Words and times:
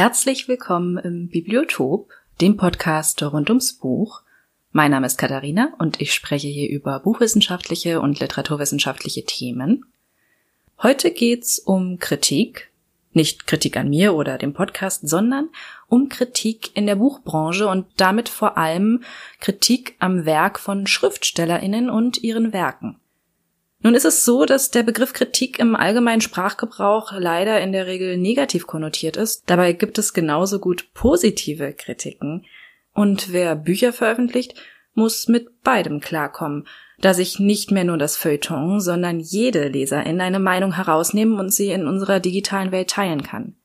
Herzlich 0.00 0.48
willkommen 0.48 0.96
im 0.96 1.28
Bibliotop, 1.28 2.08
dem 2.40 2.56
Podcast 2.56 3.22
rund 3.22 3.50
ums 3.50 3.74
Buch. 3.74 4.22
Mein 4.72 4.92
Name 4.92 5.06
ist 5.06 5.18
Katharina 5.18 5.74
und 5.78 6.00
ich 6.00 6.14
spreche 6.14 6.48
hier 6.48 6.70
über 6.70 7.00
buchwissenschaftliche 7.00 8.00
und 8.00 8.18
literaturwissenschaftliche 8.18 9.26
Themen. 9.26 9.84
Heute 10.82 11.10
geht's 11.10 11.58
um 11.58 11.98
Kritik, 11.98 12.70
nicht 13.12 13.46
Kritik 13.46 13.76
an 13.76 13.90
mir 13.90 14.14
oder 14.14 14.38
dem 14.38 14.54
Podcast, 14.54 15.06
sondern 15.06 15.50
um 15.86 16.08
Kritik 16.08 16.74
in 16.74 16.86
der 16.86 16.96
Buchbranche 16.96 17.68
und 17.68 17.84
damit 17.98 18.30
vor 18.30 18.56
allem 18.56 19.02
Kritik 19.38 19.96
am 19.98 20.24
Werk 20.24 20.58
von 20.58 20.86
Schriftstellerinnen 20.86 21.90
und 21.90 22.22
ihren 22.22 22.54
Werken. 22.54 22.99
Nun 23.82 23.94
ist 23.94 24.04
es 24.04 24.24
so, 24.24 24.44
dass 24.44 24.70
der 24.70 24.82
Begriff 24.82 25.14
Kritik 25.14 25.58
im 25.58 25.74
allgemeinen 25.74 26.20
Sprachgebrauch 26.20 27.12
leider 27.16 27.60
in 27.60 27.72
der 27.72 27.86
Regel 27.86 28.18
negativ 28.18 28.66
konnotiert 28.66 29.16
ist. 29.16 29.44
Dabei 29.46 29.72
gibt 29.72 29.98
es 29.98 30.12
genauso 30.12 30.58
gut 30.58 30.92
positive 30.92 31.72
Kritiken. 31.72 32.44
Und 32.92 33.32
wer 33.32 33.56
Bücher 33.56 33.92
veröffentlicht, 33.92 34.54
muss 34.92 35.28
mit 35.28 35.62
beidem 35.62 36.00
klarkommen, 36.00 36.66
da 37.00 37.14
sich 37.14 37.38
nicht 37.38 37.70
mehr 37.70 37.84
nur 37.84 37.96
das 37.96 38.16
Feuilleton, 38.16 38.80
sondern 38.80 39.20
jede 39.20 39.68
Leserin 39.68 40.20
eine 40.20 40.40
Meinung 40.40 40.74
herausnehmen 40.74 41.38
und 41.38 41.50
sie 41.50 41.70
in 41.70 41.86
unserer 41.86 42.20
digitalen 42.20 42.72
Welt 42.72 42.90
teilen 42.90 43.22
kann. 43.22 43.56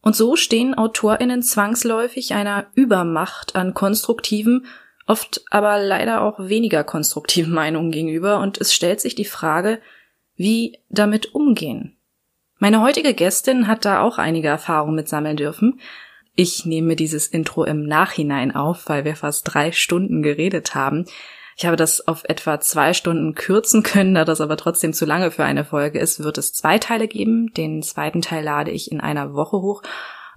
Und 0.00 0.16
so 0.16 0.36
stehen 0.36 0.72
AutorInnen 0.76 1.42
zwangsläufig 1.42 2.32
einer 2.32 2.68
Übermacht 2.74 3.54
an 3.56 3.74
konstruktiven 3.74 4.64
oft 5.06 5.42
aber 5.50 5.78
leider 5.78 6.22
auch 6.22 6.38
weniger 6.38 6.84
konstruktiven 6.84 7.52
Meinungen 7.54 7.90
gegenüber 7.90 8.40
und 8.40 8.58
es 8.58 8.74
stellt 8.74 9.00
sich 9.00 9.14
die 9.14 9.24
Frage, 9.24 9.80
wie 10.36 10.78
damit 10.88 11.34
umgehen. 11.34 11.96
Meine 12.58 12.82
heutige 12.82 13.14
Gästin 13.14 13.66
hat 13.66 13.84
da 13.84 14.02
auch 14.02 14.18
einige 14.18 14.48
Erfahrungen 14.48 14.94
mit 14.94 15.08
sammeln 15.08 15.36
dürfen. 15.36 15.80
Ich 16.34 16.64
nehme 16.64 16.96
dieses 16.96 17.26
Intro 17.26 17.64
im 17.64 17.86
Nachhinein 17.86 18.54
auf, 18.54 18.88
weil 18.88 19.04
wir 19.04 19.16
fast 19.16 19.52
drei 19.52 19.72
Stunden 19.72 20.22
geredet 20.22 20.74
haben. 20.74 21.06
Ich 21.56 21.66
habe 21.66 21.76
das 21.76 22.06
auf 22.06 22.24
etwa 22.24 22.60
zwei 22.60 22.94
Stunden 22.94 23.34
kürzen 23.34 23.82
können, 23.82 24.14
da 24.14 24.24
das 24.24 24.40
aber 24.40 24.56
trotzdem 24.56 24.92
zu 24.92 25.04
lange 25.04 25.30
für 25.30 25.44
eine 25.44 25.64
Folge 25.64 25.98
ist, 25.98 26.22
wird 26.22 26.38
es 26.38 26.54
zwei 26.54 26.78
Teile 26.78 27.08
geben. 27.08 27.52
Den 27.52 27.82
zweiten 27.82 28.22
Teil 28.22 28.44
lade 28.44 28.70
ich 28.70 28.90
in 28.90 29.00
einer 29.00 29.34
Woche 29.34 29.60
hoch 29.60 29.82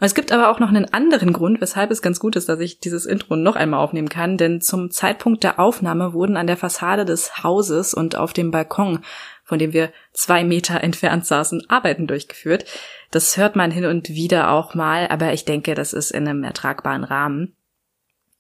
es 0.05 0.15
gibt 0.15 0.31
aber 0.31 0.49
auch 0.49 0.59
noch 0.59 0.69
einen 0.69 0.91
anderen 0.91 1.33
Grund, 1.33 1.61
weshalb 1.61 1.91
es 1.91 2.01
ganz 2.01 2.19
gut 2.19 2.35
ist, 2.35 2.49
dass 2.49 2.59
ich 2.59 2.79
dieses 2.79 3.05
Intro 3.05 3.35
noch 3.35 3.55
einmal 3.55 3.79
aufnehmen 3.79 4.09
kann, 4.09 4.37
denn 4.37 4.59
zum 4.59 4.89
Zeitpunkt 4.89 5.43
der 5.43 5.59
Aufnahme 5.59 6.13
wurden 6.13 6.35
an 6.35 6.47
der 6.47 6.57
Fassade 6.57 7.05
des 7.05 7.43
Hauses 7.43 7.93
und 7.93 8.15
auf 8.15 8.33
dem 8.33 8.49
Balkon, 8.49 8.99
von 9.43 9.59
dem 9.59 9.71
wir 9.71 9.91
zwei 10.11 10.43
Meter 10.43 10.81
entfernt 10.81 11.25
saßen, 11.25 11.69
Arbeiten 11.69 12.07
durchgeführt. 12.07 12.65
Das 13.11 13.37
hört 13.37 13.55
man 13.55 13.69
hin 13.69 13.85
und 13.85 14.09
wieder 14.09 14.51
auch 14.51 14.73
mal, 14.73 15.07
aber 15.09 15.33
ich 15.33 15.45
denke, 15.45 15.75
das 15.75 15.93
ist 15.93 16.11
in 16.11 16.27
einem 16.27 16.43
ertragbaren 16.43 17.03
Rahmen. 17.03 17.55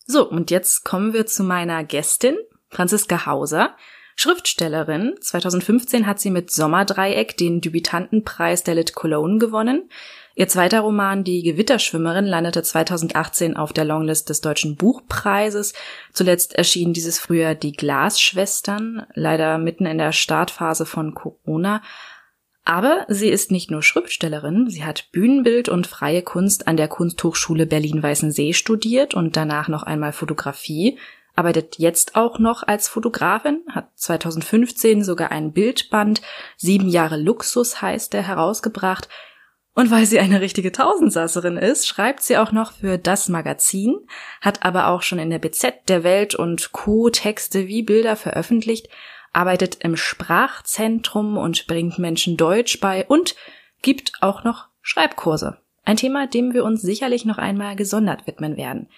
So, 0.05 0.27
und 0.27 0.49
jetzt 0.51 0.83
kommen 0.83 1.13
wir 1.13 1.27
zu 1.27 1.43
meiner 1.43 1.83
Gästin, 1.83 2.35
Franziska 2.69 3.25
Hauser. 3.25 3.75
Schriftstellerin. 4.15 5.15
2015 5.19 6.05
hat 6.05 6.19
sie 6.19 6.29
mit 6.29 6.51
Sommerdreieck 6.51 7.35
den 7.35 7.61
Dubitantenpreis 7.61 8.63
der 8.63 8.75
Lit 8.75 8.93
Cologne 8.93 9.39
gewonnen. 9.39 9.89
Ihr 10.35 10.47
zweiter 10.47 10.79
Roman 10.79 11.23
Die 11.23 11.43
Gewitterschwimmerin 11.43 12.25
landete 12.25 12.63
2018 12.63 13.55
auf 13.55 13.71
der 13.71 13.85
Longlist 13.85 14.29
des 14.29 14.41
Deutschen 14.41 14.75
Buchpreises. 14.75 15.73
Zuletzt 16.11 16.55
erschien 16.55 16.91
dieses 16.91 17.19
Frühjahr 17.19 17.53
Die 17.53 17.71
Glasschwestern, 17.71 19.05
leider 19.13 19.59
mitten 19.59 19.85
in 19.85 19.99
der 19.99 20.11
Startphase 20.11 20.87
von 20.87 21.13
Corona. 21.13 21.83
Aber 22.65 23.05
sie 23.09 23.29
ist 23.29 23.51
nicht 23.51 23.69
nur 23.69 23.83
Schriftstellerin, 23.83 24.69
sie 24.69 24.83
hat 24.83 25.11
Bühnenbild 25.11 25.69
und 25.69 25.85
freie 25.85 26.23
Kunst 26.23 26.67
an 26.67 26.77
der 26.77 26.87
Kunsthochschule 26.87 27.67
Berlin-Weißensee 27.67 28.53
studiert 28.53 29.13
und 29.13 29.35
danach 29.35 29.67
noch 29.67 29.83
einmal 29.83 30.13
Fotografie, 30.13 30.97
arbeitet 31.35 31.77
jetzt 31.77 32.15
auch 32.15 32.39
noch 32.39 32.63
als 32.63 32.87
Fotografin, 32.87 33.61
hat 33.69 33.89
2015 33.95 35.03
sogar 35.03 35.31
ein 35.31 35.51
Bildband 35.51 36.21
Sieben 36.57 36.87
Jahre 36.87 37.17
Luxus 37.17 37.81
heißt 37.81 38.13
er 38.13 38.23
herausgebracht, 38.23 39.09
und 39.75 39.89
weil 39.89 40.05
sie 40.05 40.19
eine 40.19 40.39
richtige 40.39 40.71
Tausendsasserin 40.71 41.57
ist, 41.57 41.87
schreibt 41.87 42.21
sie 42.21 42.37
auch 42.37 42.51
noch 42.51 42.73
für 42.73 42.99
das 42.99 43.27
Magazin, 43.27 43.95
hat 44.39 44.63
aber 44.63 44.87
auch 44.87 45.01
schon 45.01 45.17
in 45.17 45.31
der 45.31 45.39
BZ, 45.39 45.87
der 45.87 46.03
Welt 46.03 46.35
und 46.35 46.71
Co. 46.73 47.09
Texte 47.09 47.67
wie 47.67 47.81
Bilder 47.81 48.15
veröffentlicht, 48.15 48.87
arbeitet 49.33 49.83
im 49.83 49.97
Sprachzentrum 49.97 51.37
und 51.37 51.65
bringt 51.65 51.97
Menschen 51.97 52.37
Deutsch 52.37 52.79
bei 52.79 53.05
und 53.07 53.35
gibt 53.81 54.13
auch 54.21 54.43
noch 54.43 54.67
Schreibkurse. 54.81 55.57
Ein 55.85 55.97
Thema, 55.97 56.27
dem 56.27 56.53
wir 56.53 56.63
uns 56.63 56.83
sicherlich 56.83 57.25
noch 57.25 57.39
einmal 57.39 57.75
gesondert 57.75 58.27
widmen 58.27 58.57
werden. 58.57 58.89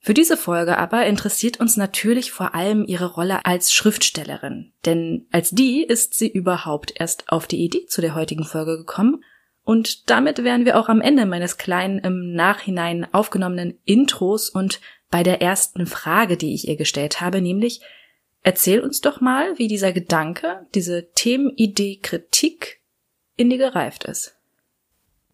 Für 0.00 0.14
diese 0.14 0.36
Folge 0.36 0.78
aber 0.78 1.04
interessiert 1.06 1.60
uns 1.60 1.76
natürlich 1.76 2.32
vor 2.32 2.54
allem 2.54 2.84
ihre 2.86 3.12
Rolle 3.12 3.44
als 3.44 3.74
Schriftstellerin, 3.74 4.72
denn 4.86 5.26
als 5.32 5.50
die 5.50 5.82
ist 5.82 6.14
sie 6.14 6.28
überhaupt 6.28 6.94
erst 6.98 7.30
auf 7.30 7.46
die 7.46 7.62
Idee 7.62 7.86
zu 7.86 8.00
der 8.00 8.14
heutigen 8.14 8.44
Folge 8.44 8.78
gekommen 8.78 9.22
und 9.68 10.08
damit 10.08 10.44
wären 10.44 10.64
wir 10.64 10.80
auch 10.80 10.88
am 10.88 11.02
Ende 11.02 11.26
meines 11.26 11.58
kleinen 11.58 11.98
im 11.98 12.32
Nachhinein 12.32 13.06
aufgenommenen 13.12 13.78
Intros 13.84 14.48
und 14.48 14.80
bei 15.10 15.22
der 15.22 15.42
ersten 15.42 15.84
Frage, 15.84 16.38
die 16.38 16.54
ich 16.54 16.68
ihr 16.68 16.76
gestellt 16.76 17.20
habe, 17.20 17.42
nämlich 17.42 17.82
erzähl 18.42 18.80
uns 18.80 19.02
doch 19.02 19.20
mal, 19.20 19.58
wie 19.58 19.68
dieser 19.68 19.92
Gedanke, 19.92 20.66
diese 20.74 21.10
Themenidee 21.12 21.98
Kritik 22.00 22.80
in 23.36 23.50
dir 23.50 23.58
gereift 23.58 24.04
ist. 24.04 24.38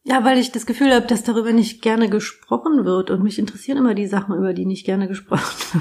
Ja, 0.02 0.24
weil 0.24 0.38
ich 0.38 0.50
das 0.50 0.66
Gefühl 0.66 0.92
habe, 0.92 1.06
dass 1.06 1.22
darüber 1.22 1.52
nicht 1.52 1.80
gerne 1.80 2.10
gesprochen 2.10 2.84
wird 2.84 3.12
und 3.12 3.22
mich 3.22 3.38
interessieren 3.38 3.78
immer 3.78 3.94
die 3.94 4.08
Sachen, 4.08 4.34
über 4.34 4.52
die 4.52 4.66
nicht 4.66 4.84
gerne 4.84 5.06
gesprochen 5.06 5.80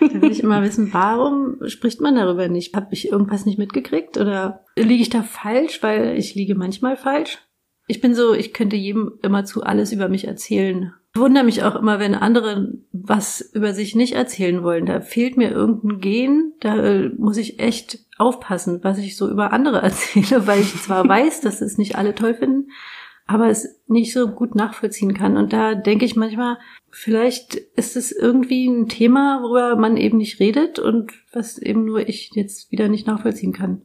wird. 0.00 0.14
Da 0.14 0.22
will 0.22 0.32
ich 0.32 0.42
immer 0.42 0.62
wissen, 0.62 0.94
warum 0.94 1.58
spricht 1.66 2.00
man 2.00 2.14
darüber 2.14 2.48
nicht? 2.48 2.74
Habe 2.74 2.94
ich 2.94 3.12
irgendwas 3.12 3.44
nicht 3.44 3.58
mitgekriegt 3.58 4.16
oder 4.16 4.64
liege 4.76 5.02
ich 5.02 5.10
da 5.10 5.22
falsch, 5.22 5.82
weil 5.82 6.16
ich 6.16 6.34
liege 6.34 6.54
manchmal 6.54 6.96
falsch? 6.96 7.38
Ich 7.92 8.00
bin 8.00 8.14
so, 8.14 8.32
ich 8.32 8.54
könnte 8.54 8.74
jedem 8.74 9.18
immer 9.20 9.44
zu 9.44 9.64
alles 9.64 9.92
über 9.92 10.08
mich 10.08 10.26
erzählen. 10.26 10.94
Ich 11.14 11.20
wundere 11.20 11.44
mich 11.44 11.62
auch 11.62 11.76
immer, 11.76 11.98
wenn 11.98 12.14
andere 12.14 12.72
was 12.90 13.42
über 13.52 13.74
sich 13.74 13.94
nicht 13.94 14.14
erzählen 14.14 14.62
wollen. 14.62 14.86
Da 14.86 15.02
fehlt 15.02 15.36
mir 15.36 15.50
irgendein 15.50 16.00
Gen. 16.00 16.54
Da 16.60 16.82
äh, 16.82 17.10
muss 17.18 17.36
ich 17.36 17.60
echt 17.60 17.98
aufpassen, 18.16 18.80
was 18.82 18.96
ich 18.96 19.14
so 19.14 19.28
über 19.28 19.52
andere 19.52 19.82
erzähle, 19.82 20.46
weil 20.46 20.62
ich 20.62 20.74
zwar 20.80 21.06
weiß, 21.06 21.42
dass 21.42 21.60
es 21.60 21.76
nicht 21.76 21.96
alle 21.96 22.14
toll 22.14 22.32
finden, 22.32 22.70
aber 23.26 23.50
es 23.50 23.82
nicht 23.88 24.14
so 24.14 24.28
gut 24.28 24.54
nachvollziehen 24.54 25.12
kann. 25.12 25.36
Und 25.36 25.52
da 25.52 25.74
denke 25.74 26.06
ich 26.06 26.16
manchmal, 26.16 26.56
vielleicht 26.88 27.56
ist 27.76 27.94
es 27.94 28.10
irgendwie 28.10 28.68
ein 28.68 28.88
Thema, 28.88 29.42
worüber 29.42 29.76
man 29.76 29.98
eben 29.98 30.16
nicht 30.16 30.40
redet 30.40 30.78
und 30.78 31.12
was 31.30 31.58
eben 31.58 31.84
nur 31.84 32.08
ich 32.08 32.30
jetzt 32.32 32.72
wieder 32.72 32.88
nicht 32.88 33.06
nachvollziehen 33.06 33.52
kann. 33.52 33.82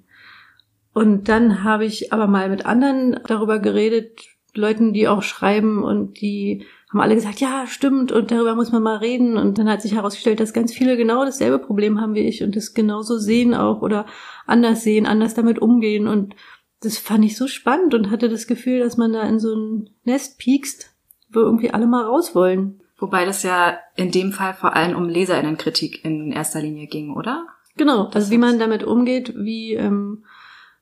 Und 0.98 1.30
dann 1.30 1.64
habe 1.64 1.86
ich 1.86 2.12
aber 2.12 2.26
mal 2.26 2.50
mit 2.50 2.66
anderen 2.66 3.20
darüber 3.28 3.60
geredet, 3.60 4.20
Leuten, 4.56 4.94
die 4.94 5.08
auch 5.08 5.22
schreiben 5.22 5.84
und 5.84 6.20
die 6.22 6.66
haben 6.90 7.02
alle 7.02 7.14
gesagt, 7.14 7.40
ja, 7.40 7.68
stimmt 7.68 8.12
und 8.12 8.32
darüber 8.32 8.56
muss 8.56 8.72
man 8.72 8.82
mal 8.82 8.98
reden. 8.98 9.38
Und 9.38 9.60
dann 9.60 9.70
hat 9.70 9.84
sich 9.84 9.94
herausgestellt, 9.94 10.40
dass 10.40 10.54
ganz 10.54 10.74
viele 10.74 10.98
genau 10.98 11.24
dasselbe 11.24 11.60
Problem 11.60 12.02
haben 12.02 12.16
wie 12.16 12.28
ich 12.28 12.42
und 12.42 12.56
das 12.56 12.74
genauso 12.74 13.20
sehen 13.20 13.54
auch 13.54 13.84
oder 13.84 14.08
anders 14.48 14.82
sehen, 14.82 15.06
anders 15.06 15.36
damit 15.36 15.60
umgehen. 15.60 16.08
Und 16.08 16.36
das 16.82 16.98
fand 16.98 17.24
ich 17.26 17.38
so 17.38 17.46
spannend 17.46 17.94
und 17.94 18.10
hatte 18.10 18.28
das 18.28 18.48
Gefühl, 18.48 18.80
dass 18.80 18.98
man 18.98 19.14
da 19.14 19.22
in 19.22 19.38
so 19.38 19.54
ein 19.54 19.92
Nest 20.04 20.40
piekst, 20.40 20.96
wo 21.32 21.42
irgendwie 21.42 21.70
alle 21.70 21.86
mal 21.86 22.06
raus 22.06 22.34
wollen. 22.34 22.82
Wobei 22.98 23.24
das 23.24 23.44
ja 23.44 23.78
in 23.96 24.10
dem 24.10 24.32
Fall 24.32 24.56
vor 24.56 24.76
allem 24.76 24.98
um 24.98 25.08
Leserinnenkritik 25.08 26.04
in 26.04 26.32
erster 26.32 26.60
Linie 26.60 26.88
ging, 26.88 27.16
oder? 27.16 27.46
Genau, 27.76 28.10
also 28.16 28.32
wie 28.32 28.40
man 28.40 28.58
damit 28.58 28.84
umgeht, 28.84 29.36
wie 29.38 29.76
ähm, 29.76 30.24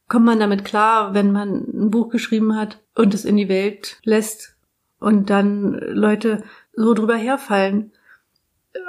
kommt 0.08 0.26
man 0.26 0.40
damit 0.40 0.66
klar, 0.66 1.14
wenn 1.14 1.32
man 1.32 1.66
ein 1.74 1.92
Buch 1.92 2.10
geschrieben 2.10 2.56
hat 2.56 2.80
und 2.96 3.14
es 3.14 3.26
in 3.26 3.38
die 3.38 3.50
Welt 3.50 4.00
lässt 4.04 4.56
und 5.00 5.30
dann 5.30 5.74
Leute 5.74 6.44
so 6.74 6.94
drüber 6.94 7.16
herfallen. 7.16 7.92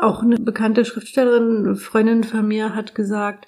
Auch 0.00 0.22
eine 0.22 0.36
bekannte 0.36 0.84
Schriftstellerin, 0.84 1.66
eine 1.66 1.76
Freundin 1.76 2.24
von 2.24 2.46
mir, 2.46 2.74
hat 2.74 2.94
gesagt, 2.94 3.46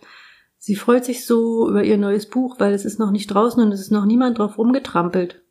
sie 0.57 0.77
freut 0.77 1.05
sich 1.05 1.27
so 1.27 1.69
über 1.69 1.85
ihr 1.85 1.99
neues 1.99 2.29
Buch, 2.29 2.57
weil 2.59 2.73
es 2.73 2.85
ist 2.85 2.99
noch 2.99 3.11
nicht 3.11 3.27
draußen 3.27 3.63
und 3.63 3.73
es 3.73 3.81
ist 3.81 3.91
noch 3.91 4.05
niemand 4.05 4.39
drauf 4.39 4.57
rumgetrampelt. 4.57 5.43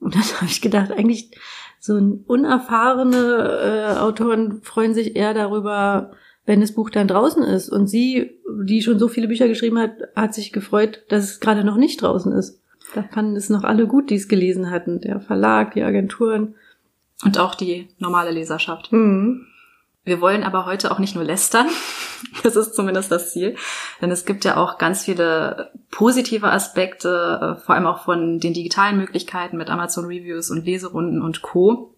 Und 0.00 0.14
dann 0.14 0.22
habe 0.36 0.46
ich 0.46 0.60
gedacht, 0.60 0.92
eigentlich 0.92 1.32
so 1.80 1.94
unerfahrene 2.26 3.94
äh, 3.96 3.98
Autoren 3.98 4.62
freuen 4.62 4.94
sich 4.94 5.14
eher 5.14 5.34
darüber, 5.34 6.12
wenn 6.46 6.60
das 6.60 6.72
Buch 6.72 6.90
dann 6.90 7.08
draußen 7.08 7.42
ist. 7.42 7.68
Und 7.68 7.88
sie, 7.88 8.38
die 8.64 8.80
schon 8.80 8.98
so 8.98 9.08
viele 9.08 9.28
Bücher 9.28 9.48
geschrieben 9.48 9.78
hat, 9.78 9.92
hat 10.14 10.32
sich 10.32 10.52
gefreut, 10.52 11.02
dass 11.08 11.24
es 11.24 11.40
gerade 11.40 11.64
noch 11.64 11.76
nicht 11.76 12.00
draußen 12.00 12.32
ist. 12.32 12.60
Da 12.94 13.02
fanden 13.02 13.36
es 13.36 13.50
noch 13.50 13.64
alle 13.64 13.86
gut, 13.86 14.10
die 14.10 14.14
es 14.14 14.28
gelesen 14.28 14.70
hatten. 14.70 15.00
Der 15.00 15.20
Verlag, 15.20 15.74
die 15.74 15.82
Agenturen. 15.82 16.54
Und 17.24 17.38
auch 17.38 17.54
die 17.54 17.88
normale 17.98 18.30
Leserschaft. 18.30 18.92
Mhm. 18.92 19.46
Wir 20.04 20.20
wollen 20.20 20.44
aber 20.44 20.66
heute 20.66 20.92
auch 20.92 21.00
nicht 21.00 21.14
nur 21.14 21.24
lästern. 21.24 21.66
Das 22.42 22.56
ist 22.56 22.74
zumindest 22.74 23.12
das 23.12 23.32
Ziel. 23.32 23.56
Denn 24.00 24.10
es 24.10 24.24
gibt 24.24 24.46
ja 24.46 24.56
auch 24.56 24.78
ganz 24.78 25.04
viele 25.04 25.70
positive 25.90 26.50
Aspekte, 26.50 27.58
äh, 27.58 27.60
vor 27.60 27.74
allem 27.74 27.86
auch 27.86 28.04
von 28.04 28.40
den 28.40 28.54
digitalen 28.54 28.96
Möglichkeiten 28.96 29.58
mit 29.58 29.68
Amazon 29.68 30.06
Reviews 30.06 30.50
und 30.50 30.64
Leserunden 30.64 31.20
und 31.20 31.42
Co. 31.42 31.94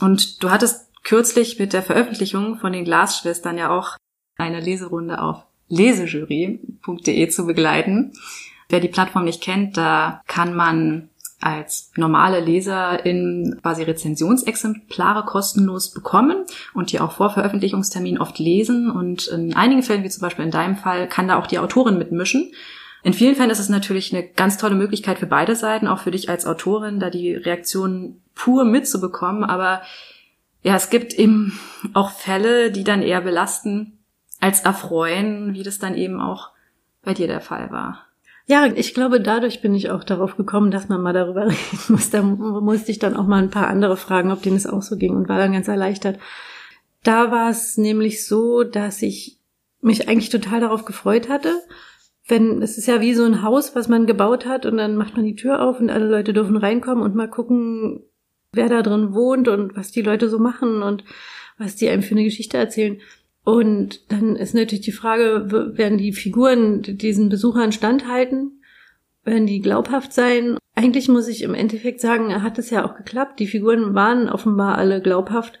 Und 0.00 0.42
du 0.42 0.50
hattest 0.50 0.85
kürzlich 1.06 1.58
mit 1.60 1.72
der 1.72 1.84
Veröffentlichung 1.84 2.58
von 2.58 2.72
den 2.72 2.84
Glasschwestern 2.84 3.56
ja 3.56 3.70
auch 3.70 3.96
eine 4.36 4.60
Leserunde 4.60 5.22
auf 5.22 5.44
lesejury.de 5.68 7.28
zu 7.28 7.46
begleiten. 7.46 8.12
Wer 8.68 8.80
die 8.80 8.88
Plattform 8.88 9.24
nicht 9.24 9.40
kennt, 9.40 9.76
da 9.76 10.20
kann 10.26 10.54
man 10.54 11.08
als 11.40 11.92
normale 11.96 12.40
Leserin 12.40 13.58
quasi 13.62 13.84
Rezensionsexemplare 13.84 15.24
kostenlos 15.24 15.92
bekommen 15.92 16.44
und 16.74 16.90
die 16.90 16.98
auch 16.98 17.12
vor 17.12 17.30
Veröffentlichungstermin 17.30 18.18
oft 18.18 18.40
lesen. 18.40 18.90
Und 18.90 19.28
in 19.28 19.54
einigen 19.54 19.84
Fällen, 19.84 20.02
wie 20.02 20.10
zum 20.10 20.22
Beispiel 20.22 20.44
in 20.44 20.50
deinem 20.50 20.76
Fall, 20.76 21.08
kann 21.08 21.28
da 21.28 21.38
auch 21.38 21.46
die 21.46 21.60
Autorin 21.60 21.98
mitmischen. 21.98 22.52
In 23.04 23.12
vielen 23.12 23.36
Fällen 23.36 23.50
ist 23.50 23.60
es 23.60 23.68
natürlich 23.68 24.12
eine 24.12 24.26
ganz 24.26 24.58
tolle 24.58 24.74
Möglichkeit 24.74 25.20
für 25.20 25.26
beide 25.26 25.54
Seiten, 25.54 25.86
auch 25.86 26.00
für 26.00 26.10
dich 26.10 26.28
als 26.28 26.46
Autorin, 26.46 26.98
da 26.98 27.10
die 27.10 27.36
Reaktionen 27.36 28.22
pur 28.34 28.64
mitzubekommen. 28.64 29.44
Aber 29.44 29.82
ja, 30.66 30.74
es 30.74 30.90
gibt 30.90 31.14
eben 31.14 31.56
auch 31.94 32.10
Fälle, 32.10 32.72
die 32.72 32.82
dann 32.82 33.00
eher 33.00 33.20
belasten 33.20 34.00
als 34.40 34.62
erfreuen, 34.62 35.54
wie 35.54 35.62
das 35.62 35.78
dann 35.78 35.94
eben 35.94 36.20
auch 36.20 36.50
bei 37.04 37.14
dir 37.14 37.28
der 37.28 37.40
Fall 37.40 37.70
war. 37.70 38.04
Ja, 38.48 38.66
ich 38.66 38.92
glaube, 38.92 39.20
dadurch 39.20 39.62
bin 39.62 39.76
ich 39.76 39.90
auch 39.90 40.02
darauf 40.02 40.36
gekommen, 40.36 40.72
dass 40.72 40.88
man 40.88 41.00
mal 41.00 41.12
darüber 41.12 41.46
reden 41.46 41.78
muss. 41.86 42.10
Da 42.10 42.20
musste 42.20 42.90
ich 42.90 42.98
dann 42.98 43.14
auch 43.14 43.28
mal 43.28 43.40
ein 43.40 43.50
paar 43.50 43.68
andere 43.68 43.96
fragen, 43.96 44.32
ob 44.32 44.42
denen 44.42 44.56
es 44.56 44.66
auch 44.66 44.82
so 44.82 44.96
ging 44.96 45.14
und 45.14 45.28
war 45.28 45.38
dann 45.38 45.52
ganz 45.52 45.68
erleichtert. 45.68 46.18
Da 47.04 47.30
war 47.30 47.48
es 47.48 47.76
nämlich 47.76 48.26
so, 48.26 48.64
dass 48.64 49.02
ich 49.02 49.38
mich 49.80 50.08
eigentlich 50.08 50.30
total 50.30 50.58
darauf 50.58 50.84
gefreut 50.84 51.28
hatte. 51.28 51.62
Wenn, 52.26 52.60
es 52.60 52.76
ist 52.76 52.88
ja 52.88 53.00
wie 53.00 53.14
so 53.14 53.22
ein 53.22 53.44
Haus, 53.44 53.76
was 53.76 53.86
man 53.86 54.06
gebaut 54.06 54.46
hat 54.46 54.66
und 54.66 54.78
dann 54.78 54.96
macht 54.96 55.14
man 55.14 55.24
die 55.24 55.36
Tür 55.36 55.62
auf 55.62 55.78
und 55.78 55.90
alle 55.90 56.08
Leute 56.08 56.32
dürfen 56.32 56.56
reinkommen 56.56 57.04
und 57.04 57.14
mal 57.14 57.30
gucken, 57.30 58.02
wer 58.56 58.68
da 58.68 58.82
drin 58.82 59.14
wohnt 59.14 59.48
und 59.48 59.76
was 59.76 59.92
die 59.92 60.02
Leute 60.02 60.28
so 60.28 60.38
machen 60.38 60.82
und 60.82 61.04
was 61.58 61.76
die 61.76 61.88
einem 61.88 62.02
für 62.02 62.14
eine 62.14 62.24
Geschichte 62.24 62.56
erzählen. 62.56 63.00
Und 63.44 64.10
dann 64.10 64.34
ist 64.36 64.54
natürlich 64.54 64.84
die 64.84 64.92
Frage, 64.92 65.72
werden 65.76 65.98
die 65.98 66.12
Figuren 66.12 66.82
diesen 66.82 67.28
Besuchern 67.28 67.70
standhalten? 67.72 68.60
Werden 69.24 69.46
die 69.46 69.60
glaubhaft 69.60 70.12
sein? 70.12 70.58
Eigentlich 70.74 71.08
muss 71.08 71.28
ich 71.28 71.42
im 71.42 71.54
Endeffekt 71.54 72.00
sagen, 72.00 72.42
hat 72.42 72.58
es 72.58 72.70
ja 72.70 72.84
auch 72.84 72.96
geklappt. 72.96 73.38
Die 73.38 73.46
Figuren 73.46 73.94
waren 73.94 74.28
offenbar 74.28 74.78
alle 74.78 75.00
glaubhaft, 75.00 75.58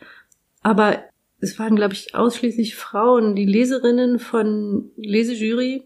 aber 0.62 0.98
es 1.38 1.58
waren, 1.58 1.76
glaube 1.76 1.94
ich, 1.94 2.14
ausschließlich 2.14 2.76
Frauen. 2.76 3.36
Die 3.36 3.46
Leserinnen 3.46 4.18
von 4.18 4.90
Lesejury 4.96 5.84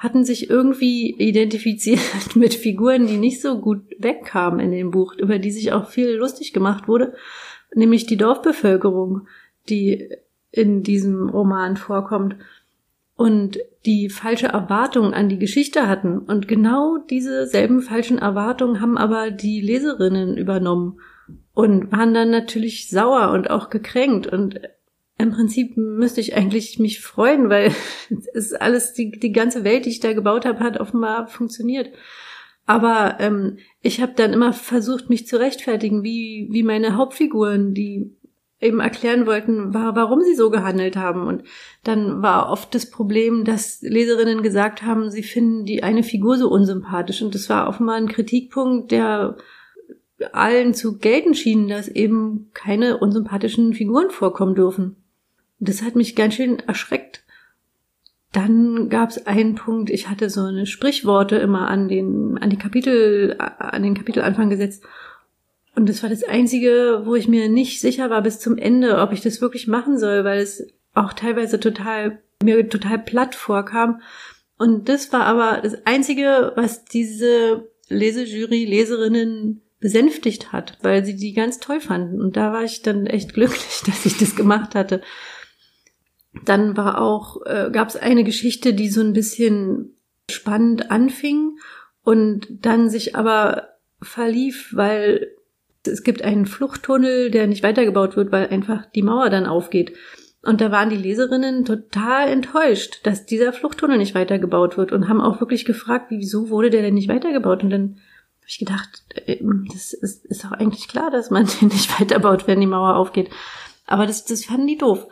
hatten 0.00 0.24
sich 0.24 0.48
irgendwie 0.48 1.10
identifiziert 1.10 2.00
mit 2.34 2.54
Figuren, 2.54 3.06
die 3.06 3.18
nicht 3.18 3.40
so 3.42 3.60
gut 3.60 3.82
wegkamen 3.98 4.58
in 4.58 4.72
dem 4.72 4.90
Buch, 4.90 5.14
über 5.14 5.38
die 5.38 5.50
sich 5.50 5.72
auch 5.72 5.88
viel 5.88 6.12
lustig 6.14 6.54
gemacht 6.54 6.88
wurde, 6.88 7.14
nämlich 7.74 8.06
die 8.06 8.16
Dorfbevölkerung, 8.16 9.28
die 9.68 10.08
in 10.50 10.82
diesem 10.82 11.28
Roman 11.28 11.76
vorkommt 11.76 12.36
und 13.14 13.58
die 13.84 14.08
falsche 14.08 14.48
Erwartung 14.48 15.12
an 15.12 15.28
die 15.28 15.38
Geschichte 15.38 15.86
hatten. 15.86 16.18
Und 16.18 16.48
genau 16.48 16.96
diese 16.96 17.46
selben 17.46 17.82
falschen 17.82 18.18
Erwartungen 18.18 18.80
haben 18.80 18.96
aber 18.96 19.30
die 19.30 19.60
Leserinnen 19.60 20.38
übernommen 20.38 20.98
und 21.52 21.92
waren 21.92 22.14
dann 22.14 22.30
natürlich 22.30 22.88
sauer 22.88 23.32
und 23.32 23.50
auch 23.50 23.68
gekränkt. 23.68 24.26
Und 24.26 24.60
im 25.20 25.30
Prinzip 25.30 25.76
müsste 25.76 26.20
ich 26.20 26.36
eigentlich 26.36 26.78
mich 26.78 27.00
freuen, 27.00 27.48
weil 27.48 27.72
es 28.34 28.52
alles, 28.52 28.92
die, 28.92 29.10
die 29.10 29.32
ganze 29.32 29.64
Welt, 29.64 29.84
die 29.84 29.90
ich 29.90 30.00
da 30.00 30.12
gebaut 30.12 30.44
habe, 30.44 30.60
hat 30.60 30.80
offenbar 30.80 31.28
funktioniert. 31.28 31.90
Aber 32.66 33.16
ähm, 33.18 33.58
ich 33.82 34.00
habe 34.00 34.12
dann 34.14 34.32
immer 34.32 34.52
versucht, 34.52 35.10
mich 35.10 35.26
zu 35.26 35.38
rechtfertigen, 35.38 36.02
wie, 36.02 36.48
wie 36.50 36.62
meine 36.62 36.96
Hauptfiguren, 36.96 37.74
die 37.74 38.14
eben 38.60 38.80
erklären 38.80 39.26
wollten, 39.26 39.72
warum 39.72 40.20
sie 40.20 40.34
so 40.34 40.50
gehandelt 40.50 40.96
haben. 40.96 41.26
Und 41.26 41.44
dann 41.82 42.22
war 42.22 42.50
oft 42.50 42.74
das 42.74 42.90
Problem, 42.90 43.44
dass 43.44 43.80
Leserinnen 43.80 44.42
gesagt 44.42 44.82
haben, 44.82 45.10
sie 45.10 45.22
finden 45.22 45.64
die 45.64 45.82
eine 45.82 46.02
Figur 46.02 46.36
so 46.36 46.50
unsympathisch. 46.50 47.22
Und 47.22 47.34
das 47.34 47.48
war 47.48 47.68
offenbar 47.68 47.96
ein 47.96 48.08
Kritikpunkt, 48.08 48.92
der 48.92 49.38
allen 50.32 50.74
zu 50.74 50.98
gelten 50.98 51.34
schien, 51.34 51.68
dass 51.68 51.88
eben 51.88 52.50
keine 52.52 52.98
unsympathischen 52.98 53.72
Figuren 53.72 54.10
vorkommen 54.10 54.54
dürfen. 54.54 54.99
Das 55.60 55.82
hat 55.82 55.94
mich 55.94 56.16
ganz 56.16 56.34
schön 56.34 56.58
erschreckt. 56.60 57.22
Dann 58.32 58.88
gab 58.88 59.10
es 59.10 59.26
einen 59.26 59.56
Punkt, 59.56 59.90
ich 59.90 60.08
hatte 60.08 60.30
so 60.30 60.42
eine 60.42 60.66
Sprichworte 60.66 61.36
immer 61.36 61.68
an 61.68 61.88
den, 61.88 62.38
an 62.38 62.48
die 62.48 62.58
Kapitel, 62.58 63.36
an 63.38 63.82
den 63.82 63.94
Kapitelanfang 63.94 64.50
gesetzt. 64.50 64.84
Und 65.74 65.88
das 65.88 66.02
war 66.02 66.10
das 66.10 66.24
Einzige, 66.24 67.02
wo 67.04 67.14
ich 67.14 67.28
mir 67.28 67.48
nicht 67.48 67.80
sicher 67.80 68.10
war 68.10 68.22
bis 68.22 68.38
zum 68.38 68.56
Ende, 68.56 68.98
ob 68.98 69.12
ich 69.12 69.20
das 69.20 69.40
wirklich 69.40 69.66
machen 69.66 69.98
soll, 69.98 70.24
weil 70.24 70.40
es 70.40 70.66
auch 70.94 71.12
teilweise 71.12 71.60
total, 71.60 72.20
mir 72.42 72.68
total 72.68 72.98
platt 72.98 73.34
vorkam. 73.34 74.00
Und 74.58 74.88
das 74.88 75.12
war 75.12 75.24
aber 75.24 75.60
das 75.62 75.86
Einzige, 75.86 76.52
was 76.54 76.84
diese 76.84 77.68
Lesejury, 77.88 78.64
Leserinnen 78.64 79.62
besänftigt 79.80 80.52
hat, 80.52 80.78
weil 80.82 81.04
sie 81.04 81.16
die 81.16 81.32
ganz 81.32 81.58
toll 81.58 81.80
fanden. 81.80 82.20
Und 82.20 82.36
da 82.36 82.52
war 82.52 82.62
ich 82.62 82.82
dann 82.82 83.06
echt 83.06 83.34
glücklich, 83.34 83.82
dass 83.86 84.06
ich 84.06 84.18
das 84.18 84.36
gemacht 84.36 84.74
hatte. 84.74 85.00
Dann 86.44 86.76
war 86.76 87.00
auch, 87.00 87.44
äh, 87.44 87.70
gab 87.72 87.88
es 87.88 87.96
eine 87.96 88.24
Geschichte, 88.24 88.72
die 88.72 88.88
so 88.88 89.00
ein 89.00 89.12
bisschen 89.12 89.96
spannend 90.30 90.90
anfing 90.90 91.58
und 92.02 92.46
dann 92.50 92.88
sich 92.88 93.16
aber 93.16 93.68
verlief, 94.00 94.70
weil 94.74 95.32
es 95.86 96.02
gibt 96.02 96.22
einen 96.22 96.46
Fluchttunnel, 96.46 97.30
der 97.30 97.46
nicht 97.46 97.62
weitergebaut 97.62 98.16
wird, 98.16 98.32
weil 98.32 98.48
einfach 98.48 98.86
die 98.86 99.02
Mauer 99.02 99.30
dann 99.30 99.46
aufgeht. 99.46 99.96
Und 100.42 100.60
da 100.60 100.70
waren 100.70 100.88
die 100.88 100.96
Leserinnen 100.96 101.64
total 101.64 102.28
enttäuscht, 102.28 103.00
dass 103.02 103.26
dieser 103.26 103.52
Fluchttunnel 103.52 103.98
nicht 103.98 104.14
weitergebaut 104.14 104.78
wird 104.78 104.92
und 104.92 105.08
haben 105.08 105.20
auch 105.20 105.40
wirklich 105.40 105.66
gefragt, 105.66 106.06
wieso 106.10 106.48
wurde 106.48 106.70
der 106.70 106.82
denn 106.82 106.94
nicht 106.94 107.08
weitergebaut? 107.08 107.62
Und 107.62 107.70
dann 107.70 107.82
habe 107.82 108.46
ich 108.46 108.58
gedacht, 108.58 109.04
äh, 109.26 109.38
das 109.72 109.92
ist, 109.92 110.24
ist 110.26 110.44
doch 110.44 110.52
eigentlich 110.52 110.88
klar, 110.88 111.10
dass 111.10 111.30
man 111.30 111.46
den 111.60 111.68
nicht 111.68 112.00
weiterbaut, 112.00 112.46
wenn 112.46 112.60
die 112.60 112.66
Mauer 112.66 112.96
aufgeht. 112.96 113.28
Aber 113.86 114.06
das, 114.06 114.24
das 114.24 114.44
fanden 114.44 114.66
die 114.66 114.78
doof. 114.78 115.08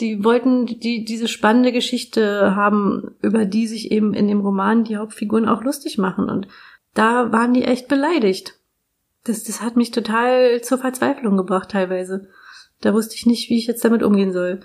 Die 0.00 0.24
wollten 0.24 0.66
die, 0.66 1.04
diese 1.04 1.28
spannende 1.28 1.72
Geschichte 1.72 2.54
haben, 2.54 3.16
über 3.20 3.44
die 3.44 3.66
sich 3.66 3.90
eben 3.90 4.14
in 4.14 4.28
dem 4.28 4.40
Roman 4.40 4.84
die 4.84 4.96
Hauptfiguren 4.96 5.48
auch 5.48 5.62
lustig 5.62 5.98
machen. 5.98 6.28
Und 6.28 6.46
da 6.94 7.32
waren 7.32 7.52
die 7.52 7.64
echt 7.64 7.88
beleidigt 7.88 8.58
das, 9.28 9.44
das 9.44 9.60
hat 9.60 9.76
mich 9.76 9.90
total 9.90 10.60
zur 10.62 10.78
Verzweiflung 10.78 11.36
gebracht 11.36 11.70
teilweise. 11.70 12.28
Da 12.80 12.94
wusste 12.94 13.14
ich 13.14 13.26
nicht, 13.26 13.50
wie 13.50 13.58
ich 13.58 13.66
jetzt 13.66 13.84
damit 13.84 14.02
umgehen 14.02 14.32
soll. 14.32 14.60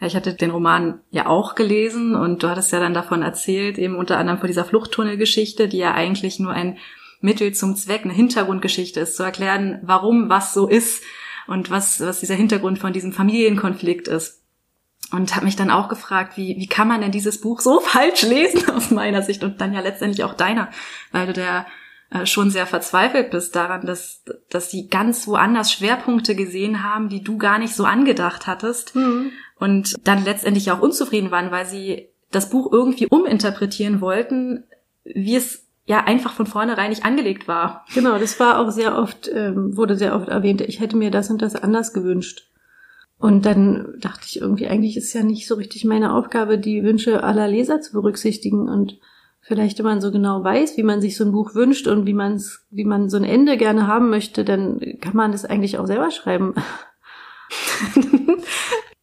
Ja, 0.00 0.06
ich 0.06 0.16
hatte 0.16 0.34
den 0.34 0.50
Roman 0.50 1.00
ja 1.10 1.26
auch 1.26 1.54
gelesen 1.54 2.14
und 2.14 2.42
du 2.42 2.48
hattest 2.48 2.72
ja 2.72 2.80
dann 2.80 2.94
davon 2.94 3.22
erzählt, 3.22 3.78
eben 3.78 3.96
unter 3.96 4.18
anderem 4.18 4.38
von 4.38 4.46
dieser 4.46 4.64
Fluchttunnelgeschichte, 4.64 5.68
die 5.68 5.78
ja 5.78 5.94
eigentlich 5.94 6.38
nur 6.38 6.52
ein 6.52 6.78
Mittel 7.20 7.54
zum 7.54 7.76
Zweck, 7.76 8.04
eine 8.04 8.12
Hintergrundgeschichte 8.12 9.00
ist, 9.00 9.16
zu 9.16 9.22
erklären, 9.22 9.80
warum 9.82 10.28
was 10.28 10.52
so 10.52 10.68
ist 10.68 11.02
und 11.46 11.70
was, 11.70 12.00
was 12.00 12.20
dieser 12.20 12.34
Hintergrund 12.34 12.78
von 12.78 12.92
diesem 12.92 13.12
Familienkonflikt 13.12 14.06
ist. 14.06 14.35
Und 15.12 15.36
habe 15.36 15.44
mich 15.44 15.56
dann 15.56 15.70
auch 15.70 15.88
gefragt, 15.88 16.36
wie, 16.36 16.56
wie 16.56 16.66
kann 16.66 16.88
man 16.88 17.00
denn 17.00 17.12
dieses 17.12 17.40
Buch 17.40 17.60
so 17.60 17.80
falsch 17.80 18.22
lesen 18.22 18.68
aus 18.70 18.90
meiner 18.90 19.22
Sicht 19.22 19.44
und 19.44 19.60
dann 19.60 19.72
ja 19.72 19.80
letztendlich 19.80 20.24
auch 20.24 20.34
deiner, 20.34 20.70
weil 21.12 21.26
du 21.26 21.32
der 21.32 21.66
äh, 22.10 22.26
schon 22.26 22.50
sehr 22.50 22.66
verzweifelt 22.66 23.30
bist 23.30 23.56
daran, 23.56 23.86
dass, 23.86 24.22
dass 24.48 24.70
sie 24.70 24.88
ganz 24.88 25.26
woanders 25.26 25.72
Schwerpunkte 25.72 26.34
gesehen 26.34 26.82
haben, 26.82 27.08
die 27.08 27.22
du 27.22 27.36
gar 27.36 27.58
nicht 27.58 27.74
so 27.74 27.84
angedacht 27.84 28.46
hattest. 28.46 28.94
Mhm. 28.94 29.32
Und 29.58 29.96
dann 30.06 30.24
letztendlich 30.24 30.70
auch 30.70 30.80
unzufrieden 30.80 31.30
waren, 31.30 31.50
weil 31.50 31.66
sie 31.66 32.08
das 32.30 32.50
Buch 32.50 32.70
irgendwie 32.70 33.06
uminterpretieren 33.06 34.00
wollten, 34.00 34.64
wie 35.04 35.36
es 35.36 35.66
ja 35.86 36.04
einfach 36.04 36.32
von 36.34 36.46
vornherein 36.46 36.90
nicht 36.90 37.04
angelegt 37.04 37.48
war. 37.48 37.84
Genau, 37.94 38.18
das 38.18 38.38
war 38.38 38.58
auch 38.60 38.70
sehr 38.70 38.98
oft, 38.98 39.28
ähm, 39.32 39.76
wurde 39.76 39.96
sehr 39.96 40.14
oft 40.14 40.28
erwähnt, 40.28 40.60
ich 40.60 40.80
hätte 40.80 40.96
mir 40.96 41.10
das 41.10 41.30
und 41.30 41.40
das 41.42 41.54
anders 41.54 41.92
gewünscht. 41.92 42.48
Und 43.18 43.46
dann 43.46 43.94
dachte 43.98 44.24
ich 44.26 44.40
irgendwie, 44.40 44.68
eigentlich 44.68 44.96
ist 44.96 45.12
ja 45.14 45.22
nicht 45.22 45.46
so 45.46 45.54
richtig 45.54 45.84
meine 45.84 46.14
Aufgabe, 46.14 46.58
die 46.58 46.82
Wünsche 46.82 47.24
aller 47.24 47.48
Leser 47.48 47.80
zu 47.80 47.92
berücksichtigen. 47.92 48.68
Und 48.68 48.98
vielleicht, 49.40 49.78
wenn 49.78 49.86
man 49.86 50.00
so 50.02 50.12
genau 50.12 50.44
weiß, 50.44 50.76
wie 50.76 50.82
man 50.82 51.00
sich 51.00 51.16
so 51.16 51.24
ein 51.24 51.32
Buch 51.32 51.54
wünscht 51.54 51.86
und 51.86 52.06
wie 52.06 52.12
man 52.12 52.42
wie 52.70 52.84
man 52.84 53.08
so 53.08 53.16
ein 53.16 53.24
Ende 53.24 53.56
gerne 53.56 53.86
haben 53.86 54.10
möchte, 54.10 54.44
dann 54.44 54.80
kann 55.00 55.16
man 55.16 55.32
das 55.32 55.46
eigentlich 55.46 55.78
auch 55.78 55.86
selber 55.86 56.10
schreiben. 56.10 56.54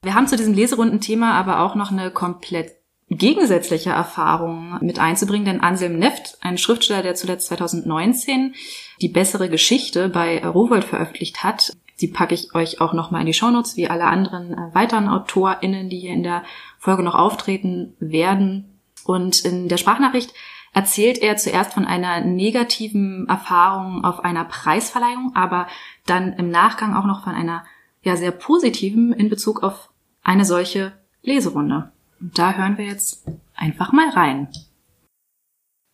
Wir 0.03 0.15
haben 0.15 0.27
zu 0.27 0.35
diesem 0.35 0.53
Leserundenthema 0.53 1.31
aber 1.31 1.61
auch 1.61 1.75
noch 1.75 1.91
eine 1.91 2.11
komplett 2.11 2.73
gegensätzliche 3.09 3.91
Erfahrung 3.91 4.77
mit 4.81 4.99
einzubringen, 4.99 5.45
denn 5.45 5.61
Anselm 5.61 5.97
Neft, 5.97 6.37
ein 6.41 6.57
Schriftsteller, 6.57 7.03
der 7.03 7.15
zuletzt 7.15 7.47
2019 7.47 8.55
die 9.01 9.09
bessere 9.09 9.49
Geschichte 9.49 10.09
bei 10.09 10.45
Rowold 10.45 10.83
veröffentlicht 10.83 11.43
hat, 11.43 11.73
die 12.03 12.09
packe 12.09 12.35
ich 12.35 12.53
euch 12.53 12.81
auch 12.81 12.91
nochmal 12.91 13.21
in 13.21 13.27
die 13.27 13.33
Shownotes, 13.33 13.77
wie 13.77 13.87
alle 13.87 14.03
anderen 14.03 14.53
äh, 14.53 14.75
weiteren 14.75 15.07
AutorInnen, 15.07 15.89
die 15.89 15.99
hier 15.99 16.11
in 16.11 16.23
der 16.23 16.43
Folge 16.77 17.01
noch 17.01 17.15
auftreten 17.15 17.95
werden. 17.99 18.77
Und 19.05 19.39
in 19.45 19.69
der 19.69 19.77
Sprachnachricht 19.77 20.33
erzählt 20.73 21.19
er 21.19 21.37
zuerst 21.37 21.73
von 21.73 21.85
einer 21.85 22.19
negativen 22.19 23.25
Erfahrung 23.29 24.03
auf 24.03 24.19
einer 24.19 24.43
Preisverleihung, 24.43 25.31
aber 25.33 25.67
dann 26.05 26.33
im 26.33 26.49
Nachgang 26.49 26.93
auch 26.93 27.05
noch 27.05 27.23
von 27.23 27.33
einer 27.33 27.63
ja 28.01 28.17
sehr 28.17 28.31
positiven 28.31 29.13
in 29.13 29.29
Bezug 29.29 29.63
auf 29.63 29.89
eine 30.23 30.43
solche 30.43 30.91
Leserunde. 31.21 31.93
Und 32.19 32.37
da 32.37 32.51
hören 32.51 32.77
wir 32.77 32.85
jetzt 32.85 33.25
einfach 33.55 33.93
mal 33.93 34.09
rein. 34.09 34.49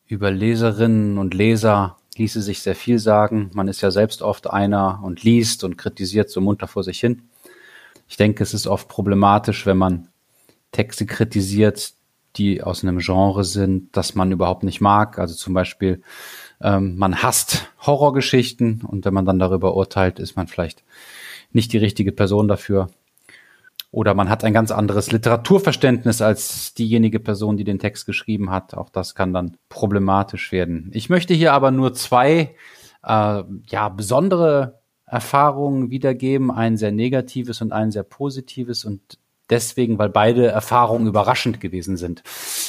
Über 0.08 0.32
Leserinnen 0.32 1.20
und 1.20 1.36
Leser 1.36 1.99
ließe 2.20 2.42
sich 2.42 2.62
sehr 2.62 2.76
viel 2.76 3.00
sagen. 3.00 3.50
Man 3.54 3.68
ist 3.68 3.82
ja 3.82 3.90
selbst 3.90 4.22
oft 4.22 4.50
einer 4.50 5.00
und 5.04 5.24
liest 5.24 5.64
und 5.64 5.78
kritisiert 5.78 6.30
so 6.30 6.42
munter 6.42 6.68
vor 6.68 6.84
sich 6.84 7.00
hin. 7.00 7.24
Ich 8.08 8.18
denke, 8.18 8.44
es 8.44 8.54
ist 8.54 8.68
oft 8.68 8.88
problematisch, 8.88 9.66
wenn 9.66 9.78
man 9.78 10.10
Texte 10.72 11.06
kritisiert, 11.06 11.94
die 12.36 12.62
aus 12.62 12.84
einem 12.84 13.00
Genre 13.00 13.44
sind, 13.44 13.96
das 13.96 14.16
man 14.16 14.32
überhaupt 14.32 14.64
nicht 14.64 14.82
mag. 14.82 15.18
Also 15.18 15.34
zum 15.34 15.54
Beispiel, 15.54 16.02
ähm, 16.62 16.98
man 16.98 17.24
hasst 17.24 17.72
Horrorgeschichten 17.86 18.82
und 18.82 19.06
wenn 19.06 19.14
man 19.14 19.26
dann 19.26 19.40
darüber 19.40 19.76
urteilt, 19.76 20.20
ist 20.20 20.36
man 20.36 20.48
vielleicht 20.48 20.84
nicht 21.52 21.74
die 21.74 21.78
richtige 21.78 22.12
Person 22.12 22.48
dafür. 22.48 22.90
Oder 23.92 24.14
man 24.14 24.30
hat 24.30 24.44
ein 24.44 24.54
ganz 24.54 24.72
anderes 24.72 25.12
Literaturverständnis 25.12 26.22
als 26.22 26.74
diejenige 26.76 27.20
Person, 27.20 27.58
die 27.58 27.64
den 27.64 27.80
Text 27.80 28.06
geschrieben 28.06 28.52
hat. 28.52 28.76
Auch 28.76 28.90
das 28.90 29.16
kann 29.16 29.34
dann 29.34 29.58
problematisch 29.68 30.52
werden. 30.52 30.92
Ich 30.94 31.10
möchte 31.10 31.34
hier 31.34 31.54
aber 31.54 31.72
nur 31.72 31.94
zwei 31.94 32.56
äh, 33.04 33.44
ja, 33.68 33.90
besondere 33.90 34.80
Erfahrungen 35.06 35.90
wiedergeben, 35.90 36.52
ein 36.52 36.78
sehr 36.78 36.92
negatives 36.92 37.62
und 37.62 37.72
ein 37.72 37.90
sehr 37.90 38.04
positives 38.04 38.86
und 38.86 39.18
deswegen, 39.50 39.98
weil 39.98 40.10
beide 40.10 40.48
Erfahrungen 40.48 41.08
überraschend 41.08 41.60
gewesen 41.60 41.98
sind. 41.98 42.22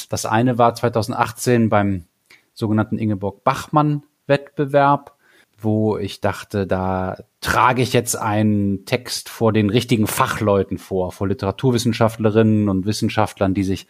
Das 0.09 0.25
eine 0.25 0.57
war 0.57 0.73
2018 0.73 1.69
beim 1.69 2.05
sogenannten 2.53 2.97
Ingeborg 2.97 3.43
Bachmann 3.43 4.03
Wettbewerb 4.25 5.15
wo 5.63 5.97
ich 5.97 6.21
dachte, 6.21 6.67
da 6.67 7.17
trage 7.41 7.81
ich 7.81 7.91
jetzt 7.91 8.15
einen 8.15 8.85
Text 8.85 9.27
vor 9.27 9.51
den 9.51 9.69
richtigen 9.69 10.07
Fachleuten 10.07 10.77
vor, 10.77 11.11
vor 11.11 11.27
Literaturwissenschaftlerinnen 11.27 12.69
und 12.69 12.85
Wissenschaftlern, 12.85 13.53
die 13.53 13.63
sich 13.63 13.87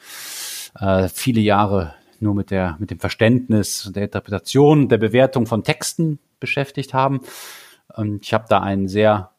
äh, 0.79 1.09
viele 1.09 1.41
Jahre 1.41 1.93
nur 2.19 2.33
mit 2.33 2.49
der 2.49 2.77
mit 2.79 2.91
dem 2.91 2.99
Verständnis 2.99 3.91
der 3.93 4.03
Interpretation, 4.03 4.89
der 4.89 4.97
Bewertung 4.97 5.47
von 5.47 5.63
Texten 5.63 6.19
beschäftigt 6.39 6.93
haben. 6.93 7.21
Und 7.93 8.25
ich 8.25 8.33
habe 8.33 8.45
da 8.47 8.61
einen 8.61 8.87
sehr 8.87 9.31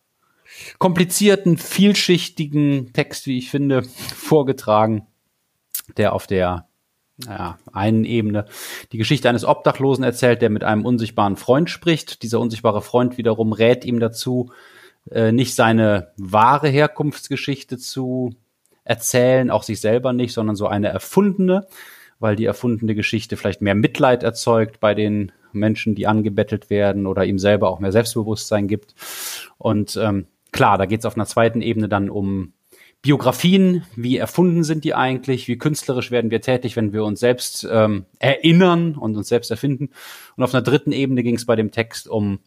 komplizierten, 0.78 1.56
vielschichtigen 1.56 2.92
Text, 2.92 3.26
wie 3.26 3.38
ich 3.38 3.50
finde, 3.50 3.82
vorgetragen, 4.14 5.06
der 5.96 6.12
auf 6.12 6.26
der 6.26 6.66
ja, 7.18 7.58
einen 7.72 8.04
Ebene 8.04 8.46
die 8.92 8.98
Geschichte 8.98 9.28
eines 9.28 9.44
Obdachlosen 9.44 10.04
erzählt, 10.04 10.42
der 10.42 10.50
mit 10.50 10.64
einem 10.64 10.84
unsichtbaren 10.84 11.36
Freund 11.36 11.70
spricht. 11.70 12.22
Dieser 12.22 12.40
unsichtbare 12.40 12.82
Freund 12.82 13.18
wiederum 13.18 13.52
rät 13.52 13.84
ihm 13.84 14.00
dazu, 14.00 14.50
äh, 15.10 15.32
nicht 15.32 15.54
seine 15.54 16.12
wahre 16.16 16.68
Herkunftsgeschichte 16.68 17.78
zu 17.78 18.34
erzählen, 18.84 19.50
auch 19.50 19.62
sich 19.62 19.80
selber 19.80 20.12
nicht, 20.12 20.32
sondern 20.32 20.56
so 20.56 20.66
eine 20.66 20.88
erfundene, 20.88 21.66
weil 22.18 22.36
die 22.36 22.44
erfundene 22.44 22.94
Geschichte 22.94 23.36
vielleicht 23.36 23.62
mehr 23.62 23.74
Mitleid 23.74 24.22
erzeugt 24.22 24.80
bei 24.80 24.94
den 24.94 25.32
Menschen, 25.52 25.94
die 25.94 26.06
angebettelt 26.06 26.70
werden 26.70 27.06
oder 27.06 27.24
ihm 27.24 27.38
selber 27.38 27.68
auch 27.68 27.78
mehr 27.78 27.92
Selbstbewusstsein 27.92 28.68
gibt. 28.68 28.94
Und 29.58 29.96
ähm, 29.96 30.26
klar, 30.50 30.78
da 30.78 30.86
geht 30.86 31.00
es 31.00 31.06
auf 31.06 31.16
einer 31.16 31.26
zweiten 31.26 31.60
Ebene 31.62 31.88
dann 31.88 32.10
um 32.10 32.54
Biografien, 33.02 33.84
wie 33.96 34.16
erfunden 34.16 34.62
sind 34.62 34.84
die 34.84 34.94
eigentlich, 34.94 35.48
wie 35.48 35.58
künstlerisch 35.58 36.12
werden 36.12 36.30
wir 36.30 36.40
tätig, 36.40 36.76
wenn 36.76 36.92
wir 36.92 37.04
uns 37.04 37.18
selbst 37.18 37.66
ähm, 37.68 38.06
erinnern 38.20 38.94
und 38.94 39.16
uns 39.16 39.28
selbst 39.28 39.50
erfinden. 39.50 39.90
Und 40.36 40.44
auf 40.44 40.54
einer 40.54 40.62
dritten 40.62 40.92
Ebene 40.92 41.24
ging 41.24 41.34
es 41.34 41.44
bei 41.44 41.56
dem 41.56 41.72
Text 41.72 42.06
um 42.06 42.38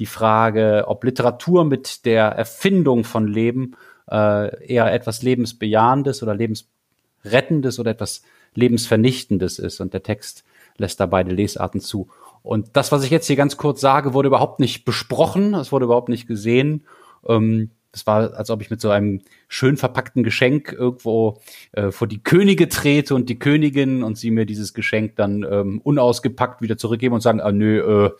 die 0.00 0.06
Frage, 0.06 0.84
ob 0.88 1.04
Literatur 1.04 1.64
mit 1.64 2.04
der 2.04 2.26
Erfindung 2.26 3.04
von 3.04 3.28
Leben 3.28 3.76
äh, 4.10 4.66
eher 4.66 4.92
etwas 4.92 5.22
Lebensbejahendes 5.22 6.20
oder 6.20 6.34
Lebensrettendes 6.34 7.78
oder 7.78 7.92
etwas 7.92 8.22
Lebensvernichtendes 8.54 9.60
ist. 9.60 9.80
Und 9.80 9.94
der 9.94 10.02
Text 10.02 10.44
lässt 10.78 10.98
da 10.98 11.06
beide 11.06 11.32
Lesarten 11.32 11.80
zu. 11.80 12.08
Und 12.42 12.70
das, 12.76 12.90
was 12.90 13.04
ich 13.04 13.10
jetzt 13.10 13.28
hier 13.28 13.36
ganz 13.36 13.56
kurz 13.56 13.80
sage, 13.80 14.14
wurde 14.14 14.28
überhaupt 14.28 14.58
nicht 14.58 14.84
besprochen, 14.84 15.54
es 15.54 15.70
wurde 15.70 15.84
überhaupt 15.84 16.08
nicht 16.08 16.26
gesehen. 16.26 16.84
Ähm, 17.26 17.70
das 17.96 18.06
war, 18.06 18.34
als 18.34 18.50
ob 18.50 18.60
ich 18.60 18.68
mit 18.68 18.78
so 18.78 18.90
einem 18.90 19.22
schön 19.48 19.78
verpackten 19.78 20.22
Geschenk 20.22 20.70
irgendwo 20.70 21.40
äh, 21.72 21.90
vor 21.90 22.06
die 22.06 22.22
Könige 22.22 22.68
trete 22.68 23.14
und 23.14 23.30
die 23.30 23.38
Königin 23.38 24.02
und 24.02 24.18
sie 24.18 24.30
mir 24.30 24.44
dieses 24.44 24.74
Geschenk 24.74 25.16
dann 25.16 25.46
ähm, 25.50 25.80
unausgepackt 25.82 26.60
wieder 26.60 26.76
zurückgeben 26.76 27.14
und 27.14 27.22
sagen, 27.22 27.40
ah 27.40 27.52
nö, 27.52 28.08
äh, 28.08 28.10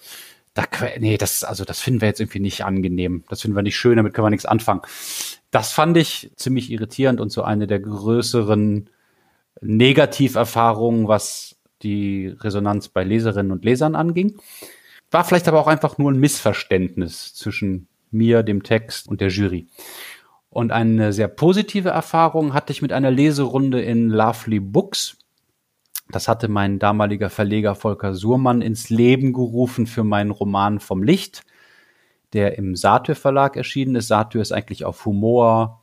da, 0.54 0.64
nee, 0.98 1.18
das, 1.18 1.44
also 1.44 1.66
das 1.66 1.80
finden 1.80 2.00
wir 2.00 2.08
jetzt 2.08 2.20
irgendwie 2.20 2.40
nicht 2.40 2.64
angenehm. 2.64 3.24
Das 3.28 3.42
finden 3.42 3.54
wir 3.54 3.62
nicht 3.62 3.76
schön, 3.76 3.98
damit 3.98 4.14
können 4.14 4.24
wir 4.24 4.30
nichts 4.30 4.46
anfangen. 4.46 4.80
Das 5.50 5.72
fand 5.72 5.98
ich 5.98 6.32
ziemlich 6.36 6.70
irritierend 6.70 7.20
und 7.20 7.30
so 7.30 7.42
eine 7.42 7.66
der 7.66 7.80
größeren 7.80 8.88
Negativerfahrungen, 9.60 11.06
was 11.06 11.56
die 11.82 12.28
Resonanz 12.28 12.88
bei 12.88 13.04
Leserinnen 13.04 13.52
und 13.52 13.66
Lesern 13.66 13.94
anging. 13.94 14.38
War 15.10 15.24
vielleicht 15.24 15.48
aber 15.48 15.60
auch 15.60 15.66
einfach 15.66 15.98
nur 15.98 16.10
ein 16.10 16.18
Missverständnis 16.18 17.34
zwischen 17.34 17.88
mir, 18.16 18.42
dem 18.42 18.62
Text 18.62 19.08
und 19.08 19.20
der 19.20 19.28
Jury. 19.28 19.68
Und 20.56 20.72
eine 20.72 21.12
sehr 21.12 21.28
positive 21.28 21.90
Erfahrung 21.90 22.54
hatte 22.54 22.72
ich 22.72 22.80
mit 22.80 22.92
einer 22.92 23.10
Leserunde 23.10 23.82
in 23.82 24.08
Lovely 24.08 24.60
Books. 24.60 25.18
Das 26.08 26.28
hatte 26.28 26.48
mein 26.48 26.78
damaliger 26.78 27.30
Verleger 27.30 27.74
Volker 27.74 28.14
Surmann 28.14 28.62
ins 28.62 28.88
Leben 28.88 29.32
gerufen 29.32 29.86
für 29.86 30.04
meinen 30.04 30.30
Roman 30.30 30.80
Vom 30.80 31.02
Licht, 31.02 31.44
der 32.32 32.56
im 32.56 32.74
Satyr 32.74 33.16
Verlag 33.16 33.56
erschienen 33.56 33.96
ist. 33.96 34.08
Satyr 34.08 34.40
ist 34.40 34.52
eigentlich 34.52 34.84
auf 34.84 35.04
Humor 35.04 35.82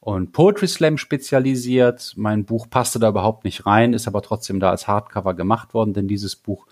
und 0.00 0.32
Poetry 0.32 0.66
Slam 0.66 0.98
spezialisiert. 0.98 2.14
Mein 2.16 2.44
Buch 2.44 2.68
passte 2.68 2.98
da 2.98 3.08
überhaupt 3.08 3.44
nicht 3.44 3.66
rein, 3.66 3.92
ist 3.92 4.08
aber 4.08 4.22
trotzdem 4.22 4.58
da 4.58 4.70
als 4.70 4.88
Hardcover 4.88 5.34
gemacht 5.34 5.74
worden, 5.74 5.94
denn 5.94 6.08
dieses 6.08 6.34
Buch, 6.34 6.66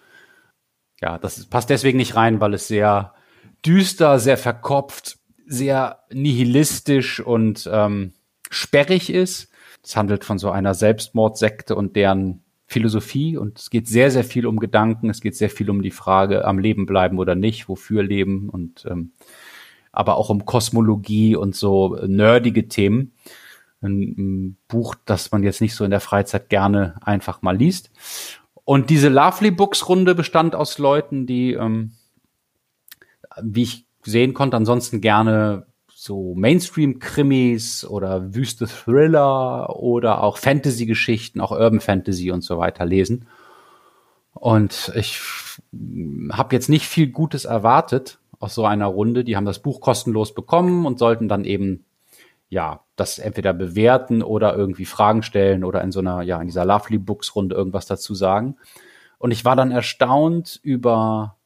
ja, 1.01 1.17
das 1.17 1.47
passt 1.47 1.71
deswegen 1.71 1.99
nicht 1.99 2.17
rein, 2.17 2.41
weil 2.41 2.55
es 2.55 2.67
sehr 2.67 3.15
düster, 3.65 4.19
sehr 4.19 4.37
verkopft, 4.37 5.19
sehr 5.47 6.01
nihilistisch 6.13 7.21
und 7.21 7.69
ähm, 7.73 8.13
sperrig 8.51 9.11
ist. 9.11 9.51
Es 9.83 9.97
handelt 9.97 10.25
von 10.25 10.39
so 10.39 10.51
einer 10.51 10.75
Selbstmordsekte 10.75 11.75
und 11.75 11.97
deren 11.97 12.43
Philosophie 12.67 13.37
und 13.37 13.59
es 13.59 13.71
geht 13.71 13.89
sehr, 13.89 14.13
sehr 14.13 14.23
viel 14.23 14.47
um 14.47 14.59
Gedanken, 14.59 15.11
es 15.11 15.21
geht 15.21 15.35
sehr 15.35 15.51
viel 15.51 15.71
um 15.71 15.83
die 15.83 15.91
Frage, 15.91 16.45
am 16.45 16.59
Leben 16.59 16.87
bleiben 16.87 17.19
oder 17.19 17.35
nicht, 17.35 17.69
wofür 17.69 18.03
leben 18.05 18.49
und 18.49 18.87
ähm, 18.89 19.13
aber 19.91 20.17
auch 20.17 20.31
um 20.31 20.45
Kosmologie 20.45 21.35
und 21.35 21.57
so 21.57 21.97
nerdige 22.07 22.69
Themen. 22.69 23.13
Ein, 23.83 24.15
ein 24.17 24.57
Buch, 24.69 24.95
das 25.05 25.33
man 25.33 25.43
jetzt 25.43 25.61
nicht 25.61 25.75
so 25.75 25.85
in 25.85 25.91
der 25.91 26.01
Freizeit 26.01 26.49
gerne 26.49 26.95
einfach 27.03 27.43
mal 27.43 27.57
liest. 27.57 27.91
Und 28.65 28.89
diese 28.89 29.09
Lovely 29.09 29.51
Books 29.51 29.89
Runde 29.89 30.15
bestand 30.15 30.55
aus 30.55 30.79
Leuten, 30.79 31.27
die 31.27 31.55
ähm, 31.55 31.93
wie 33.43 33.63
ich 33.63 33.87
sehen 34.03 34.35
konnte, 34.35 34.57
ansonsten 34.57 35.01
gerne 35.01 35.67
so 35.89 36.35
Mainstream-Krimis 36.35 37.85
oder 37.85 38.35
wüste 38.35 38.67
Thriller 38.67 39.77
oder 39.77 40.23
auch 40.23 40.39
Fantasy-Geschichten, 40.39 41.41
auch 41.41 41.51
Urban 41.53 41.81
Fantasy 41.81 42.31
und 42.31 42.43
so 42.43 42.59
weiter 42.59 42.87
lesen. 42.87 43.27
Und 44.33 44.93
ich 44.95 45.21
habe 46.33 46.55
jetzt 46.55 46.71
nicht 46.71 46.87
viel 46.87 47.09
Gutes 47.09 47.45
erwartet 47.45 48.19
aus 48.39 48.55
so 48.55 48.65
einer 48.65 48.87
Runde. 48.87 49.25
Die 49.25 49.37
haben 49.37 49.45
das 49.45 49.59
Buch 49.59 49.83
kostenlos 49.83 50.33
bekommen 50.33 50.87
und 50.87 50.99
sollten 50.99 51.29
dann 51.29 51.45
eben 51.45 51.85
ja 52.49 52.81
das 52.97 53.19
entweder 53.19 53.53
bewerten 53.53 54.23
oder 54.23 54.57
irgendwie 54.57 54.87
Fragen 54.87 55.23
stellen 55.23 55.65
oder 55.65 55.83
in 55.83 55.93
so 55.93 56.01
einer 56.01 56.23
ja 56.23 56.41
in 56.41 56.47
dieser 56.47 56.65
Lovely 56.65 56.99
Books 56.99 57.37
Runde 57.37 57.55
irgendwas 57.55 57.87
dazu 57.87 58.15
sagen. 58.15 58.57
Und 59.19 59.33
ich 59.33 59.45
war 59.45 59.57
dann 59.57 59.71
erstaunt 59.71 60.59
über 60.63 61.37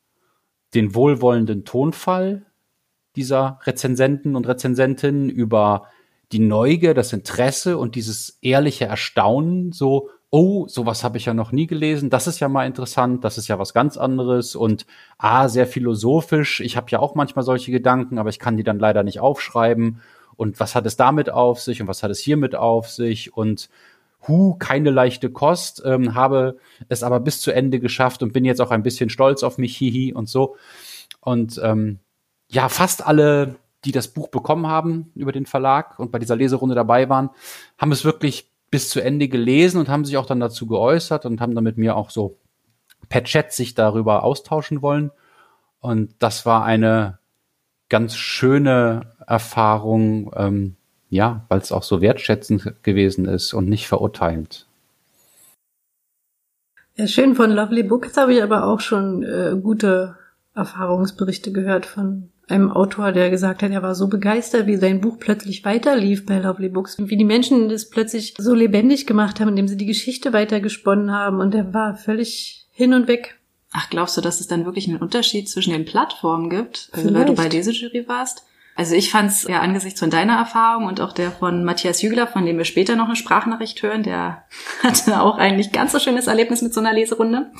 den 0.74 0.94
wohlwollenden 0.94 1.64
Tonfall 1.64 2.46
dieser 3.16 3.60
Rezensenten 3.62 4.36
und 4.36 4.46
Rezensentinnen, 4.46 5.30
über 5.30 5.88
die 6.32 6.40
Neugier, 6.40 6.94
das 6.94 7.12
Interesse 7.12 7.78
und 7.78 7.94
dieses 7.94 8.38
ehrliche 8.42 8.86
Erstaunen, 8.86 9.72
so, 9.72 10.10
oh, 10.30 10.66
sowas 10.66 11.04
habe 11.04 11.16
ich 11.16 11.26
ja 11.26 11.34
noch 11.34 11.52
nie 11.52 11.68
gelesen, 11.68 12.10
das 12.10 12.26
ist 12.26 12.40
ja 12.40 12.48
mal 12.48 12.66
interessant, 12.66 13.22
das 13.22 13.38
ist 13.38 13.46
ja 13.46 13.58
was 13.58 13.72
ganz 13.72 13.96
anderes 13.96 14.56
und 14.56 14.84
ah, 15.16 15.48
sehr 15.48 15.66
philosophisch. 15.66 16.60
Ich 16.60 16.76
habe 16.76 16.90
ja 16.90 16.98
auch 16.98 17.14
manchmal 17.14 17.44
solche 17.44 17.70
Gedanken, 17.70 18.18
aber 18.18 18.30
ich 18.30 18.40
kann 18.40 18.56
die 18.56 18.64
dann 18.64 18.80
leider 18.80 19.04
nicht 19.04 19.20
aufschreiben. 19.20 20.00
Und 20.36 20.58
was 20.58 20.74
hat 20.74 20.86
es 20.86 20.96
damit 20.96 21.30
auf 21.30 21.60
sich 21.60 21.80
und 21.80 21.86
was 21.86 22.02
hat 22.02 22.10
es 22.10 22.18
hiermit 22.18 22.56
auf 22.56 22.90
sich? 22.90 23.36
Und 23.36 23.68
hu, 24.26 24.54
keine 24.54 24.90
leichte 24.90 25.30
Kost, 25.30 25.82
ähm, 25.84 26.14
habe 26.14 26.58
es 26.88 27.02
aber 27.02 27.20
bis 27.20 27.40
zu 27.40 27.52
Ende 27.52 27.80
geschafft 27.80 28.22
und 28.22 28.32
bin 28.32 28.44
jetzt 28.44 28.60
auch 28.60 28.70
ein 28.70 28.82
bisschen 28.82 29.10
stolz 29.10 29.42
auf 29.42 29.58
mich, 29.58 29.76
hihi 29.76 30.12
und 30.12 30.28
so. 30.28 30.56
Und 31.20 31.60
ähm, 31.62 31.98
ja, 32.48 32.68
fast 32.68 33.06
alle, 33.06 33.56
die 33.84 33.92
das 33.92 34.08
Buch 34.08 34.28
bekommen 34.28 34.66
haben 34.66 35.10
über 35.14 35.32
den 35.32 35.46
Verlag 35.46 35.98
und 35.98 36.12
bei 36.12 36.18
dieser 36.18 36.36
Leserunde 36.36 36.74
dabei 36.74 37.08
waren, 37.08 37.30
haben 37.78 37.92
es 37.92 38.04
wirklich 38.04 38.50
bis 38.70 38.90
zu 38.90 39.00
Ende 39.00 39.28
gelesen 39.28 39.78
und 39.78 39.88
haben 39.88 40.04
sich 40.04 40.16
auch 40.16 40.26
dann 40.26 40.40
dazu 40.40 40.66
geäußert 40.66 41.26
und 41.26 41.40
haben 41.40 41.54
dann 41.54 41.64
mit 41.64 41.78
mir 41.78 41.96
auch 41.96 42.10
so 42.10 42.38
per 43.08 43.24
Chat 43.24 43.52
sich 43.52 43.74
darüber 43.74 44.24
austauschen 44.24 44.82
wollen. 44.82 45.10
Und 45.80 46.14
das 46.18 46.46
war 46.46 46.64
eine 46.64 47.18
ganz 47.88 48.16
schöne 48.16 49.12
Erfahrung, 49.26 50.32
ähm, 50.34 50.76
ja, 51.10 51.44
weil 51.48 51.60
es 51.60 51.72
auch 51.72 51.82
so 51.82 52.00
wertschätzend 52.00 52.82
gewesen 52.82 53.26
ist 53.26 53.54
und 53.54 53.68
nicht 53.68 53.86
verurteilend. 53.86 54.66
Ja, 56.96 57.06
schön. 57.06 57.34
Von 57.34 57.50
Lovely 57.50 57.82
Books 57.82 58.16
habe 58.16 58.34
ich 58.34 58.42
aber 58.42 58.66
auch 58.66 58.80
schon 58.80 59.22
äh, 59.22 59.56
gute 59.60 60.16
Erfahrungsberichte 60.54 61.50
gehört 61.52 61.86
von 61.86 62.30
einem 62.48 62.70
Autor, 62.70 63.12
der 63.12 63.30
gesagt 63.30 63.62
hat, 63.62 63.70
er 63.70 63.82
war 63.82 63.94
so 63.94 64.08
begeistert, 64.08 64.66
wie 64.66 64.76
sein 64.76 65.00
Buch 65.00 65.18
plötzlich 65.18 65.64
weiterlief 65.64 66.26
bei 66.26 66.38
Lovely 66.38 66.68
Books 66.68 66.98
und 66.98 67.10
wie 67.10 67.16
die 67.16 67.24
Menschen 67.24 67.68
das 67.68 67.88
plötzlich 67.88 68.34
so 68.38 68.54
lebendig 68.54 69.06
gemacht 69.06 69.40
haben, 69.40 69.48
indem 69.48 69.66
sie 69.66 69.76
die 69.76 69.86
Geschichte 69.86 70.32
weitergesponnen 70.32 71.10
haben 71.10 71.40
und 71.40 71.54
er 71.54 71.72
war 71.72 71.96
völlig 71.96 72.66
hin 72.70 72.92
und 72.92 73.08
weg. 73.08 73.40
Ach, 73.72 73.88
glaubst 73.90 74.16
du, 74.16 74.20
dass 74.20 74.40
es 74.40 74.46
dann 74.46 74.66
wirklich 74.66 74.88
einen 74.88 74.98
Unterschied 74.98 75.48
zwischen 75.48 75.72
den 75.72 75.84
Plattformen 75.84 76.50
gibt, 76.50 76.90
also, 76.92 77.12
weil 77.12 77.24
du 77.24 77.34
bei 77.34 77.48
Lesejury 77.48 78.06
warst? 78.06 78.44
Also 78.76 78.94
ich 78.94 79.10
fand 79.10 79.30
es 79.30 79.44
ja 79.44 79.60
angesichts 79.60 80.00
von 80.00 80.10
deiner 80.10 80.36
Erfahrung 80.36 80.86
und 80.86 81.00
auch 81.00 81.12
der 81.12 81.30
von 81.30 81.64
Matthias 81.64 82.02
Jügler, 82.02 82.26
von 82.26 82.44
dem 82.44 82.58
wir 82.58 82.64
später 82.64 82.96
noch 82.96 83.06
eine 83.06 83.16
Sprachnachricht 83.16 83.82
hören, 83.82 84.02
der 84.02 84.44
hatte 84.82 85.20
auch 85.20 85.38
ein 85.38 85.56
nicht 85.56 85.72
ganz 85.72 85.92
so 85.92 85.98
schönes 85.98 86.26
Erlebnis 86.26 86.62
mit 86.62 86.74
so 86.74 86.80
einer 86.80 86.92
Leserunde. 86.92 87.52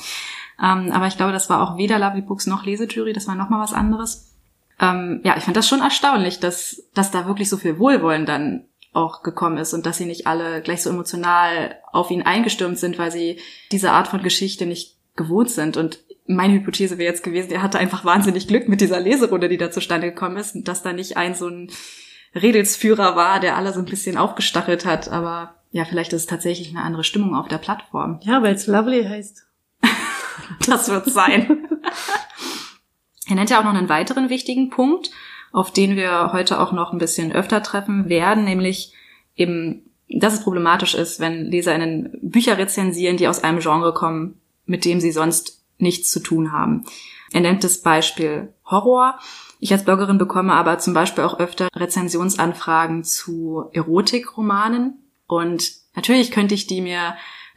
Ähm, 0.61 0.91
aber 0.91 1.07
ich 1.07 1.17
glaube, 1.17 1.33
das 1.33 1.49
war 1.49 1.61
auch 1.61 1.77
weder 1.77 1.99
Lovely 1.99 2.21
Books 2.21 2.47
noch 2.47 2.65
Lesejury, 2.65 3.13
das 3.13 3.27
war 3.27 3.35
nochmal 3.35 3.61
was 3.61 3.73
anderes 3.73 4.35
ähm, 4.79 5.21
ja, 5.23 5.37
ich 5.37 5.43
fand 5.43 5.55
das 5.57 5.67
schon 5.67 5.81
erstaunlich, 5.81 6.39
dass, 6.39 6.83
dass 6.93 7.11
da 7.11 7.27
wirklich 7.27 7.49
so 7.49 7.57
viel 7.57 7.79
Wohlwollen 7.79 8.25
dann 8.25 8.65
auch 8.93 9.23
gekommen 9.23 9.57
ist 9.57 9.73
und 9.73 9.85
dass 9.85 9.97
sie 9.97 10.05
nicht 10.05 10.27
alle 10.27 10.61
gleich 10.61 10.81
so 10.81 10.89
emotional 10.89 11.77
auf 11.91 12.11
ihn 12.11 12.23
eingestürmt 12.23 12.77
sind, 12.77 12.97
weil 12.97 13.11
sie 13.11 13.39
diese 13.71 13.91
Art 13.91 14.07
von 14.07 14.23
Geschichte 14.23 14.65
nicht 14.65 14.97
gewohnt 15.15 15.49
sind. 15.49 15.77
Und 15.77 15.99
meine 16.27 16.53
Hypothese 16.53 16.97
wäre 16.97 17.11
jetzt 17.11 17.23
gewesen, 17.23 17.51
er 17.51 17.61
hatte 17.61 17.79
einfach 17.79 18.03
wahnsinnig 18.03 18.47
Glück 18.47 18.67
mit 18.67 18.81
dieser 18.81 18.99
Leserunde, 18.99 19.49
die 19.49 19.57
da 19.57 19.71
zustande 19.71 20.09
gekommen 20.09 20.37
ist, 20.37 20.55
und 20.55 20.67
dass 20.67 20.81
da 20.81 20.93
nicht 20.93 21.17
ein 21.17 21.35
so 21.35 21.47
ein 21.47 21.71
Redelsführer 22.33 23.15
war, 23.15 23.39
der 23.39 23.55
alle 23.55 23.73
so 23.73 23.79
ein 23.79 23.85
bisschen 23.85 24.17
aufgestachelt 24.17 24.85
hat. 24.85 25.09
Aber 25.09 25.55
ja, 25.71 25.85
vielleicht 25.85 26.13
ist 26.13 26.21
es 26.21 26.27
tatsächlich 26.27 26.69
eine 26.69 26.83
andere 26.83 27.03
Stimmung 27.03 27.35
auf 27.35 27.47
der 27.47 27.57
Plattform. 27.57 28.19
Ja, 28.23 28.41
weil 28.41 28.55
es 28.55 28.67
Lovely 28.67 29.05
heißt. 29.05 29.45
das 30.67 30.89
wird 30.89 31.05
sein. 31.05 31.67
Er 33.27 33.35
nennt 33.35 33.49
ja 33.49 33.59
auch 33.59 33.63
noch 33.63 33.73
einen 33.73 33.89
weiteren 33.89 34.29
wichtigen 34.29 34.69
Punkt, 34.69 35.09
auf 35.51 35.71
den 35.71 35.95
wir 35.95 36.31
heute 36.31 36.59
auch 36.59 36.71
noch 36.73 36.93
ein 36.93 36.99
bisschen 36.99 37.31
öfter 37.31 37.63
treffen 37.63 38.07
werden, 38.07 38.43
nämlich 38.43 38.93
eben, 39.35 39.89
dass 40.09 40.35
es 40.35 40.43
problematisch 40.43 40.93
ist, 40.93 41.19
wenn 41.19 41.49
LeserInnen 41.49 42.19
Bücher 42.21 42.59
rezensieren, 42.59 43.17
die 43.17 43.27
aus 43.27 43.43
einem 43.43 43.61
Genre 43.61 43.95
kommen, 43.95 44.39
mit 44.67 44.85
dem 44.85 44.99
sie 44.99 45.11
sonst 45.11 45.64
nichts 45.77 46.09
zu 46.09 46.19
tun 46.19 46.51
haben. 46.51 46.85
Er 47.31 47.41
nennt 47.41 47.63
das 47.63 47.81
Beispiel 47.81 48.53
Horror. 48.65 49.19
Ich 49.59 49.71
als 49.71 49.85
Bloggerin 49.85 50.17
bekomme 50.17 50.53
aber 50.53 50.79
zum 50.79 50.93
Beispiel 50.93 51.23
auch 51.23 51.39
öfter 51.39 51.69
Rezensionsanfragen 51.75 53.03
zu 53.03 53.65
Erotikromanen. 53.73 55.03
Und 55.27 55.71
natürlich 55.95 56.31
könnte 56.31 56.55
ich 56.55 56.67
die 56.67 56.81
mir 56.81 57.15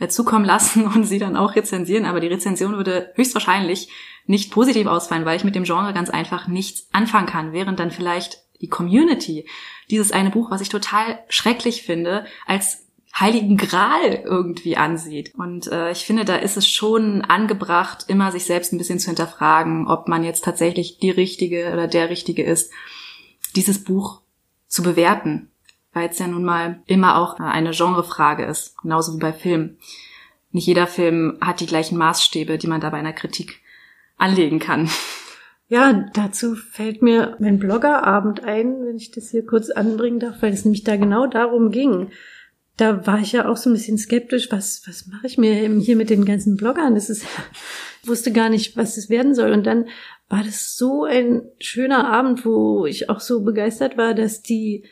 zukommen 0.09 0.44
lassen 0.44 0.87
und 0.87 1.04
sie 1.04 1.18
dann 1.18 1.37
auch 1.37 1.57
rezensieren, 1.57 2.04
aber 2.04 2.20
die 2.20 2.28
Rezension 2.28 2.76
würde 2.76 3.12
höchstwahrscheinlich 3.14 3.90
nicht 4.26 4.52
positiv 4.52 4.87
ausfallen, 4.87 5.24
weil 5.24 5.37
ich 5.37 5.44
mit 5.44 5.54
dem 5.54 5.64
Genre 5.64 5.92
ganz 5.92 6.11
einfach 6.11 6.46
nichts 6.46 6.87
anfangen 6.92 7.26
kann, 7.26 7.52
während 7.52 7.81
dann 7.81 7.90
vielleicht 7.90 8.44
die 8.61 8.68
Community 8.68 9.48
dieses 9.90 10.12
eine 10.12 10.31
Buch, 10.31 10.50
was 10.50 10.61
ich 10.61 10.68
total 10.68 11.18
schrecklich 11.28 11.83
finde, 11.83 12.26
als 12.46 12.88
heiligen 13.20 13.57
Gral 13.57 14.22
irgendwie 14.24 14.76
ansieht. 14.76 15.35
Und 15.35 15.66
äh, 15.68 15.90
ich 15.90 16.04
finde, 16.04 16.24
da 16.24 16.37
ist 16.37 16.57
es 16.57 16.68
schon 16.68 17.22
angebracht, 17.22 18.04
immer 18.09 18.33
sich 18.33 18.44
selbst 18.44 18.72
ein 18.72 18.78
bisschen 18.78 18.98
zu 18.98 19.07
hinterfragen, 19.07 19.88
ob 19.88 20.09
man 20.09 20.24
jetzt 20.24 20.44
tatsächlich 20.44 20.98
die 20.98 21.11
Richtige 21.11 21.72
oder 21.72 21.88
der 21.88 22.11
Richtige 22.11 22.42
ist, 22.42 22.72
dieses 23.57 23.83
Buch 23.85 24.22
zu 24.66 24.83
bewerten. 24.83 25.50
Weil 25.92 26.11
es 26.11 26.18
ja 26.18 26.28
nun 26.28 26.44
mal 26.44 26.83
immer 26.87 27.18
auch 27.18 27.38
eine 27.40 27.70
Genrefrage 27.70 28.44
ist, 28.44 28.76
genauso 28.78 29.14
wie 29.14 29.20
bei 29.20 29.33
Filmen. 29.33 29.78
Nicht 30.50 30.66
jeder 30.66 30.87
Film 30.87 31.38
hat 31.40 31.61
die 31.61 31.66
gleichen 31.66 31.98
Maßstäbe, 31.98 32.59
die 32.59 32.66
man 32.66 32.81
da 32.81 32.90
bei 32.90 32.98
einer 32.98 33.12
Kritik 33.12 33.61
anlegen 34.16 34.59
kann. 34.59 34.90
Ja, 35.68 35.92
dazu 36.14 36.54
fällt 36.54 37.02
mir 37.02 37.37
mein 37.40 37.59
Bloggerabend 37.59 38.42
ein, 38.42 38.87
wenn 38.87 38.96
ich 38.96 39.11
das 39.11 39.31
hier 39.31 39.44
kurz 39.44 39.68
anbringen 39.70 40.18
darf, 40.18 40.40
weil 40.40 40.52
es 40.52 40.64
nämlich 40.64 40.83
da 40.83 40.96
genau 40.96 41.26
darum 41.26 41.70
ging. 41.70 42.11
Da 42.78 43.06
war 43.06 43.20
ich 43.20 43.32
ja 43.32 43.48
auch 43.48 43.58
so 43.58 43.68
ein 43.68 43.74
bisschen 43.74 43.98
skeptisch, 43.98 44.50
was, 44.50 44.82
was 44.86 45.06
mache 45.06 45.26
ich 45.26 45.36
mir 45.36 45.68
hier 45.78 45.96
mit 45.96 46.08
den 46.08 46.24
ganzen 46.24 46.56
Bloggern? 46.56 46.94
Das 46.94 47.10
ist, 47.10 47.26
wusste 48.04 48.32
gar 48.32 48.48
nicht, 48.48 48.76
was 48.76 48.96
es 48.96 49.10
werden 49.10 49.34
soll. 49.34 49.52
Und 49.52 49.66
dann 49.66 49.86
war 50.28 50.42
das 50.42 50.76
so 50.76 51.04
ein 51.04 51.42
schöner 51.58 52.08
Abend, 52.08 52.46
wo 52.46 52.86
ich 52.86 53.10
auch 53.10 53.20
so 53.20 53.42
begeistert 53.42 53.96
war, 53.96 54.14
dass 54.14 54.42
die 54.42 54.84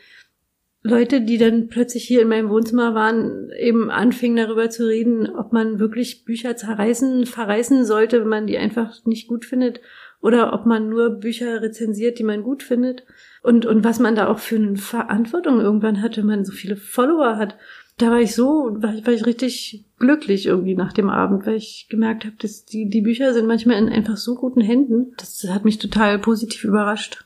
Leute, 0.83 1.21
die 1.21 1.37
dann 1.37 1.67
plötzlich 1.67 2.05
hier 2.05 2.21
in 2.21 2.29
meinem 2.29 2.49
Wohnzimmer 2.49 2.93
waren, 2.93 3.51
eben 3.59 3.89
anfingen 3.89 4.37
darüber 4.37 4.69
zu 4.69 4.87
reden, 4.87 5.29
ob 5.29 5.51
man 5.51 5.79
wirklich 5.79 6.23
Bücher 6.23 6.55
zerreißen, 6.55 7.25
verreißen 7.25 7.85
sollte, 7.85 8.21
wenn 8.21 8.29
man 8.29 8.47
die 8.47 8.57
einfach 8.57 9.03
nicht 9.05 9.27
gut 9.27 9.45
findet, 9.45 9.81
oder 10.27 10.51
ob 10.51 10.65
man 10.65 10.89
nur 10.89 11.09
Bücher 11.09 11.61
rezensiert, 11.61 12.19
die 12.19 12.25
man 12.25 12.43
gut 12.43 12.61
findet. 12.61 13.05
Und, 13.43 13.65
und 13.65 13.85
was 13.85 13.99
man 13.99 14.13
da 14.13 14.27
auch 14.27 14.39
für 14.39 14.57
eine 14.57 14.75
Verantwortung 14.75 15.61
irgendwann 15.61 16.01
hat, 16.01 16.17
wenn 16.17 16.25
man 16.25 16.43
so 16.43 16.51
viele 16.51 16.75
Follower 16.75 17.37
hat. 17.37 17.55
Da 17.97 18.11
war 18.11 18.19
ich 18.19 18.35
so, 18.35 18.75
war 18.75 18.93
ich, 18.93 19.05
war 19.05 19.13
ich 19.13 19.25
richtig 19.25 19.85
glücklich 19.97 20.45
irgendwie 20.45 20.75
nach 20.75 20.91
dem 20.91 21.09
Abend, 21.09 21.47
weil 21.47 21.55
ich 21.55 21.87
gemerkt 21.89 22.25
habe, 22.25 22.35
dass 22.39 22.65
die, 22.65 22.89
die 22.89 23.01
Bücher 23.01 23.33
sind 23.33 23.47
manchmal 23.47 23.77
in 23.77 23.87
einfach 23.87 24.17
so 24.17 24.35
guten 24.35 24.59
Händen. 24.59 25.13
Das 25.15 25.45
hat 25.49 25.63
mich 25.63 25.79
total 25.79 26.19
positiv 26.19 26.65
überrascht. 26.65 27.23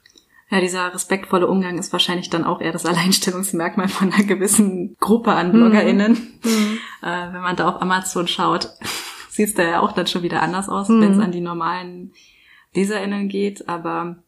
Ja, 0.51 0.61
dieser 0.61 0.93
respektvolle 0.93 1.47
Umgang 1.47 1.79
ist 1.79 1.91
wahrscheinlich 1.93 2.29
dann 2.29 2.43
auch 2.43 2.61
eher 2.61 2.71
das 2.71 2.85
Alleinstellungsmerkmal 2.85 3.87
von 3.87 4.13
einer 4.13 4.25
gewissen 4.25 4.95
Gruppe 4.99 5.31
an 5.31 5.51
BloggerInnen. 5.51 6.11
Mhm. 6.43 6.77
Äh, 7.03 7.33
wenn 7.33 7.41
man 7.41 7.55
da 7.55 7.67
auf 7.67 7.81
Amazon 7.81 8.27
schaut, 8.27 8.69
sieht 9.31 9.47
es 9.47 9.53
da 9.55 9.63
ja 9.63 9.79
auch 9.79 9.93
dann 9.93 10.05
schon 10.05 10.21
wieder 10.21 10.43
anders 10.43 10.69
aus, 10.69 10.87
mhm. 10.87 11.01
wenn 11.01 11.13
es 11.13 11.17
an 11.17 11.31
die 11.31 11.41
normalen 11.41 12.11
LeserInnen 12.73 13.27
geht, 13.27 13.67
aber 13.67 14.23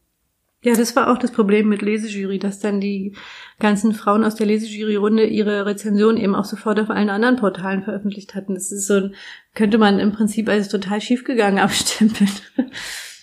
ja, 0.63 0.73
das 0.75 0.95
war 0.95 1.11
auch 1.11 1.17
das 1.17 1.31
Problem 1.31 1.67
mit 1.67 1.81
Lesejury, 1.81 2.39
dass 2.39 2.59
dann 2.59 2.79
die 2.79 3.13
ganzen 3.59 3.93
Frauen 3.93 4.23
aus 4.23 4.35
der 4.35 4.47
Lesejury-Runde 4.47 5.25
ihre 5.25 5.65
Rezension 5.65 6.15
eben 6.15 6.35
auch 6.35 6.45
sofort 6.45 6.79
auf 6.79 6.89
allen 6.89 7.09
anderen 7.09 7.35
Portalen 7.35 7.83
veröffentlicht 7.83 8.33
hatten. 8.33 8.55
Das 8.55 8.71
ist 8.71 8.87
so, 8.87 9.09
könnte 9.55 9.77
man 9.77 9.99
im 9.99 10.13
Prinzip 10.13 10.47
als 10.47 10.69
total 10.69 11.01
schiefgegangen 11.01 11.59
abstempeln. 11.63 12.31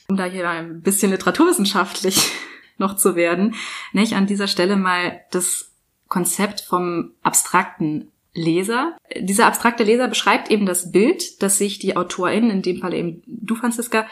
Um 0.09 0.19
da 0.19 0.27
hier 0.27 0.49
ein 0.49 0.83
bisschen 0.83 1.13
literaturwissenschaftlich 1.13 2.31
noch 2.77 2.97
zu 2.97 3.17
werden, 3.17 3.55
nicht 3.93 4.15
an 4.15 4.27
dieser 4.27 4.47
Stelle 4.47 4.77
mal 4.77 5.21
das 5.31 5.73
Konzept 6.09 6.61
vom 6.61 7.13
abstrakten 7.23 8.11
Leser. 8.35 8.97
Dieser 9.19 9.47
abstrakte 9.47 9.85
Leser 9.85 10.09
beschreibt 10.09 10.51
eben 10.51 10.67
das 10.67 10.93
Bild, 10.93 11.43
das 11.43 11.57
sich 11.57 11.79
die 11.79 11.97
Autorin, 11.97 12.51
in 12.51 12.63
dem 12.63 12.79
Fall 12.79 12.93
eben 12.93 13.23
du, 13.27 13.55
Franziska, 13.55 14.07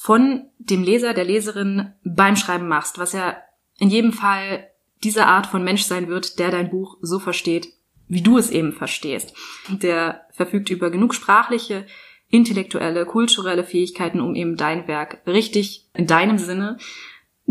von 0.00 0.46
dem 0.58 0.84
Leser, 0.84 1.12
der 1.12 1.24
Leserin 1.24 1.92
beim 2.04 2.36
Schreiben 2.36 2.68
machst, 2.68 3.00
was 3.00 3.14
ja 3.14 3.36
in 3.80 3.90
jedem 3.90 4.12
Fall 4.12 4.70
diese 5.02 5.26
Art 5.26 5.48
von 5.48 5.64
Mensch 5.64 5.82
sein 5.82 6.06
wird, 6.06 6.38
der 6.38 6.52
dein 6.52 6.70
Buch 6.70 6.98
so 7.02 7.18
versteht, 7.18 7.66
wie 8.06 8.22
du 8.22 8.38
es 8.38 8.48
eben 8.48 8.72
verstehst. 8.72 9.34
Der 9.68 10.22
verfügt 10.30 10.70
über 10.70 10.90
genug 10.90 11.14
sprachliche, 11.14 11.84
intellektuelle, 12.28 13.06
kulturelle 13.06 13.64
Fähigkeiten, 13.64 14.20
um 14.20 14.36
eben 14.36 14.56
dein 14.56 14.86
Werk 14.86 15.20
richtig 15.26 15.88
in 15.94 16.06
deinem 16.06 16.38
Sinne 16.38 16.78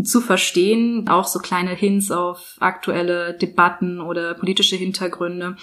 zu 0.02 0.22
verstehen, 0.22 1.06
auch 1.06 1.26
so 1.26 1.40
kleine 1.40 1.74
Hints 1.74 2.10
auf 2.10 2.56
aktuelle 2.60 3.34
Debatten 3.34 4.00
oder 4.00 4.32
politische 4.32 4.76
Hintergründe. 4.76 5.56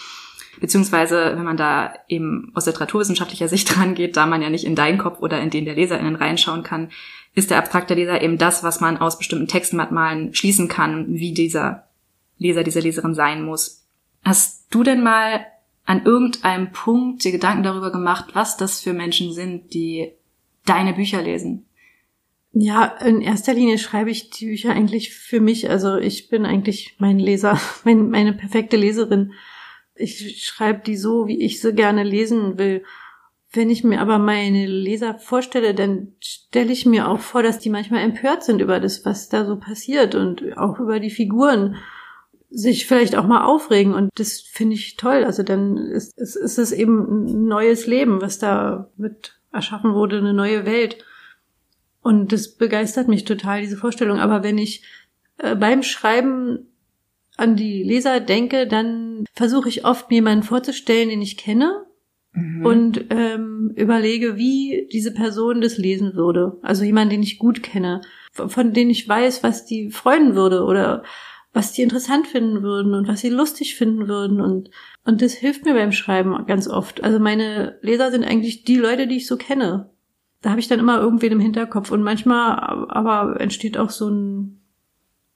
Beziehungsweise, 0.60 1.34
wenn 1.36 1.44
man 1.44 1.58
da 1.58 1.94
eben 2.08 2.52
aus 2.56 2.66
literaturwissenschaftlicher 2.66 3.48
Sicht 3.48 3.78
rangeht, 3.80 4.18
da 4.18 4.26
man 4.26 4.42
ja 4.42 4.50
nicht 4.50 4.66
in 4.66 4.76
deinen 4.76 4.98
Kopf 4.98 5.20
oder 5.20 5.42
in 5.42 5.50
den 5.50 5.66
der 5.66 5.76
LeserInnen 5.76 6.16
reinschauen 6.16 6.64
kann, 6.64 6.90
ist 7.34 7.52
der 7.52 7.58
abstrakte 7.58 7.94
Leser 7.94 8.22
eben 8.22 8.38
das, 8.38 8.64
was 8.64 8.80
man 8.80 8.98
aus 8.98 9.18
bestimmten 9.18 9.48
Textmerkmalen 9.48 10.34
schließen 10.34 10.68
kann, 10.68 11.06
wie 11.10 11.34
dieser 11.34 11.88
Leser, 12.38 12.64
dieser 12.64 12.82
Leserin 12.82 13.14
sein 13.14 13.44
muss. 13.44 13.86
Hast 14.24 14.68
du 14.74 14.84
denn 14.84 15.04
mal 15.04 15.46
an 15.86 16.04
irgendeinem 16.06 16.72
Punkt 16.72 17.24
dir 17.24 17.32
Gedanken 17.32 17.64
darüber 17.64 17.92
gemacht, 17.92 18.30
was 18.34 18.58
das 18.58 18.82
für 18.82 18.94
Menschen 18.94 19.34
sind, 19.34 19.74
die 19.74 20.12
deine 20.66 20.94
Bücher 20.94 21.22
lesen? 21.22 21.66
Ja, 22.58 22.86
in 22.86 23.22
erster 23.22 23.54
Linie 23.54 23.78
schreibe 23.78 24.10
ich 24.10 24.30
die 24.30 24.46
Bücher 24.46 24.72
eigentlich 24.72 25.14
für 25.14 25.42
mich. 25.42 25.70
Also 25.70 25.98
ich 25.98 26.30
bin 26.30 26.46
eigentlich 26.46 26.96
mein 27.00 27.20
Leser, 27.20 27.60
mein, 27.84 28.10
meine 28.10 28.34
perfekte 28.34 28.78
Leserin. 28.78 29.34
Ich 29.96 30.46
schreibe 30.46 30.82
die 30.82 30.98
so, 30.98 31.28
wie 31.28 31.42
ich 31.42 31.62
sie 31.62 31.74
gerne 31.74 32.04
lesen 32.04 32.58
will. 32.58 32.84
Wenn 33.52 33.70
ich 33.70 33.84
mir 33.84 34.02
aber 34.02 34.18
meine 34.18 34.66
Leser 34.66 35.16
vorstelle, 35.16 35.74
dann 35.74 36.14
stelle 36.20 36.74
ich 36.74 36.86
mir 36.86 37.08
auch 37.08 37.22
vor, 37.22 37.42
dass 37.42 37.60
die 37.60 37.70
manchmal 37.70 38.04
empört 38.04 38.44
sind 38.44 38.62
über 38.62 38.80
das, 38.82 39.06
was 39.06 39.30
da 39.30 39.46
so 39.46 39.58
passiert 39.58 40.14
und 40.14 40.58
auch 40.58 40.80
über 40.80 41.00
die 41.00 41.10
Figuren 41.10 41.78
sich 42.50 42.86
vielleicht 42.86 43.16
auch 43.16 43.28
mal 43.28 43.44
aufregen 43.44 43.94
und 43.94 44.10
das 44.16 44.40
finde 44.40 44.76
ich 44.76 44.96
toll. 44.98 45.24
Also 45.24 45.44
dann 45.44 45.78
ist, 45.78 46.18
ist, 46.18 46.36
ist 46.36 46.58
es 46.58 46.72
eben 46.72 47.26
ein 47.26 47.48
neues 47.48 47.88
Leben, 47.88 48.22
was 48.22 48.40
da 48.40 48.90
mit 48.98 49.40
erschaffen 49.52 49.94
wurde, 49.94 50.18
eine 50.18 50.34
neue 50.34 50.66
Welt. 50.66 51.04
Und 52.02 52.32
das 52.32 52.56
begeistert 52.56 53.08
mich 53.08 53.26
total, 53.26 53.62
diese 53.62 53.78
Vorstellung. 53.78 54.20
Aber 54.20 54.44
wenn 54.44 54.58
ich 54.58 54.84
äh, 55.38 55.56
beim 55.56 55.82
Schreiben 55.82 56.68
an 57.38 57.56
die 57.56 57.84
Leser 57.84 58.20
denke, 58.20 58.68
dann 58.68 59.26
versuche 59.34 59.70
ich 59.70 59.86
oft, 59.86 60.10
mir 60.10 60.16
jemanden 60.16 60.44
vorzustellen, 60.44 61.10
den 61.10 61.22
ich 61.22 61.38
kenne 61.38 61.86
mhm. 62.34 62.66
und 62.66 63.06
ähm, 63.10 63.72
überlege, 63.76 64.38
wie 64.38 64.88
diese 64.92 65.14
Person 65.14 65.62
das 65.62 65.78
lesen 65.78 66.16
würde. 66.16 66.58
Also 66.62 66.84
jemand, 66.84 67.12
den 67.12 67.24
ich 67.24 67.40
gut 67.40 67.64
kenne, 67.64 68.02
von 68.32 68.74
dem 68.74 68.90
ich 68.90 69.08
weiß, 69.08 69.44
was 69.44 69.66
die 69.66 69.90
freuen 69.90 70.36
würde 70.36 70.64
oder 70.64 71.04
was 71.54 71.72
die 71.72 71.84
interessant 71.84 72.28
finden 72.28 72.64
würden 72.64 72.94
und 72.94 73.08
was 73.08 73.22
sie 73.22 73.30
lustig 73.30 73.76
finden 73.76 74.08
würden 74.08 74.42
und 74.42 74.70
und 75.06 75.22
das 75.22 75.34
hilft 75.34 75.66
mir 75.66 75.76
beim 75.76 75.92
Schreiben 75.92 76.46
ganz 76.48 76.68
oft. 76.68 77.04
Also 77.04 77.20
meine 77.20 77.78
Leser 77.82 78.10
sind 78.10 78.26
eigentlich 78.26 78.64
die 78.64 78.76
Leute, 78.76 79.06
die 79.06 79.18
ich 79.18 79.28
so 79.28 79.38
kenne. 79.38 79.92
Da 80.42 80.50
habe 80.50 80.60
ich 80.60 80.68
dann 80.68 80.80
immer 80.80 81.00
irgendwen 81.00 81.34
im 81.34 81.40
Hinterkopf 81.40 81.92
und 81.92 82.02
manchmal 82.02 82.58
aber 82.90 83.40
entsteht 83.40 83.78
auch 83.78 83.92
so 83.92 84.10
ein 84.10 84.65